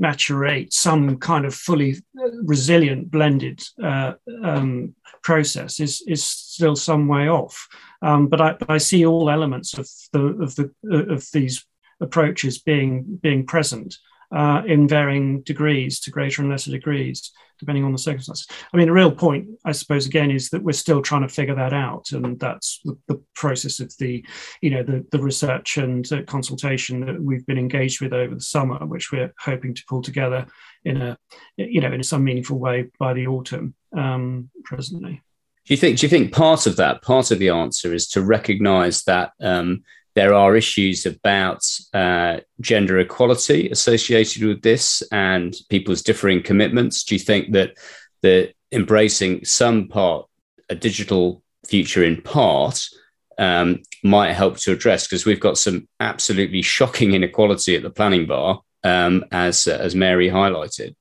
maturate 0.00 0.72
some 0.72 1.18
kind 1.18 1.44
of 1.44 1.54
fully 1.54 1.96
resilient 2.44 3.10
blended 3.10 3.62
uh, 3.82 4.14
um, 4.42 4.94
process 5.22 5.80
is 5.80 6.02
is 6.06 6.24
still 6.24 6.76
some 6.76 7.06
way 7.06 7.28
off. 7.28 7.68
Um, 8.02 8.28
but 8.28 8.40
I 8.40 8.56
I 8.68 8.78
see 8.78 9.04
all 9.04 9.30
elements 9.30 9.76
of 9.76 9.88
the 10.12 10.42
of 10.42 10.54
the 10.54 10.72
of 10.90 11.26
these 11.32 11.64
approaches 12.00 12.58
being 12.58 13.18
being 13.22 13.46
present 13.46 13.96
uh, 14.32 14.62
in 14.66 14.86
varying 14.86 15.42
degrees 15.42 16.00
to 16.00 16.10
greater 16.10 16.42
and 16.42 16.50
lesser 16.50 16.70
degrees 16.70 17.32
depending 17.60 17.84
on 17.84 17.92
the 17.92 17.98
circumstances. 17.98 18.46
I 18.72 18.76
mean, 18.76 18.86
the 18.86 18.92
real 18.92 19.12
point, 19.12 19.46
I 19.66 19.72
suppose, 19.72 20.06
again, 20.06 20.30
is 20.30 20.48
that 20.48 20.62
we're 20.62 20.72
still 20.72 21.02
trying 21.02 21.22
to 21.22 21.28
figure 21.28 21.54
that 21.54 21.74
out, 21.74 22.10
and 22.12 22.40
that's 22.40 22.80
the, 22.84 22.96
the 23.06 23.22
process 23.34 23.80
of 23.80 23.94
the, 23.98 24.24
you 24.62 24.70
know, 24.70 24.82
the, 24.82 25.06
the 25.12 25.20
research 25.20 25.76
and 25.76 26.10
uh, 26.10 26.22
consultation 26.22 27.04
that 27.04 27.22
we've 27.22 27.46
been 27.46 27.58
engaged 27.58 28.00
with 28.00 28.14
over 28.14 28.34
the 28.34 28.40
summer, 28.40 28.84
which 28.86 29.12
we're 29.12 29.32
hoping 29.38 29.74
to 29.74 29.82
pull 29.86 30.00
together 30.00 30.46
in 30.84 31.02
a, 31.02 31.18
you 31.56 31.82
know, 31.82 31.92
in 31.92 32.02
some 32.02 32.24
meaningful 32.24 32.58
way 32.58 32.88
by 32.98 33.12
the 33.12 33.26
autumn 33.26 33.74
um, 33.94 34.48
presently. 34.64 35.20
Do 35.66 35.74
you 35.74 35.76
think? 35.76 35.98
Do 35.98 36.06
you 36.06 36.10
think 36.10 36.32
part 36.32 36.66
of 36.66 36.76
that, 36.76 37.02
part 37.02 37.30
of 37.30 37.38
the 37.38 37.50
answer, 37.50 37.92
is 37.92 38.08
to 38.08 38.22
recognise 38.22 39.02
that 39.02 39.32
um, 39.40 39.82
there 40.20 40.34
are 40.34 40.54
issues 40.54 41.06
about 41.06 41.62
uh, 41.94 42.40
gender 42.60 42.98
equality 42.98 43.70
associated 43.70 44.42
with 44.42 44.60
this 44.60 45.02
and 45.10 45.56
people's 45.70 46.02
differing 46.02 46.42
commitments. 46.42 47.04
Do 47.04 47.14
you 47.14 47.18
think 47.18 47.52
that 47.52 47.78
the 48.20 48.52
embracing 48.70 49.46
some 49.46 49.88
part, 49.88 50.26
a 50.68 50.74
digital 50.74 51.42
future 51.66 52.04
in 52.04 52.20
part, 52.20 52.86
um, 53.38 53.80
might 54.04 54.34
help 54.34 54.58
to 54.58 54.72
address? 54.72 55.06
Because 55.06 55.24
we've 55.24 55.40
got 55.40 55.56
some 55.56 55.88
absolutely 56.00 56.60
shocking 56.60 57.14
inequality 57.14 57.74
at 57.74 57.82
the 57.82 57.88
planning 57.88 58.26
bar, 58.26 58.60
um, 58.84 59.24
as 59.32 59.66
uh, 59.66 59.78
as 59.80 59.94
Mary 59.94 60.28
highlighted. 60.28 60.94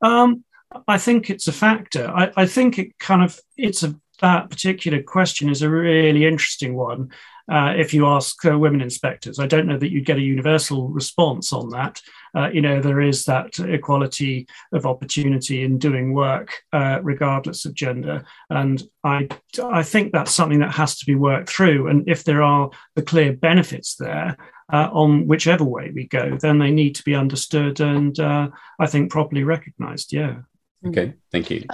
Um, 0.00 0.42
I 0.88 0.96
think 0.96 1.28
it's 1.28 1.48
a 1.48 1.52
factor. 1.52 2.08
I, 2.08 2.32
I 2.34 2.46
think 2.46 2.78
it 2.78 2.98
kind 2.98 3.22
of 3.22 3.38
it's 3.58 3.82
a 3.82 3.94
that 4.20 4.50
particular 4.50 5.02
question 5.02 5.48
is 5.48 5.62
a 5.62 5.70
really 5.70 6.26
interesting 6.26 6.74
one. 6.74 7.10
Uh, 7.48 7.74
if 7.76 7.94
you 7.94 8.06
ask 8.06 8.44
uh, 8.44 8.58
women 8.58 8.80
inspectors, 8.80 9.38
I 9.38 9.46
don't 9.46 9.68
know 9.68 9.78
that 9.78 9.92
you'd 9.92 10.04
get 10.04 10.16
a 10.16 10.22
universal 10.22 10.88
response 10.88 11.52
on 11.52 11.68
that. 11.70 12.02
Uh, 12.34 12.48
you 12.48 12.60
know, 12.60 12.80
there 12.80 13.00
is 13.00 13.24
that 13.24 13.56
equality 13.60 14.48
of 14.72 14.84
opportunity 14.84 15.62
in 15.62 15.78
doing 15.78 16.12
work, 16.12 16.50
uh, 16.72 16.98
regardless 17.02 17.64
of 17.64 17.74
gender, 17.74 18.24
and 18.50 18.82
I 19.04 19.28
I 19.62 19.84
think 19.84 20.12
that's 20.12 20.34
something 20.34 20.58
that 20.58 20.74
has 20.74 20.98
to 20.98 21.06
be 21.06 21.14
worked 21.14 21.48
through. 21.48 21.86
And 21.86 22.08
if 22.08 22.24
there 22.24 22.42
are 22.42 22.68
the 22.96 23.02
clear 23.02 23.32
benefits 23.32 23.94
there, 23.94 24.36
uh, 24.72 24.88
on 24.92 25.26
whichever 25.26 25.64
way 25.64 25.92
we 25.94 26.06
go, 26.06 26.36
then 26.36 26.58
they 26.58 26.70
need 26.70 26.94
to 26.96 27.04
be 27.04 27.14
understood 27.14 27.80
and 27.80 28.18
uh, 28.18 28.48
I 28.78 28.86
think 28.86 29.10
properly 29.10 29.44
recognised. 29.44 30.12
Yeah. 30.12 30.38
Okay. 30.86 31.14
Thank 31.30 31.50
you. 31.50 31.64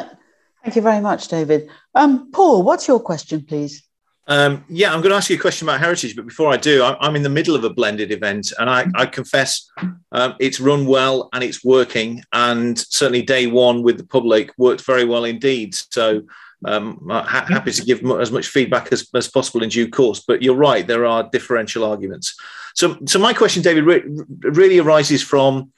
Thank 0.63 0.77
you 0.77 0.83
very 0.83 1.01
much, 1.01 1.29
David. 1.29 1.69
Um, 1.95 2.31
Paul, 2.31 2.63
what's 2.63 2.87
your 2.87 3.01
question, 3.01 3.45
please? 3.45 3.83
Um, 4.29 4.65
yeah, 4.69 4.93
I'm 4.93 5.01
going 5.01 5.11
to 5.11 5.17
ask 5.17 5.29
you 5.29 5.37
a 5.37 5.41
question 5.41 5.69
about 5.69 5.81
heritage, 5.81 6.15
but 6.15 6.27
before 6.27 6.53
I 6.53 6.57
do, 6.57 6.85
I'm 6.85 7.17
in 7.17 7.23
the 7.25 7.29
middle 7.29 7.57
of 7.57 7.65
a 7.65 7.71
blended 7.71 8.13
event, 8.13 8.53
and 8.59 8.71
I, 8.71 8.87
I 8.95 9.07
confess 9.07 9.69
um, 10.13 10.37
it's 10.39 10.61
run 10.61 10.87
well 10.87 11.29
and 11.33 11.43
it's 11.43 11.65
working. 11.65 12.23
And 12.33 12.79
certainly, 12.79 13.23
day 13.23 13.49
one 13.49 13.83
with 13.83 13.99
the 13.99 14.07
public 14.07 14.53
worked 14.57 14.83
very 14.83 15.05
well 15.05 15.25
indeed. 15.25 15.75
So, 15.75 16.23
um, 16.65 17.05
ha- 17.11 17.47
happy 17.49 17.73
to 17.73 17.85
give 17.85 18.05
as 18.21 18.31
much 18.31 18.47
feedback 18.47 18.93
as, 18.93 19.09
as 19.17 19.29
possible 19.29 19.65
in 19.65 19.69
due 19.71 19.91
course. 19.91 20.21
But 20.21 20.43
you're 20.43 20.55
right, 20.55 20.87
there 20.87 21.05
are 21.05 21.29
differential 21.29 21.83
arguments. 21.83 22.37
So, 22.77 22.97
so 23.07 23.19
my 23.19 23.33
question, 23.33 23.63
David, 23.65 23.85
re- 23.85 24.05
really 24.43 24.79
arises 24.79 25.21
from 25.21 25.73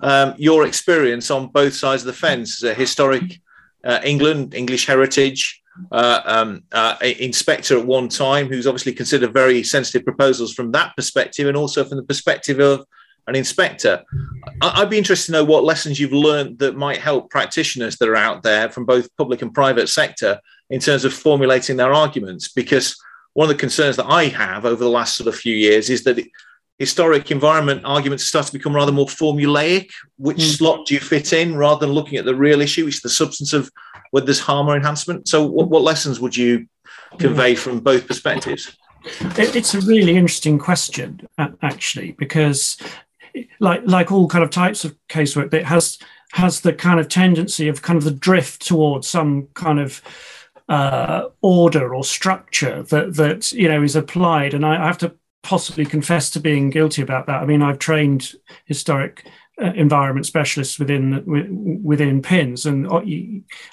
um, 0.00 0.34
your 0.38 0.64
experience 0.64 1.32
on 1.32 1.48
both 1.48 1.74
sides 1.74 2.02
of 2.02 2.06
the 2.06 2.12
fence 2.12 2.62
as 2.62 2.70
a 2.70 2.74
historic 2.74 3.40
uh, 3.84 4.00
England, 4.04 4.54
English 4.54 4.86
heritage 4.86 5.62
uh, 5.92 6.20
um, 6.24 6.62
uh, 6.72 6.96
inspector 7.02 7.78
at 7.78 7.86
one 7.86 8.08
time, 8.08 8.48
who's 8.48 8.66
obviously 8.66 8.92
considered 8.92 9.32
very 9.32 9.62
sensitive 9.62 10.04
proposals 10.04 10.52
from 10.52 10.72
that 10.72 10.94
perspective, 10.96 11.46
and 11.46 11.56
also 11.56 11.84
from 11.84 11.96
the 11.96 12.04
perspective 12.04 12.60
of 12.60 12.84
an 13.28 13.36
inspector. 13.36 14.02
I'd 14.62 14.90
be 14.90 14.98
interested 14.98 15.26
to 15.26 15.32
know 15.32 15.44
what 15.44 15.62
lessons 15.62 16.00
you've 16.00 16.12
learned 16.12 16.58
that 16.60 16.76
might 16.76 16.98
help 16.98 17.30
practitioners 17.30 17.96
that 17.98 18.08
are 18.08 18.16
out 18.16 18.42
there 18.42 18.70
from 18.70 18.86
both 18.86 19.14
public 19.16 19.42
and 19.42 19.52
private 19.52 19.88
sector 19.88 20.40
in 20.70 20.80
terms 20.80 21.04
of 21.04 21.12
formulating 21.12 21.76
their 21.76 21.92
arguments. 21.92 22.48
Because 22.48 22.96
one 23.34 23.48
of 23.48 23.54
the 23.54 23.60
concerns 23.60 23.96
that 23.96 24.06
I 24.06 24.24
have 24.24 24.64
over 24.64 24.82
the 24.82 24.90
last 24.90 25.16
sort 25.16 25.28
of 25.28 25.36
few 25.36 25.54
years 25.54 25.90
is 25.90 26.04
that 26.04 26.18
historic 26.78 27.30
environment 27.30 27.82
arguments 27.84 28.24
start 28.24 28.46
to 28.46 28.52
become 28.52 28.74
rather 28.74 28.92
more 28.92 29.06
formulaic. 29.06 29.90
Which 30.16 30.38
mm. 30.38 30.56
slot 30.56 30.86
do 30.86 30.94
you 30.94 31.00
fit 31.00 31.32
in 31.32 31.56
rather 31.56 31.86
than 31.86 31.94
looking 31.94 32.18
at 32.18 32.24
the 32.24 32.34
real 32.34 32.60
issue, 32.60 32.84
which 32.84 32.96
is 32.96 33.02
the 33.02 33.08
substance 33.08 33.52
of 33.52 33.70
whether 34.10 34.26
there's 34.26 34.40
harm 34.40 34.68
or 34.68 34.76
enhancement? 34.76 35.28
So, 35.28 35.44
what, 35.44 35.68
what 35.68 35.82
lessons 35.82 36.20
would 36.20 36.36
you 36.36 36.66
convey 37.18 37.54
hmm. 37.54 37.60
from 37.60 37.80
both 37.80 38.06
perspectives? 38.06 38.76
It's 39.20 39.74
a 39.74 39.80
really 39.80 40.16
interesting 40.16 40.58
question, 40.58 41.26
actually, 41.62 42.12
because 42.12 42.76
like 43.60 43.82
like 43.84 44.10
all 44.12 44.28
kind 44.28 44.44
of 44.44 44.50
types 44.50 44.84
of 44.84 44.96
casework, 45.08 45.52
it 45.54 45.64
has 45.64 45.98
has 46.32 46.60
the 46.60 46.72
kind 46.72 47.00
of 47.00 47.08
tendency 47.08 47.68
of 47.68 47.82
kind 47.82 47.96
of 47.96 48.04
the 48.04 48.10
drift 48.10 48.66
towards 48.66 49.08
some 49.08 49.48
kind 49.54 49.80
of 49.80 50.02
uh, 50.68 51.28
order 51.40 51.94
or 51.94 52.04
structure 52.04 52.82
that 52.84 53.14
that 53.14 53.52
you 53.52 53.68
know 53.68 53.82
is 53.82 53.96
applied, 53.96 54.54
and 54.54 54.66
I, 54.66 54.82
I 54.82 54.86
have 54.86 54.98
to 54.98 55.14
possibly 55.48 55.86
confess 55.86 56.28
to 56.28 56.40
being 56.40 56.68
guilty 56.68 57.00
about 57.00 57.26
that. 57.26 57.40
I 57.40 57.46
mean, 57.46 57.62
I've 57.62 57.78
trained 57.78 58.34
historic 58.66 59.26
uh, 59.58 59.72
environment 59.72 60.26
specialists 60.26 60.78
within 60.78 61.80
within 61.82 62.22
PINS 62.22 62.64
and 62.64 62.86
uh, 62.86 63.00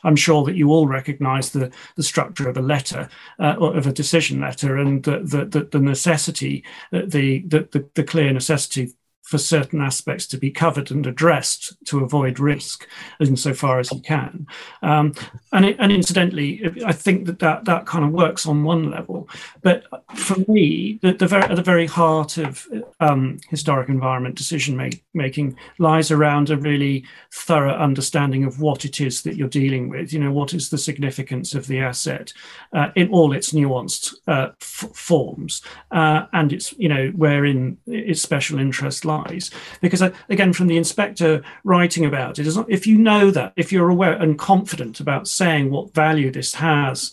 i'm 0.04 0.16
sure 0.16 0.44
that 0.44 0.56
you 0.56 0.72
all 0.72 0.88
recognize 0.88 1.52
the 1.52 1.72
the 1.96 2.02
structure 2.02 2.50
of 2.50 2.58
a 2.58 2.62
letter 2.62 3.08
uh, 3.38 3.56
or 3.60 3.78
of 3.78 3.86
a 3.86 3.94
decision 3.94 4.42
letter 4.42 4.78
and 4.78 5.04
the 5.04 5.20
the, 5.20 5.68
the 5.72 5.80
necessity 5.80 6.64
uh, 6.92 7.02
the, 7.06 7.44
the 7.46 7.88
the 7.94 8.04
clear 8.04 8.34
necessity 8.34 8.96
for 9.26 9.40
certain 9.40 9.82
aspects 9.82 10.28
to 10.28 10.38
be 10.38 10.52
covered 10.52 10.92
and 10.92 11.08
addressed 11.08 11.76
to 11.86 12.04
avoid 12.04 12.40
risk 12.40 12.88
insofar 13.20 13.80
as 13.80 13.92
you 13.92 14.00
can. 14.00 14.46
Um, 14.84 15.16
and, 15.52 15.66
it, 15.66 15.78
and 15.80 15.92
incidentally, 15.92 16.62
I 16.86 16.94
think 16.94 17.26
that, 17.26 17.40
that 17.40 17.66
that 17.66 17.88
kind 17.88 18.06
of 18.06 18.12
works 18.12 18.46
on 18.46 18.64
one 18.64 18.92
level. 18.92 19.28
But 19.64 19.86
for 20.14 20.38
me, 20.48 21.00
the, 21.02 21.14
the 21.14 21.26
very, 21.26 21.42
at 21.42 21.56
the 21.56 21.64
very 21.64 21.88
heart 21.88 22.38
of 22.38 22.68
um, 23.00 23.40
historic 23.50 23.90
environment 23.90 24.36
decision 24.36 24.78
make, 24.78 25.04
making 25.16 25.58
lies 25.80 26.12
around 26.12 26.52
a 26.52 26.58
really 26.58 27.04
thorough 27.34 27.74
understanding 27.74 28.44
of 28.44 28.62
what 28.62 28.86
it 28.86 29.02
is 29.02 29.24
that 29.24 29.38
you're 29.38 29.48
dealing 29.48 29.90
with. 29.90 30.14
You 30.14 30.20
know, 30.20 30.32
what 30.32 30.54
is 30.54 30.70
the 30.70 30.78
significance 30.78 31.56
of 31.56 31.66
the 31.66 31.80
asset 31.80 32.32
uh, 32.74 32.92
in 32.96 33.10
all 33.10 33.34
its 33.34 33.54
nuanced 33.54 34.14
uh, 34.28 34.50
f- 34.62 34.92
forms 34.94 35.64
uh, 35.90 36.28
and 36.32 36.54
its, 36.54 36.74
you 36.78 36.90
know, 36.90 37.12
wherein 37.16 37.80
its 37.88 38.22
special 38.22 38.60
interest 38.60 39.04
lies 39.04 39.15
lies. 39.18 39.52
Because 39.82 40.02
uh, 40.02 40.12
again, 40.30 40.54
from 40.54 40.68
the 40.68 40.78
inspector 40.78 41.44
writing 41.64 42.06
about 42.06 42.40
it, 42.40 42.56
not, 42.56 42.70
if 42.70 42.88
you 42.88 42.98
know 42.98 43.32
that, 43.32 43.54
if 43.56 43.72
you're 43.72 43.90
aware 43.90 44.14
and 44.14 44.38
confident 44.38 45.00
about 45.00 45.28
saying 45.28 45.72
what 45.72 45.94
value 45.94 46.32
this 46.32 46.54
has, 46.56 47.12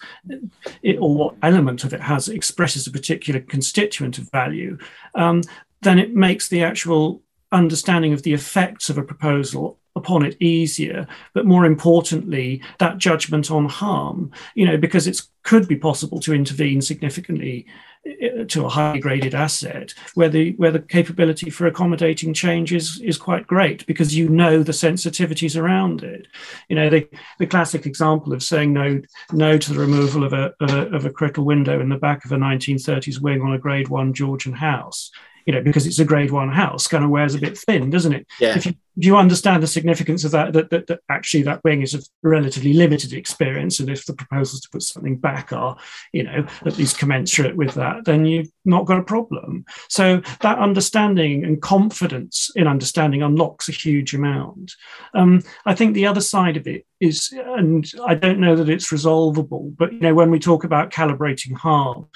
it, 0.83 0.97
or 0.99 1.15
what 1.15 1.35
element 1.43 1.85
of 1.85 1.93
it 1.93 2.01
has 2.01 2.29
expresses 2.29 2.87
a 2.87 2.91
particular 2.91 3.41
constituent 3.41 4.19
of 4.19 4.31
value, 4.31 4.79
um, 5.15 5.43
then 5.83 5.99
it 5.99 6.15
makes 6.15 6.49
the 6.49 6.63
actual 6.63 7.23
understanding 7.51 8.13
of 8.13 8.23
the 8.23 8.33
effects 8.33 8.89
of 8.89 8.99
a 8.99 9.03
proposal 9.03 9.79
upon 9.95 10.25
it 10.25 10.37
easier 10.41 11.07
but 11.35 11.47
more 11.47 11.65
importantly 11.65 12.63
that 12.79 12.99
judgment 12.99 13.51
on 13.51 13.67
harm 13.67 14.31
you 14.55 14.67
know 14.67 14.77
because 14.77 15.07
it 15.07 15.21
could 15.43 15.69
be 15.69 15.77
possible 15.77 16.21
to 16.21 16.35
intervene 16.35 16.81
significantly 16.81 17.67
uh, 18.05 18.45
to 18.49 18.65
a 18.65 18.69
highly 18.69 18.99
graded 18.99 19.33
asset 19.33 19.95
where 20.15 20.29
the 20.29 20.53
where 20.53 20.73
the 20.73 20.81
capability 20.81 21.51
for 21.51 21.69
accommodating 21.69 22.35
change 22.35 22.73
is 22.73 23.01
is 23.01 23.17
quite 23.17 23.47
great 23.47 23.87
because 23.87 24.17
you 24.17 24.29
know 24.29 24.63
the 24.65 24.73
sensitivities 24.73 25.61
around 25.61 26.03
it. 26.03 26.27
You 26.69 26.75
know 26.75 26.91
the, 26.91 27.09
the 27.39 27.47
classic 27.47 27.87
example 27.87 28.33
of 28.33 28.43
saying 28.43 28.73
no 28.73 29.03
no 29.33 29.57
to 29.57 29.73
the 29.73 29.79
removal 29.79 30.25
of 30.25 30.33
a, 30.33 30.53
of 30.61 30.71
a 30.71 30.97
of 30.97 31.07
a 31.07 31.11
critical 31.11 31.45
window 31.45 31.81
in 31.81 31.91
the 31.91 31.97
back 31.97 32.25
of 32.25 32.33
a 32.33 32.37
1930s 32.37 33.21
wing 33.21 33.41
on 33.41 33.53
a 33.53 33.59
grade 33.59 33.89
one 33.89 34.13
georgian 34.13 34.53
house 34.53 35.13
you 35.47 35.53
know, 35.53 35.63
because 35.63 35.87
it's 35.87 35.99
a 35.99 36.05
grade 36.05 36.31
one 36.31 36.51
house, 36.51 36.87
kind 36.87 37.05
of 37.05 37.11
wears 37.11 37.35
a 37.35 37.39
bit 37.39 37.59
thin, 37.59 37.91
doesn't 37.91 38.13
it? 38.13 38.27
Yeah. 38.41 38.57
If 38.57 38.67
you, 38.67 38.75
if 38.97 39.07
you 39.07 39.17
understand 39.17 39.63
the 39.63 39.67
significance 39.67 40.25
of 40.25 40.33
that, 40.33 40.53
that, 40.53 40.71
that, 40.71 40.87
that 40.87 41.01
actually 41.09 41.43
that 41.45 41.65
wing 41.65 41.83
is 41.83 41.95
a 41.95 42.01
relatively 42.23 42.73
limited 42.73 43.13
experience, 43.13 43.81
and 43.81 43.89
if 43.89 44.05
the 44.07 44.15
proposals 44.15 44.61
to 44.61 44.69
put 44.71 44.83
something 44.83 45.17
back 45.17 45.53
are, 45.53 45.77
you 46.13 46.25
know, 46.25 46.47
at 46.67 46.79
least 46.79 46.99
commensurate 46.99 47.57
with 47.57 47.75
that, 47.75 48.05
then 48.05 48.27
you've 48.27 48.51
not 48.65 48.87
got 48.87 48.99
a 48.99 49.05
problem. 49.05 49.65
So 49.89 50.23
that 50.41 50.59
understanding 50.59 51.45
and 51.45 51.61
confidence 51.61 52.51
in 52.55 52.67
understanding 52.67 53.23
unlocks 53.23 53.69
a 53.69 53.73
huge 53.73 54.15
amount. 54.15 54.75
Um, 55.15 55.43
I 55.65 55.75
think 55.75 55.95
the 55.95 56.07
other 56.07 56.21
side 56.21 56.57
of 56.57 56.67
it 56.67 56.87
is, 57.01 57.33
and 57.33 57.91
I 58.07 58.15
don't 58.15 58.41
know 58.41 58.57
that 58.57 58.69
it's 58.69 58.93
resolvable, 58.93 59.73
but 59.77 59.93
you 59.93 60.01
know, 60.01 60.15
when 60.15 60.31
we 60.31 60.39
talk 60.39 60.65
about 60.65 60.91
calibrating 60.91 61.57
harm, 61.57 62.07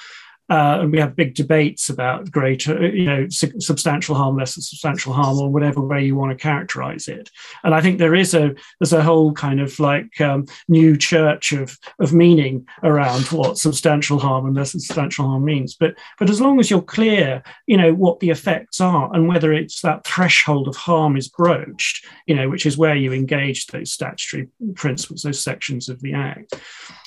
uh, 0.48 0.78
and 0.80 0.92
we 0.92 0.98
have 0.98 1.16
big 1.16 1.34
debates 1.34 1.88
about 1.88 2.30
greater, 2.30 2.86
you 2.86 3.04
know, 3.04 3.26
substantial 3.28 4.14
harm, 4.14 4.36
less 4.36 4.54
substantial 4.54 5.12
harm, 5.12 5.38
or 5.38 5.50
whatever 5.50 5.80
way 5.80 6.04
you 6.04 6.14
want 6.14 6.30
to 6.30 6.42
characterize 6.42 7.08
it. 7.08 7.30
And 7.64 7.74
I 7.74 7.80
think 7.80 7.98
there 7.98 8.14
is 8.14 8.32
a 8.34 8.54
there's 8.78 8.92
a 8.92 9.02
whole 9.02 9.32
kind 9.32 9.60
of 9.60 9.78
like 9.80 10.20
um, 10.20 10.46
new 10.68 10.96
church 10.96 11.52
of 11.52 11.76
of 11.98 12.12
meaning 12.12 12.66
around 12.84 13.26
what 13.32 13.58
substantial 13.58 14.18
harm 14.18 14.46
and 14.46 14.54
less 14.54 14.72
substantial 14.72 15.26
harm 15.26 15.44
means. 15.44 15.74
But 15.74 15.96
but 16.18 16.30
as 16.30 16.40
long 16.40 16.60
as 16.60 16.70
you're 16.70 16.82
clear, 16.82 17.42
you 17.66 17.76
know, 17.76 17.92
what 17.92 18.20
the 18.20 18.30
effects 18.30 18.80
are 18.80 19.12
and 19.14 19.26
whether 19.26 19.52
it's 19.52 19.80
that 19.80 20.06
threshold 20.06 20.68
of 20.68 20.76
harm 20.76 21.16
is 21.16 21.28
broached, 21.28 22.06
you 22.26 22.34
know, 22.36 22.48
which 22.48 22.66
is 22.66 22.78
where 22.78 22.94
you 22.94 23.12
engage 23.12 23.66
those 23.66 23.92
statutory 23.92 24.48
principles, 24.76 25.22
those 25.22 25.40
sections 25.40 25.88
of 25.88 26.00
the 26.02 26.12
Act 26.12 26.54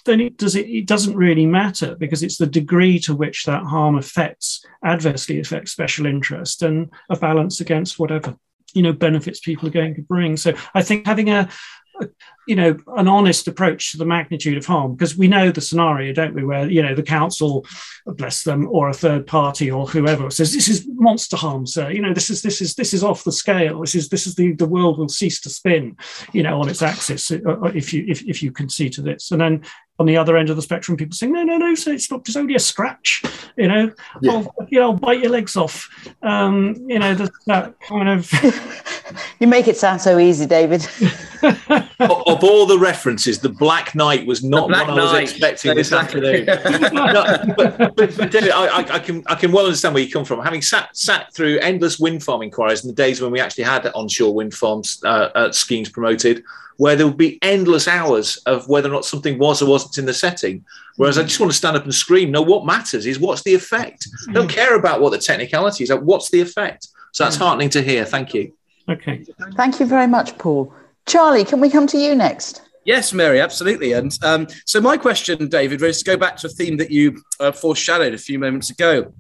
then 0.10 0.20
it 0.20 0.38
does 0.38 0.56
it, 0.56 0.68
it 0.68 0.88
doesn't 0.88 1.16
really 1.16 1.46
matter 1.46 1.96
because 1.96 2.24
it's 2.24 2.38
the 2.38 2.48
degree 2.48 3.00
to 3.00 3.16
which 3.16 3.46
that 3.46 3.64
harm 3.64 3.98
affects 3.98 4.66
adversely 4.84 5.40
affects 5.40 5.72
special 5.72 6.06
interest 6.06 6.64
and 6.64 6.90
a 7.10 7.16
balance 7.16 7.62
against 7.62 8.00
whatever 8.00 8.36
you 8.74 8.82
know 8.82 8.94
benefits 8.94 9.40
people 9.40 9.68
are 9.68 9.72
going 9.72 9.96
to 9.96 10.02
bring. 10.02 10.38
So 10.38 10.54
I 10.74 10.84
think 10.84 11.06
having 11.06 11.30
a, 11.30 11.50
you 12.48 12.56
know 12.56 12.78
an 12.96 13.08
honest 13.08 13.48
approach 13.48 13.92
to 13.92 13.98
the 13.98 14.06
magnitude 14.06 14.58
of 14.58 14.66
harm 14.66 14.94
because 14.94 15.18
we 15.18 15.28
know 15.28 15.52
the 15.52 15.60
scenario 15.62 16.14
don't 16.14 16.34
we 16.34 16.46
where 16.46 16.70
you 16.70 16.82
know 16.82 16.96
the 16.96 17.04
council 17.04 17.66
bless 18.06 18.44
them 18.44 18.68
or 18.72 18.90
a 18.90 18.94
third 18.94 19.28
party 19.28 19.70
or 19.70 19.86
whoever 19.86 20.30
says 20.32 20.54
this 20.54 20.70
is 20.70 20.88
monster 20.94 21.36
harm 21.36 21.66
sir. 21.66 21.92
You 21.92 22.02
know 22.02 22.14
this 22.14 22.30
is 22.30 22.42
this 22.42 22.62
is 22.62 22.76
this 22.76 22.94
is 22.94 23.04
off 23.04 23.24
the 23.24 23.32
scale. 23.32 23.82
This 23.82 23.96
is 23.96 24.10
this 24.10 24.28
is 24.28 24.36
the 24.36 24.54
the 24.54 24.66
world 24.66 24.98
will 24.98 25.10
cease 25.10 25.42
to 25.42 25.50
spin 25.50 25.98
you 26.32 26.44
know 26.44 26.62
on 26.62 26.70
its 26.70 26.82
axis 26.82 27.32
uh, 27.32 27.40
uh, 27.46 27.72
if 27.76 27.94
you 27.94 28.06
if, 28.08 28.22
if 28.24 28.42
you 28.42 28.52
can 28.52 28.70
see 28.70 28.90
to 28.92 29.02
this. 29.02 29.32
And 29.32 29.42
then 29.42 29.64
on 30.00 30.06
the 30.06 30.16
other 30.16 30.38
end 30.38 30.50
of 30.50 30.56
the 30.56 30.62
spectrum, 30.62 30.98
people 30.98 31.14
saying, 31.14 31.34
no, 31.34 31.44
no, 31.44 31.58
no, 31.58 31.76
so 31.76 31.92
it's 31.92 32.10
not, 32.10 32.22
it's 32.28 32.38
only 32.38 32.56
a 32.56 32.60
scratch, 32.60 33.22
you 33.58 33.68
know, 33.68 33.92
yeah. 34.22 34.32
I'll, 34.32 34.56
you 34.70 34.80
know, 34.80 34.92
I'll 34.92 34.94
bite 34.94 35.20
your 35.20 35.30
legs 35.30 35.58
off. 35.58 35.90
Um, 36.22 36.76
you 36.88 37.00
know, 37.00 37.14
that, 37.14 37.32
that 37.48 37.80
kind 37.82 38.08
of. 38.08 38.32
you 39.40 39.48
make 39.48 39.68
it 39.68 39.76
sound 39.76 40.00
so 40.00 40.18
easy, 40.18 40.46
David. 40.46 40.88
of 42.00 42.44
all 42.44 42.66
the 42.66 42.78
references, 42.80 43.40
the 43.40 43.50
Black 43.50 43.94
Knight 43.94 44.26
was 44.26 44.42
not 44.42 44.70
what 44.70 44.90
I 44.90 44.94
was 44.94 45.14
expecting 45.14 45.76
this 45.76 45.92
afternoon. 45.92 46.46
no, 46.46 47.54
but, 47.58 47.78
but, 47.78 47.96
but, 47.96 48.32
David, 48.32 48.52
I, 48.52 48.96
I, 48.96 49.00
can 49.00 49.24
I 49.28 49.36
can 49.36 49.52
well 49.52 49.66
understand 49.66 49.94
where 49.94 50.04
you 50.04 50.12
come 50.12 50.24
from. 50.24 50.42
Having 50.42 50.62
sat 50.62 50.96
sat 50.96 51.34
through 51.34 51.60
endless 51.60 52.00
wind 52.00 52.24
farm 52.24 52.42
inquiries 52.42 52.84
in 52.84 52.88
the 52.88 52.96
days 52.96 53.22
when 53.22 53.32
we 53.32 53.40
actually 53.40 53.66
had 53.66 53.86
onshore 53.88 54.34
wind 54.34 54.54
farms 54.54 55.02
uh, 55.04 55.30
uh, 55.36 55.52
schemes 55.52 55.90
promoted, 55.90 56.44
where 56.80 56.96
there 56.96 57.06
would 57.06 57.18
be 57.18 57.38
endless 57.42 57.90
hours 57.90 58.38
of 58.46 58.70
whether 58.70 58.88
or 58.88 58.94
not 58.94 59.04
something 59.04 59.38
was 59.38 59.62
or 59.62 59.70
wasn't 59.70 59.98
in 59.98 60.06
the 60.06 60.14
setting. 60.14 60.64
Whereas 60.96 61.18
I 61.18 61.24
just 61.24 61.38
want 61.38 61.52
to 61.52 61.58
stand 61.58 61.76
up 61.76 61.84
and 61.84 61.94
scream. 61.94 62.32
No, 62.32 62.42
what 62.42 62.66
matters 62.66 63.06
is 63.06 63.20
what's 63.20 63.44
the 63.44 63.54
effect. 63.54 64.08
I 64.30 64.32
don't 64.32 64.50
care 64.50 64.78
about 64.78 65.02
what 65.02 65.10
the 65.10 65.18
technicality 65.18 65.84
is. 65.84 65.92
What's 65.94 66.30
the 66.30 66.40
effect? 66.40 66.88
So 67.12 67.26
that's 67.26 67.36
heartening 67.36 67.70
to 67.72 67.82
hear. 67.82 68.06
Thank 68.06 68.34
you. 68.34 68.54
Okay. 68.88 69.26
Thank 69.58 69.82
you 69.82 69.88
very 69.88 70.08
much, 70.08 70.38
Paul. 70.38 70.74
Charlie, 71.06 71.44
can 71.44 71.60
we 71.60 71.70
come 71.70 71.86
to 71.88 71.98
you 71.98 72.16
next? 72.16 72.62
Yes, 72.86 73.12
Mary, 73.12 73.42
absolutely. 73.42 73.92
And 73.92 74.18
um, 74.24 74.48
so 74.66 74.80
my 74.80 74.96
question, 74.96 75.50
David, 75.50 75.82
was 75.82 76.00
to 76.00 76.06
go 76.06 76.16
back 76.16 76.38
to 76.38 76.48
a 76.48 76.50
theme 76.50 76.78
that 76.78 76.92
you 76.92 77.22
uh, 77.42 77.52
foreshadowed 77.52 78.14
a 78.14 78.18
few 78.18 78.40
moments 78.40 78.70
ago 78.70 79.14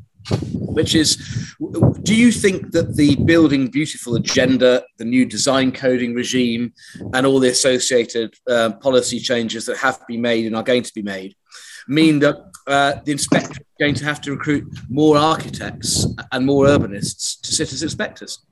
which 0.51 0.95
is 0.95 1.55
do 2.03 2.15
you 2.15 2.32
think 2.32 2.72
that 2.72 2.95
the 2.95 3.15
building 3.24 3.67
beautiful 3.67 4.15
agenda 4.15 4.84
the 4.97 5.05
new 5.05 5.26
design 5.26 5.72
coding 5.72 6.13
regime 6.13 6.74
and 7.13 7.26
all 7.26 7.39
the 7.39 7.49
associated 7.49 8.34
uh, 8.47 8.72
policy 8.82 9.20
changes 9.20 9.65
that 9.65 9.78
have 9.78 10.05
been 10.07 10.22
made 10.22 10.45
and 10.45 10.55
are 10.55 10.63
going 10.63 10.84
to 10.84 10.93
be 10.93 11.01
made 11.01 11.36
mean 11.88 12.20
that 12.20 12.36
uh, 12.67 12.95
the 13.03 13.11
inspector 13.11 13.61
is 13.61 13.67
going 13.80 13.95
to 13.95 14.05
have 14.05 14.22
to 14.22 14.32
recruit 14.32 14.63
more 14.89 15.17
architects 15.17 16.05
and 16.32 16.45
more 16.45 16.65
urbanists 16.65 17.41
to 17.41 17.51
sit 17.51 17.74
as 17.74 17.82
inspectors? 17.82 18.45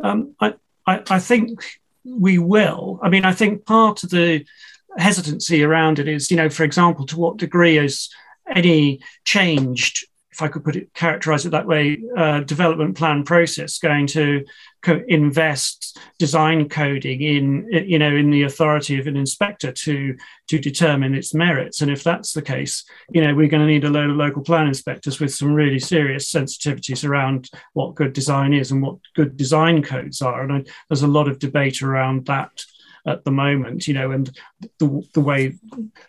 Um, 0.00 0.34
I, 0.40 0.54
I, 0.86 1.02
I 1.10 1.18
think 1.18 1.62
we 2.04 2.38
will. 2.38 3.00
I 3.02 3.08
mean 3.08 3.24
i 3.24 3.32
think 3.32 3.66
part 3.66 4.04
of 4.04 4.10
the 4.10 4.44
hesitancy 4.96 5.64
around 5.64 5.98
it 5.98 6.06
is 6.06 6.30
you 6.30 6.36
know 6.36 6.48
for 6.48 6.64
example 6.64 7.04
to 7.06 7.18
what 7.18 7.36
degree 7.36 7.78
is 7.78 8.08
any 8.54 9.00
changed 9.24 10.06
if 10.34 10.42
I 10.42 10.48
could 10.48 10.64
put 10.64 10.74
it, 10.74 10.92
characterize 10.94 11.46
it 11.46 11.50
that 11.50 11.68
way, 11.68 12.02
uh, 12.16 12.40
development 12.40 12.96
plan 12.96 13.22
process 13.22 13.78
going 13.78 14.08
to 14.08 14.44
co- 14.82 15.04
invest 15.06 15.96
design 16.18 16.68
coding 16.68 17.20
in, 17.20 17.68
you 17.70 18.00
know, 18.00 18.12
in 18.12 18.30
the 18.30 18.42
authority 18.42 18.98
of 18.98 19.06
an 19.06 19.16
inspector 19.16 19.70
to 19.70 20.16
to 20.48 20.58
determine 20.58 21.14
its 21.14 21.34
merits. 21.34 21.82
And 21.82 21.90
if 21.90 22.02
that's 22.02 22.32
the 22.32 22.42
case, 22.42 22.84
you 23.12 23.22
know, 23.22 23.32
we're 23.32 23.48
going 23.48 23.64
to 23.64 23.72
need 23.72 23.84
a 23.84 23.90
load 23.90 24.10
of 24.10 24.16
local 24.16 24.42
plan 24.42 24.66
inspectors 24.66 25.20
with 25.20 25.32
some 25.32 25.54
really 25.54 25.78
serious 25.78 26.32
sensitivities 26.32 27.08
around 27.08 27.48
what 27.72 27.94
good 27.94 28.12
design 28.12 28.52
is 28.52 28.72
and 28.72 28.82
what 28.82 28.96
good 29.14 29.36
design 29.36 29.84
codes 29.84 30.20
are. 30.20 30.42
And 30.42 30.52
I, 30.52 30.64
there's 30.88 31.02
a 31.02 31.06
lot 31.06 31.28
of 31.28 31.38
debate 31.38 31.80
around 31.80 32.26
that 32.26 32.50
at 33.06 33.24
the 33.24 33.30
moment, 33.30 33.86
you 33.86 33.94
know, 33.94 34.10
and 34.10 34.30
the, 34.78 35.08
the 35.12 35.20
way 35.20 35.54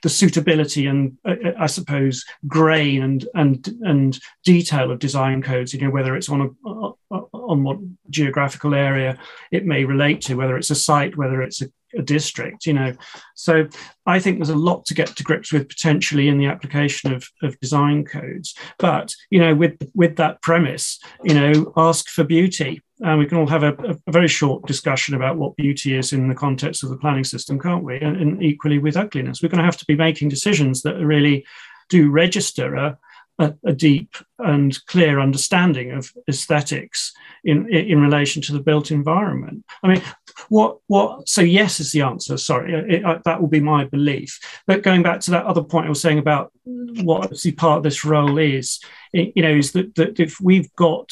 the 0.01 0.09
suitability 0.09 0.87
and 0.87 1.17
uh, 1.25 1.35
uh, 1.45 1.51
I 1.59 1.67
suppose 1.67 2.23
grain 2.47 3.03
and 3.03 3.25
and 3.33 3.67
and 3.81 4.19
detail 4.43 4.91
of 4.91 4.99
design 4.99 5.41
codes, 5.41 5.73
you 5.73 5.81
know, 5.81 5.89
whether 5.89 6.15
it's 6.15 6.29
on 6.29 6.41
a 6.41 6.69
uh, 6.69 6.91
uh, 7.11 7.21
on 7.33 7.63
what 7.63 7.77
geographical 8.09 8.73
area 8.73 9.17
it 9.51 9.65
may 9.65 9.83
relate 9.83 10.21
to, 10.21 10.35
whether 10.35 10.57
it's 10.57 10.71
a 10.71 10.75
site, 10.75 11.17
whether 11.17 11.41
it's 11.41 11.61
a, 11.61 11.67
a 11.97 12.01
district, 12.01 12.65
you 12.65 12.73
know. 12.73 12.93
So 13.35 13.67
I 14.05 14.19
think 14.19 14.37
there's 14.37 14.49
a 14.49 14.55
lot 14.55 14.85
to 14.85 14.93
get 14.93 15.15
to 15.15 15.23
grips 15.23 15.51
with 15.51 15.67
potentially 15.67 16.29
in 16.29 16.37
the 16.37 16.47
application 16.47 17.13
of, 17.13 17.27
of 17.43 17.59
design 17.59 18.05
codes. 18.05 18.55
But 18.79 19.13
you 19.29 19.39
know, 19.39 19.53
with 19.53 19.77
with 19.93 20.15
that 20.15 20.41
premise, 20.41 20.99
you 21.23 21.33
know, 21.33 21.73
ask 21.75 22.07
for 22.07 22.23
beauty 22.23 22.81
and 23.01 23.19
we 23.19 23.25
can 23.25 23.37
all 23.37 23.47
have 23.47 23.63
a, 23.63 23.73
a, 23.73 24.11
very 24.11 24.27
short 24.27 24.65
discussion 24.65 25.15
about 25.15 25.37
what 25.37 25.55
beauty 25.57 25.97
is 25.97 26.13
in 26.13 26.29
the 26.29 26.35
context 26.35 26.83
of 26.83 26.89
the 26.89 26.97
planning 26.97 27.25
system, 27.25 27.59
can't 27.59 27.83
we? 27.83 27.99
And, 27.99 28.15
and 28.15 28.43
equally 28.43 28.77
with 28.77 28.95
ugliness, 28.95 29.41
we're 29.41 29.49
going 29.49 29.59
to 29.59 29.65
have 29.65 29.77
to 29.77 29.85
be 29.85 29.95
making 29.95 30.29
decisions 30.29 30.81
that 30.83 30.95
really 30.95 31.45
do 31.89 32.09
register 32.09 32.75
a, 32.75 32.97
a, 33.39 33.53
a 33.65 33.73
deep 33.73 34.15
and 34.39 34.83
clear 34.85 35.19
understanding 35.19 35.91
of 35.91 36.11
aesthetics 36.29 37.11
in, 37.43 37.71
in 37.73 37.99
relation 37.99 38.41
to 38.43 38.53
the 38.53 38.61
built 38.61 38.91
environment. 38.91 39.65
I 39.83 39.87
mean, 39.89 40.01
what 40.49 40.77
what? 40.87 41.27
So 41.27 41.41
yes 41.41 41.79
is 41.79 41.91
the 41.91 42.01
answer. 42.01 42.37
Sorry, 42.37 42.73
it, 42.73 43.05
it, 43.05 43.23
that 43.25 43.41
will 43.41 43.49
be 43.49 43.59
my 43.59 43.85
belief. 43.85 44.39
But 44.67 44.83
going 44.83 45.03
back 45.03 45.19
to 45.21 45.31
that 45.31 45.45
other 45.45 45.63
point 45.63 45.85
I 45.85 45.89
was 45.89 46.01
saying 46.01 46.19
about 46.19 46.51
what 46.63 47.23
obviously 47.23 47.51
part 47.51 47.77
of 47.77 47.83
this 47.83 48.05
role 48.05 48.37
is, 48.37 48.79
you 49.11 49.41
know, 49.41 49.53
is 49.53 49.73
that, 49.73 49.95
that 49.95 50.19
if 50.19 50.39
we've 50.39 50.73
got 50.75 51.11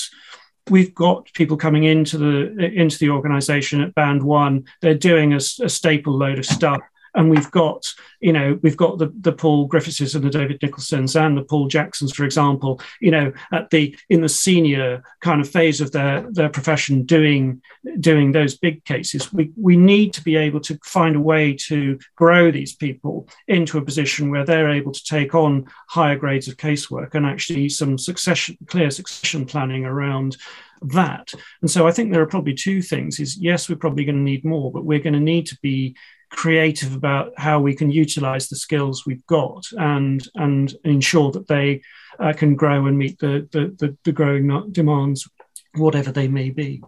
we've 0.69 0.93
got 0.95 1.31
people 1.33 1.57
coming 1.57 1.83
into 1.83 2.17
the 2.17 2.65
into 2.65 2.97
the 2.97 3.09
organization 3.09 3.81
at 3.81 3.95
band 3.95 4.23
one. 4.23 4.65
They're 4.81 4.93
doing 4.93 5.33
a, 5.33 5.37
a, 5.37 5.69
staple 5.69 6.17
load 6.17 6.39
of 6.39 6.45
stuff 6.45 6.81
and 7.15 7.29
we've 7.29 7.51
got 7.51 7.85
you 8.19 8.33
know 8.33 8.59
we've 8.61 8.77
got 8.77 8.97
the 8.97 9.13
the 9.21 9.31
Paul 9.31 9.65
Griffiths 9.65 10.13
and 10.13 10.23
the 10.23 10.29
David 10.29 10.59
Nicholsons 10.61 11.15
and 11.15 11.37
the 11.37 11.43
Paul 11.43 11.67
Jacksons, 11.67 12.13
for 12.13 12.23
example, 12.23 12.81
you 12.99 13.11
know 13.11 13.31
at 13.51 13.69
the 13.69 13.95
in 14.09 14.21
the 14.21 14.29
senior 14.29 15.03
kind 15.21 15.41
of 15.41 15.49
phase 15.49 15.81
of 15.81 15.91
their 15.91 16.25
their 16.31 16.49
profession 16.49 17.03
doing 17.03 17.61
doing 17.99 18.31
those 18.31 18.57
big 18.57 18.83
cases. 18.85 19.31
We 19.31 19.51
we 19.55 19.75
need 19.75 20.13
to 20.13 20.23
be 20.23 20.35
able 20.35 20.59
to 20.61 20.77
find 20.83 21.15
a 21.15 21.21
way 21.21 21.53
to 21.67 21.99
grow 22.15 22.51
these 22.51 22.75
people 22.75 23.27
into 23.47 23.77
a 23.77 23.85
position 23.85 24.29
where 24.29 24.45
they're 24.45 24.69
able 24.69 24.91
to 24.91 25.03
take 25.03 25.35
on 25.35 25.67
higher 25.89 26.15
grades 26.15 26.47
of 26.47 26.57
casework 26.57 27.15
and 27.15 27.25
actually 27.25 27.69
some 27.69 27.97
succession 27.97 28.57
clear 28.67 28.91
succession 28.91 29.45
planning 29.45 29.85
around 29.85 30.37
that. 30.81 31.33
And 31.61 31.71
so 31.71 31.87
I 31.87 31.91
think 31.91 32.11
there 32.11 32.21
are 32.21 32.27
probably 32.27 32.53
two 32.53 32.81
things 32.81 33.19
is 33.19 33.37
yes, 33.37 33.69
we're 33.69 33.75
probably 33.75 34.05
going 34.05 34.17
to 34.17 34.21
need 34.21 34.43
more, 34.43 34.71
but 34.71 34.85
we're 34.85 34.99
going 34.99 35.13
to 35.13 35.19
need 35.19 35.45
to 35.47 35.57
be 35.61 35.95
creative 36.35 36.95
about 36.95 37.33
how 37.37 37.59
we 37.59 37.75
can 37.75 37.91
utilize 37.91 38.49
the 38.49 38.55
skills 38.55 39.05
we've 39.05 39.25
got 39.27 39.65
and 39.73 40.27
and 40.35 40.75
ensure 40.83 41.31
that 41.31 41.47
they 41.47 41.81
uh, 42.19 42.33
can 42.33 42.55
grow 42.55 42.85
and 42.85 42.97
meet 42.97 43.17
the, 43.19 43.47
the, 43.51 43.75
the, 43.79 43.97
the 44.03 44.11
growing 44.11 44.71
demands, 44.71 45.27
whatever 45.75 46.11
they 46.11 46.27
may 46.27 46.49
be. 46.49 46.83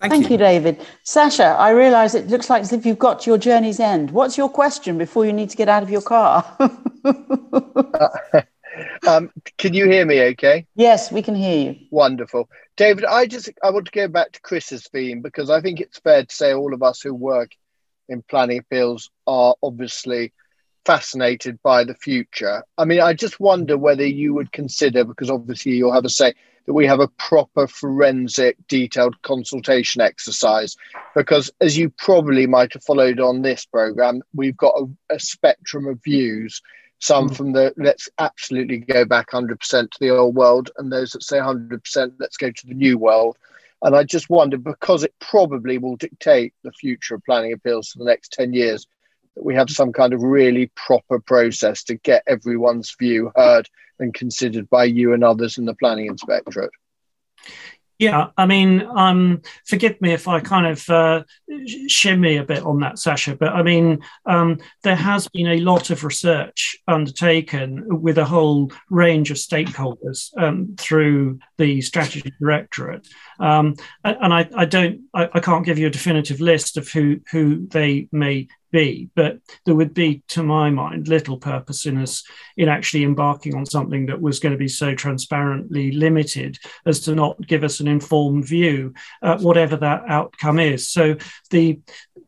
Thank, 0.00 0.12
Thank 0.12 0.24
you. 0.24 0.32
you. 0.32 0.38
David. 0.38 0.86
Sasha, 1.02 1.56
I 1.58 1.70
realise 1.70 2.14
it 2.14 2.28
looks 2.28 2.50
like 2.50 2.62
as 2.62 2.72
if 2.72 2.84
you've 2.84 2.98
got 2.98 3.20
to 3.20 3.30
your 3.30 3.38
journey's 3.38 3.80
end. 3.80 4.10
What's 4.10 4.36
your 4.36 4.48
question 4.48 4.98
before 4.98 5.24
you 5.24 5.32
need 5.32 5.50
to 5.50 5.56
get 5.56 5.68
out 5.68 5.82
of 5.82 5.90
your 5.90 6.02
car? 6.02 6.44
uh, 7.04 8.08
um, 9.06 9.30
can 9.56 9.72
you 9.72 9.86
hear 9.86 10.04
me 10.04 10.20
okay? 10.22 10.66
Yes, 10.74 11.10
we 11.10 11.22
can 11.22 11.34
hear 11.34 11.70
you. 11.70 11.86
Wonderful. 11.90 12.48
David, 12.76 13.04
I 13.04 13.26
just 13.26 13.50
I 13.62 13.70
want 13.70 13.86
to 13.86 13.92
go 13.92 14.08
back 14.08 14.32
to 14.32 14.40
Chris's 14.40 14.88
theme 14.88 15.22
because 15.22 15.48
I 15.48 15.60
think 15.60 15.80
it's 15.80 15.98
fair 15.98 16.24
to 16.24 16.34
say 16.34 16.52
all 16.52 16.74
of 16.74 16.82
us 16.82 17.00
who 17.00 17.14
work 17.14 17.52
in 18.08 18.22
planning 18.22 18.58
appeals 18.58 19.10
are 19.26 19.54
obviously 19.62 20.32
fascinated 20.84 21.58
by 21.62 21.84
the 21.84 21.94
future. 21.94 22.62
I 22.76 22.84
mean, 22.84 23.00
I 23.00 23.14
just 23.14 23.40
wonder 23.40 23.78
whether 23.78 24.06
you 24.06 24.34
would 24.34 24.52
consider, 24.52 25.04
because 25.04 25.30
obviously 25.30 25.72
you'll 25.72 25.92
have 25.92 26.04
a 26.04 26.10
say, 26.10 26.34
that 26.66 26.72
we 26.72 26.86
have 26.86 27.00
a 27.00 27.08
proper 27.08 27.66
forensic 27.66 28.56
detailed 28.68 29.20
consultation 29.22 30.00
exercise. 30.00 30.76
Because 31.14 31.50
as 31.60 31.76
you 31.76 31.90
probably 31.90 32.46
might 32.46 32.72
have 32.72 32.84
followed 32.84 33.20
on 33.20 33.42
this 33.42 33.66
program, 33.66 34.22
we've 34.34 34.56
got 34.56 34.74
a, 34.78 35.14
a 35.14 35.20
spectrum 35.20 35.86
of 35.86 36.02
views 36.02 36.62
some 37.04 37.28
mm. 37.28 37.36
from 37.36 37.52
the 37.52 37.74
let's 37.76 38.08
absolutely 38.18 38.78
go 38.78 39.04
back 39.04 39.30
100% 39.30 39.58
to 39.68 39.98
the 40.00 40.10
old 40.10 40.34
world, 40.34 40.70
and 40.78 40.90
those 40.90 41.12
that 41.12 41.22
say 41.22 41.36
100% 41.36 42.12
let's 42.18 42.36
go 42.36 42.50
to 42.50 42.66
the 42.66 42.74
new 42.74 42.96
world. 42.96 43.36
And 43.84 43.94
I 43.94 44.02
just 44.02 44.30
wonder 44.30 44.56
because 44.56 45.04
it 45.04 45.14
probably 45.20 45.76
will 45.76 45.96
dictate 45.96 46.54
the 46.64 46.72
future 46.72 47.16
of 47.16 47.24
planning 47.24 47.52
appeals 47.52 47.90
for 47.90 47.98
the 47.98 48.06
next 48.06 48.32
10 48.32 48.54
years, 48.54 48.86
that 49.36 49.44
we 49.44 49.54
have 49.54 49.68
some 49.68 49.92
kind 49.92 50.14
of 50.14 50.22
really 50.22 50.72
proper 50.74 51.20
process 51.20 51.84
to 51.84 51.96
get 51.96 52.22
everyone's 52.26 52.96
view 52.98 53.30
heard 53.36 53.68
and 53.98 54.14
considered 54.14 54.70
by 54.70 54.84
you 54.84 55.12
and 55.12 55.22
others 55.22 55.58
in 55.58 55.66
the 55.66 55.74
planning 55.74 56.06
inspectorate. 56.06 56.70
Yeah, 57.98 58.30
I 58.36 58.46
mean, 58.46 58.82
um, 58.96 59.42
forgive 59.66 60.00
me 60.00 60.12
if 60.12 60.26
I 60.26 60.40
kind 60.40 60.66
of 60.66 60.90
uh, 60.90 61.22
shimmy 61.86 62.38
a 62.38 62.44
bit 62.44 62.64
on 62.64 62.80
that, 62.80 62.98
Sasha, 62.98 63.36
but 63.36 63.52
I 63.52 63.62
mean, 63.62 64.00
um, 64.26 64.58
there 64.82 64.96
has 64.96 65.28
been 65.28 65.46
a 65.46 65.60
lot 65.60 65.90
of 65.90 66.02
research 66.02 66.76
undertaken 66.88 68.02
with 68.02 68.18
a 68.18 68.24
whole 68.24 68.72
range 68.90 69.30
of 69.30 69.36
stakeholders 69.36 70.30
um, 70.36 70.74
through 70.76 71.38
the 71.56 71.80
strategy 71.82 72.32
directorate, 72.40 73.06
um, 73.38 73.76
and 74.02 74.34
I, 74.34 74.48
I 74.56 74.64
don't, 74.64 75.02
I, 75.14 75.28
I, 75.32 75.40
can't 75.40 75.64
give 75.64 75.78
you 75.78 75.86
a 75.86 75.90
definitive 75.90 76.40
list 76.40 76.76
of 76.76 76.88
who 76.88 77.20
who 77.30 77.68
they 77.68 78.08
may 78.10 78.48
be. 78.74 79.08
But 79.14 79.38
there 79.64 79.76
would 79.76 79.94
be, 79.94 80.24
to 80.28 80.42
my 80.42 80.68
mind, 80.68 81.06
little 81.06 81.38
purpose 81.38 81.86
in 81.86 81.96
us 81.96 82.24
in 82.56 82.68
actually 82.68 83.04
embarking 83.04 83.54
on 83.54 83.64
something 83.64 84.06
that 84.06 84.20
was 84.20 84.40
going 84.40 84.50
to 84.52 84.58
be 84.58 84.68
so 84.68 84.96
transparently 84.96 85.92
limited 85.92 86.58
as 86.84 86.98
to 87.02 87.14
not 87.14 87.40
give 87.46 87.62
us 87.62 87.78
an 87.78 87.86
informed 87.86 88.46
view, 88.46 88.92
uh, 89.22 89.38
whatever 89.38 89.76
that 89.76 90.02
outcome 90.08 90.58
is. 90.58 90.88
So 90.88 91.16
the, 91.50 91.80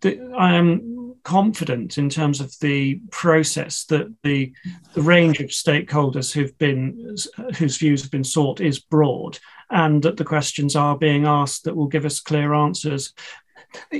the 0.03 0.20
I 0.38 0.55
am 0.55 1.16
confident 1.24 1.99
in 1.99 2.09
terms 2.09 2.40
of 2.40 2.57
the 2.61 3.01
process 3.11 3.84
that 3.86 4.07
the, 4.22 4.53
the 4.94 5.03
range 5.03 5.40
of 5.40 5.49
stakeholders 5.49 6.32
who've 6.32 6.57
been 6.59 7.16
whose 7.59 7.78
views 7.78 8.03
have 8.03 8.12
been 8.12 8.22
sought 8.22 8.61
is 8.61 8.78
broad 8.78 9.36
and 9.70 10.05
that 10.05 10.16
the 10.16 10.24
questions 10.24 10.76
are 10.76 10.97
being 10.97 11.26
asked 11.26 11.64
that 11.64 11.74
will 11.74 11.88
give 11.88 12.05
us 12.05 12.20
clear 12.20 12.55
answers 12.55 13.12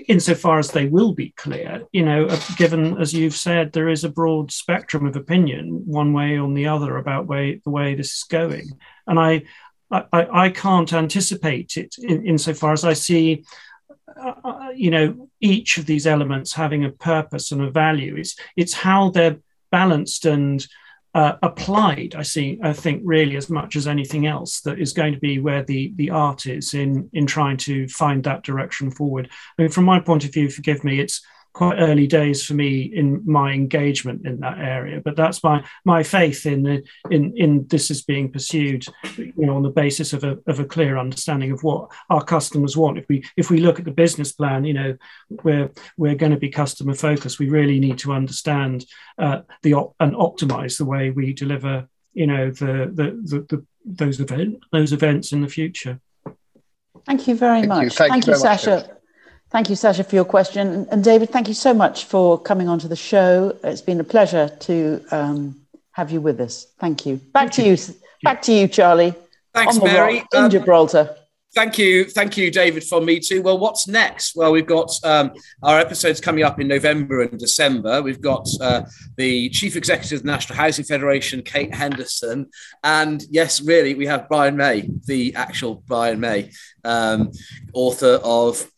insofar 0.09 0.59
as 0.59 0.71
they 0.71 0.87
will 0.87 1.13
be 1.13 1.31
clear, 1.37 1.83
you 1.93 2.05
know, 2.05 2.29
given, 2.57 2.99
as 3.01 3.13
you've 3.13 3.35
said, 3.35 3.73
there 3.73 3.89
is 3.89 4.05
a 4.05 4.09
broad 4.09 4.51
spectrum 4.51 5.07
of 5.07 5.17
opinion, 5.17 5.83
one 5.87 6.13
way 6.13 6.39
or 6.39 6.53
the 6.53 6.67
other, 6.67 6.97
about 6.97 7.27
way, 7.27 7.61
the 7.65 7.71
way 7.71 7.95
this 7.95 8.13
is 8.13 8.25
going. 8.25 8.69
And 9.07 9.19
I, 9.19 9.43
I, 9.91 10.05
I 10.13 10.49
can't 10.51 10.93
anticipate 10.93 11.77
it 11.77 11.97
in, 11.99 12.27
insofar 12.27 12.73
as 12.73 12.85
I 12.85 12.95
see, 12.95 13.45
uh, 14.21 14.35
uh, 14.45 14.71
you 14.75 14.91
know, 14.91 15.29
each 15.41 15.79
of 15.79 15.87
these 15.87 16.07
elements 16.07 16.53
having 16.53 16.85
a 16.85 16.91
purpose 16.91 17.53
and 17.53 17.63
a 17.63 17.71
value. 17.71 18.17
It's, 18.17 18.37
it's 18.57 18.75
how 18.75 19.11
they're 19.11 19.39
balanced 19.71 20.25
and 20.25 20.67
uh, 21.17 21.39
applied, 21.43 22.15
I 22.15 22.21
see, 22.21 22.59
I 22.63 22.75
think 22.75 23.01
really 23.03 23.37
as 23.37 23.49
much 23.49 23.75
as 23.75 23.89
anything 23.89 24.27
else, 24.27 24.61
that 24.61 24.79
is 24.79 24.93
going 24.93 25.15
to 25.15 25.19
be 25.19 25.39
where 25.39 25.65
the 25.65 25.95
the 25.97 26.11
art 26.11 26.45
is 26.45 26.75
in 26.75 27.09
in 27.15 27.27
trying 27.27 27.57
to 27.69 27.89
find 27.89 28.23
that 28.25 28.43
direction 28.43 28.91
forward. 28.91 29.31
I 29.59 29.63
mean, 29.63 29.71
from 29.71 29.85
my 29.85 29.99
point 29.99 30.27
of 30.27 30.35
view, 30.35 30.51
forgive 30.51 30.85
me, 30.85 31.01
it's 31.01 31.23
quite 31.57 31.79
early 31.79 32.07
days 32.07 32.45
for 32.45 32.53
me 32.53 32.83
in 32.83 33.23
my 33.25 33.51
engagement 33.51 34.27
in 34.27 34.41
that 34.41 34.59
area. 34.59 35.01
But 35.03 35.17
that's 35.17 35.43
my 35.43 35.65
my 35.87 36.03
faith 36.03 36.45
in 36.45 36.63
the, 36.63 36.85
in 37.11 37.35
in 37.35 37.67
this 37.69 37.91
is 37.91 38.03
being 38.03 38.31
pursued, 38.31 38.85
you 39.17 39.47
know, 39.47 39.57
on 39.57 39.63
the 39.63 39.71
basis 39.71 40.13
of 40.13 40.23
a 40.23 40.39
of 40.47 40.61
a 40.61 40.67
clear 40.67 40.99
understanding 40.99 41.53
of 41.53 41.63
what 41.63 41.91
our 42.11 42.23
customers 42.23 42.77
want. 42.77 42.99
If 42.99 43.07
we 43.09 43.25
if 43.39 43.49
we 43.49 43.61
look 43.61 43.79
at 43.79 43.87
the 43.87 43.91
business 43.91 44.33
plan, 44.33 44.67
you 44.67 44.75
know, 44.75 44.97
we're 45.45 45.71
we're 45.97 46.15
going 46.15 46.33
to 46.33 46.39
be 46.39 46.51
customer 46.51 46.95
focused. 46.95 47.39
We 47.39 47.49
really 47.49 47.81
need 47.81 47.97
to 47.99 48.13
understand 48.13 48.85
uh, 49.17 49.41
the 49.63 49.73
and 49.99 50.13
optimize 50.13 50.77
the 50.77 50.85
way 50.85 51.09
we 51.09 51.33
deliver, 51.33 51.89
you 52.13 52.27
know, 52.27 52.51
the 52.51 52.93
the, 52.93 53.07
the, 53.31 53.39
the 53.49 53.67
those 53.87 54.21
event 54.21 54.63
those 54.73 54.93
events 54.93 55.33
in 55.33 55.41
the 55.41 55.49
future. 55.49 56.01
Thank 57.07 57.27
you 57.27 57.35
very 57.35 57.61
Thank 57.61 57.69
much. 57.69 57.83
You. 57.85 57.91
Thank, 57.91 58.13
Thank, 58.13 58.27
you, 58.27 58.33
you 58.35 58.39
Sasha. 58.39 58.77
Much. 58.77 58.96
Thank 59.57 59.71
you, 59.71 59.77
Sasha, 59.77 60.05
for 60.05 60.15
your 60.15 60.27
question. 60.27 60.87
And 60.91 61.03
David, 61.03 61.31
thank 61.31 61.49
you 61.49 61.55
so 61.55 61.73
much 61.73 62.05
for 62.05 62.39
coming 62.39 62.69
onto 62.69 62.89
the 62.89 62.95
show. 62.95 63.57
It's 63.65 63.81
been 63.81 63.99
a 64.01 64.05
pleasure 64.05 64.51
to 64.51 65.03
um, 65.11 65.59
have 65.93 66.11
you 66.11 66.21
with 66.21 66.43
us. 66.43 66.67
Thank 66.79 67.07
you. 67.07 67.17
Back 67.17 67.45
thank 67.45 67.53
to 67.55 67.63
you. 67.63 67.71
you. 67.71 67.95
Back 68.23 68.43
to 68.43 68.53
you, 68.53 68.69
Charlie. 68.69 69.15
Thanks, 69.55 69.81
Mary. 69.81 70.19
in 70.35 70.45
um, 70.45 70.51
Gibraltar. 70.51 71.17
Thank 71.55 71.79
you, 71.79 72.05
thank 72.05 72.37
you, 72.37 72.51
David, 72.51 72.85
from 72.85 73.07
me 73.07 73.19
too. 73.19 73.41
Well, 73.41 73.57
what's 73.57 73.89
next? 73.89 74.37
Well, 74.37 74.53
we've 74.53 74.67
got 74.67 74.91
um, 75.05 75.33
our 75.63 75.81
episodes 75.81 76.21
coming 76.21 76.45
up 76.45 76.61
in 76.61 76.69
November 76.69 77.23
and 77.23 77.39
December. 77.39 78.03
We've 78.03 78.21
got 78.21 78.47
uh, 78.61 78.83
the 79.17 79.49
Chief 79.49 79.75
Executive 79.75 80.19
of 80.19 80.23
the 80.25 80.31
National 80.33 80.59
Housing 80.59 80.85
Federation, 80.85 81.41
Kate 81.41 81.75
Henderson, 81.75 82.51
and 82.85 83.25
yes, 83.31 83.63
really, 83.63 83.95
we 83.95 84.05
have 84.05 84.29
Brian 84.29 84.55
May, 84.55 84.91
the 85.07 85.35
actual 85.35 85.83
Brian 85.87 86.21
May, 86.21 86.51
um, 86.85 87.33
author 87.73 88.21
of 88.23 88.71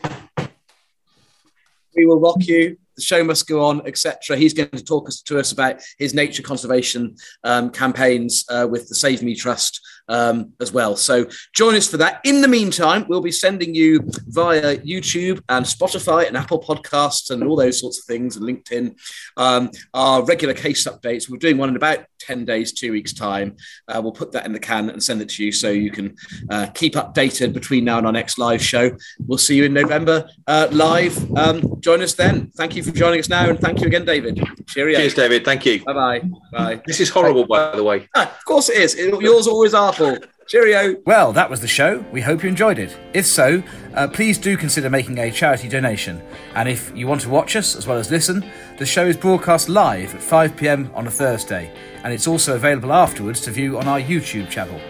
we 1.96 2.06
will 2.06 2.20
rock 2.20 2.46
you. 2.46 2.76
The 2.96 3.02
show 3.02 3.22
must 3.22 3.46
go 3.46 3.64
on, 3.64 3.86
etc. 3.86 4.36
He's 4.36 4.54
going 4.54 4.70
to 4.70 4.84
talk 4.84 5.08
to 5.26 5.38
us 5.38 5.52
about 5.52 5.80
his 5.98 6.14
nature 6.14 6.42
conservation 6.42 7.16
um, 7.44 7.70
campaigns 7.70 8.44
uh, 8.48 8.66
with 8.68 8.88
the 8.88 8.94
Save 8.94 9.22
Me 9.22 9.34
Trust 9.34 9.80
um, 10.08 10.52
as 10.60 10.72
well. 10.72 10.96
So 10.96 11.26
join 11.54 11.74
us 11.74 11.88
for 11.88 11.96
that. 11.98 12.20
In 12.24 12.40
the 12.40 12.48
meantime, 12.48 13.06
we'll 13.08 13.20
be 13.20 13.32
sending 13.32 13.74
you 13.74 14.00
via 14.28 14.78
YouTube 14.78 15.42
and 15.48 15.64
Spotify 15.64 16.26
and 16.26 16.36
Apple 16.36 16.60
Podcasts 16.60 17.30
and 17.30 17.42
all 17.44 17.56
those 17.56 17.80
sorts 17.80 17.98
of 17.98 18.04
things 18.04 18.36
and 18.36 18.44
LinkedIn 18.44 18.96
um, 19.36 19.70
our 19.94 20.24
regular 20.24 20.54
case 20.54 20.86
updates. 20.86 21.28
We're 21.28 21.38
doing 21.38 21.58
one 21.58 21.68
in 21.68 21.76
about 21.76 22.04
10 22.20 22.44
days, 22.44 22.72
two 22.72 22.92
weeks' 22.92 23.12
time. 23.12 23.56
Uh, 23.86 24.00
we'll 24.02 24.12
put 24.12 24.32
that 24.32 24.44
in 24.44 24.52
the 24.52 24.60
can 24.60 24.90
and 24.90 25.02
send 25.02 25.22
it 25.22 25.28
to 25.30 25.44
you 25.44 25.52
so 25.52 25.70
you 25.70 25.90
can 25.90 26.16
uh, 26.50 26.66
keep 26.74 26.94
updated 26.94 27.52
between 27.52 27.84
now 27.84 27.98
and 27.98 28.06
our 28.06 28.12
next 28.12 28.38
live 28.38 28.62
show. 28.62 28.90
We'll 29.26 29.38
see 29.38 29.56
you 29.56 29.64
in 29.64 29.72
November 29.72 30.28
uh, 30.46 30.68
live. 30.72 31.16
Um, 31.36 31.80
join 31.80 32.02
us 32.02 32.14
then. 32.14 32.50
Thank 32.56 32.76
you 32.76 32.82
for 32.82 32.90
joining 32.90 33.20
us 33.20 33.28
now 33.28 33.48
and 33.48 33.58
thank 33.58 33.80
you 33.80 33.86
again, 33.86 34.04
David. 34.04 34.42
Cheerio. 34.66 34.98
Cheers, 34.98 35.14
David. 35.14 35.44
Thank 35.44 35.64
you. 35.64 35.84
Bye-bye. 35.84 36.22
Bye. 36.52 36.82
This 36.86 37.00
is 37.00 37.08
horrible, 37.08 37.46
by 37.46 37.74
the 37.74 37.84
way. 37.84 38.08
Ah, 38.14 38.30
of 38.36 38.44
course 38.44 38.68
it 38.68 38.76
is. 38.78 38.94
It, 38.94 39.20
yours 39.20 39.46
always 39.46 39.74
are, 39.74 39.92
Paul. 39.98 40.18
Cheerio. 40.46 40.96
Well, 41.04 41.32
that 41.34 41.50
was 41.50 41.60
the 41.60 41.68
show. 41.68 41.98
We 42.10 42.22
hope 42.22 42.42
you 42.42 42.48
enjoyed 42.48 42.78
it. 42.78 42.96
If 43.12 43.26
so, 43.26 43.62
uh, 43.94 44.08
please 44.08 44.38
do 44.38 44.56
consider 44.56 44.88
making 44.88 45.18
a 45.18 45.30
charity 45.30 45.68
donation. 45.68 46.22
And 46.54 46.68
if 46.68 46.90
you 46.96 47.06
want 47.06 47.20
to 47.22 47.28
watch 47.28 47.54
us 47.54 47.76
as 47.76 47.86
well 47.86 47.98
as 47.98 48.10
listen, 48.10 48.42
the 48.78 48.86
show 48.86 49.04
is 49.04 49.16
broadcast 49.16 49.68
live 49.68 50.14
at 50.14 50.22
5 50.22 50.56
pm 50.56 50.90
on 50.94 51.06
a 51.06 51.10
Thursday, 51.10 51.70
and 52.02 52.14
it's 52.14 52.26
also 52.26 52.54
available 52.54 52.94
afterwards 52.94 53.42
to 53.42 53.50
view 53.50 53.76
on 53.76 53.86
our 53.88 54.00
YouTube 54.00 54.48
channel. 54.48 54.80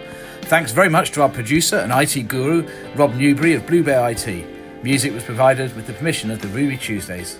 Thanks 0.43 0.71
very 0.71 0.89
much 0.89 1.11
to 1.11 1.23
our 1.23 1.29
producer 1.29 1.77
and 1.77 1.91
IT 1.91 2.29
guru, 2.29 2.65
Rob 2.95 3.15
Newbury 3.15 3.53
of 3.53 3.67
Blue 3.67 3.83
Bear 3.83 4.09
IT. 4.11 4.83
Music 4.83 5.11
was 5.11 5.23
provided 5.23 5.75
with 5.75 5.87
the 5.87 5.93
permission 5.93 6.31
of 6.31 6.41
the 6.41 6.47
Ruby 6.47 6.77
Tuesdays. 6.77 7.37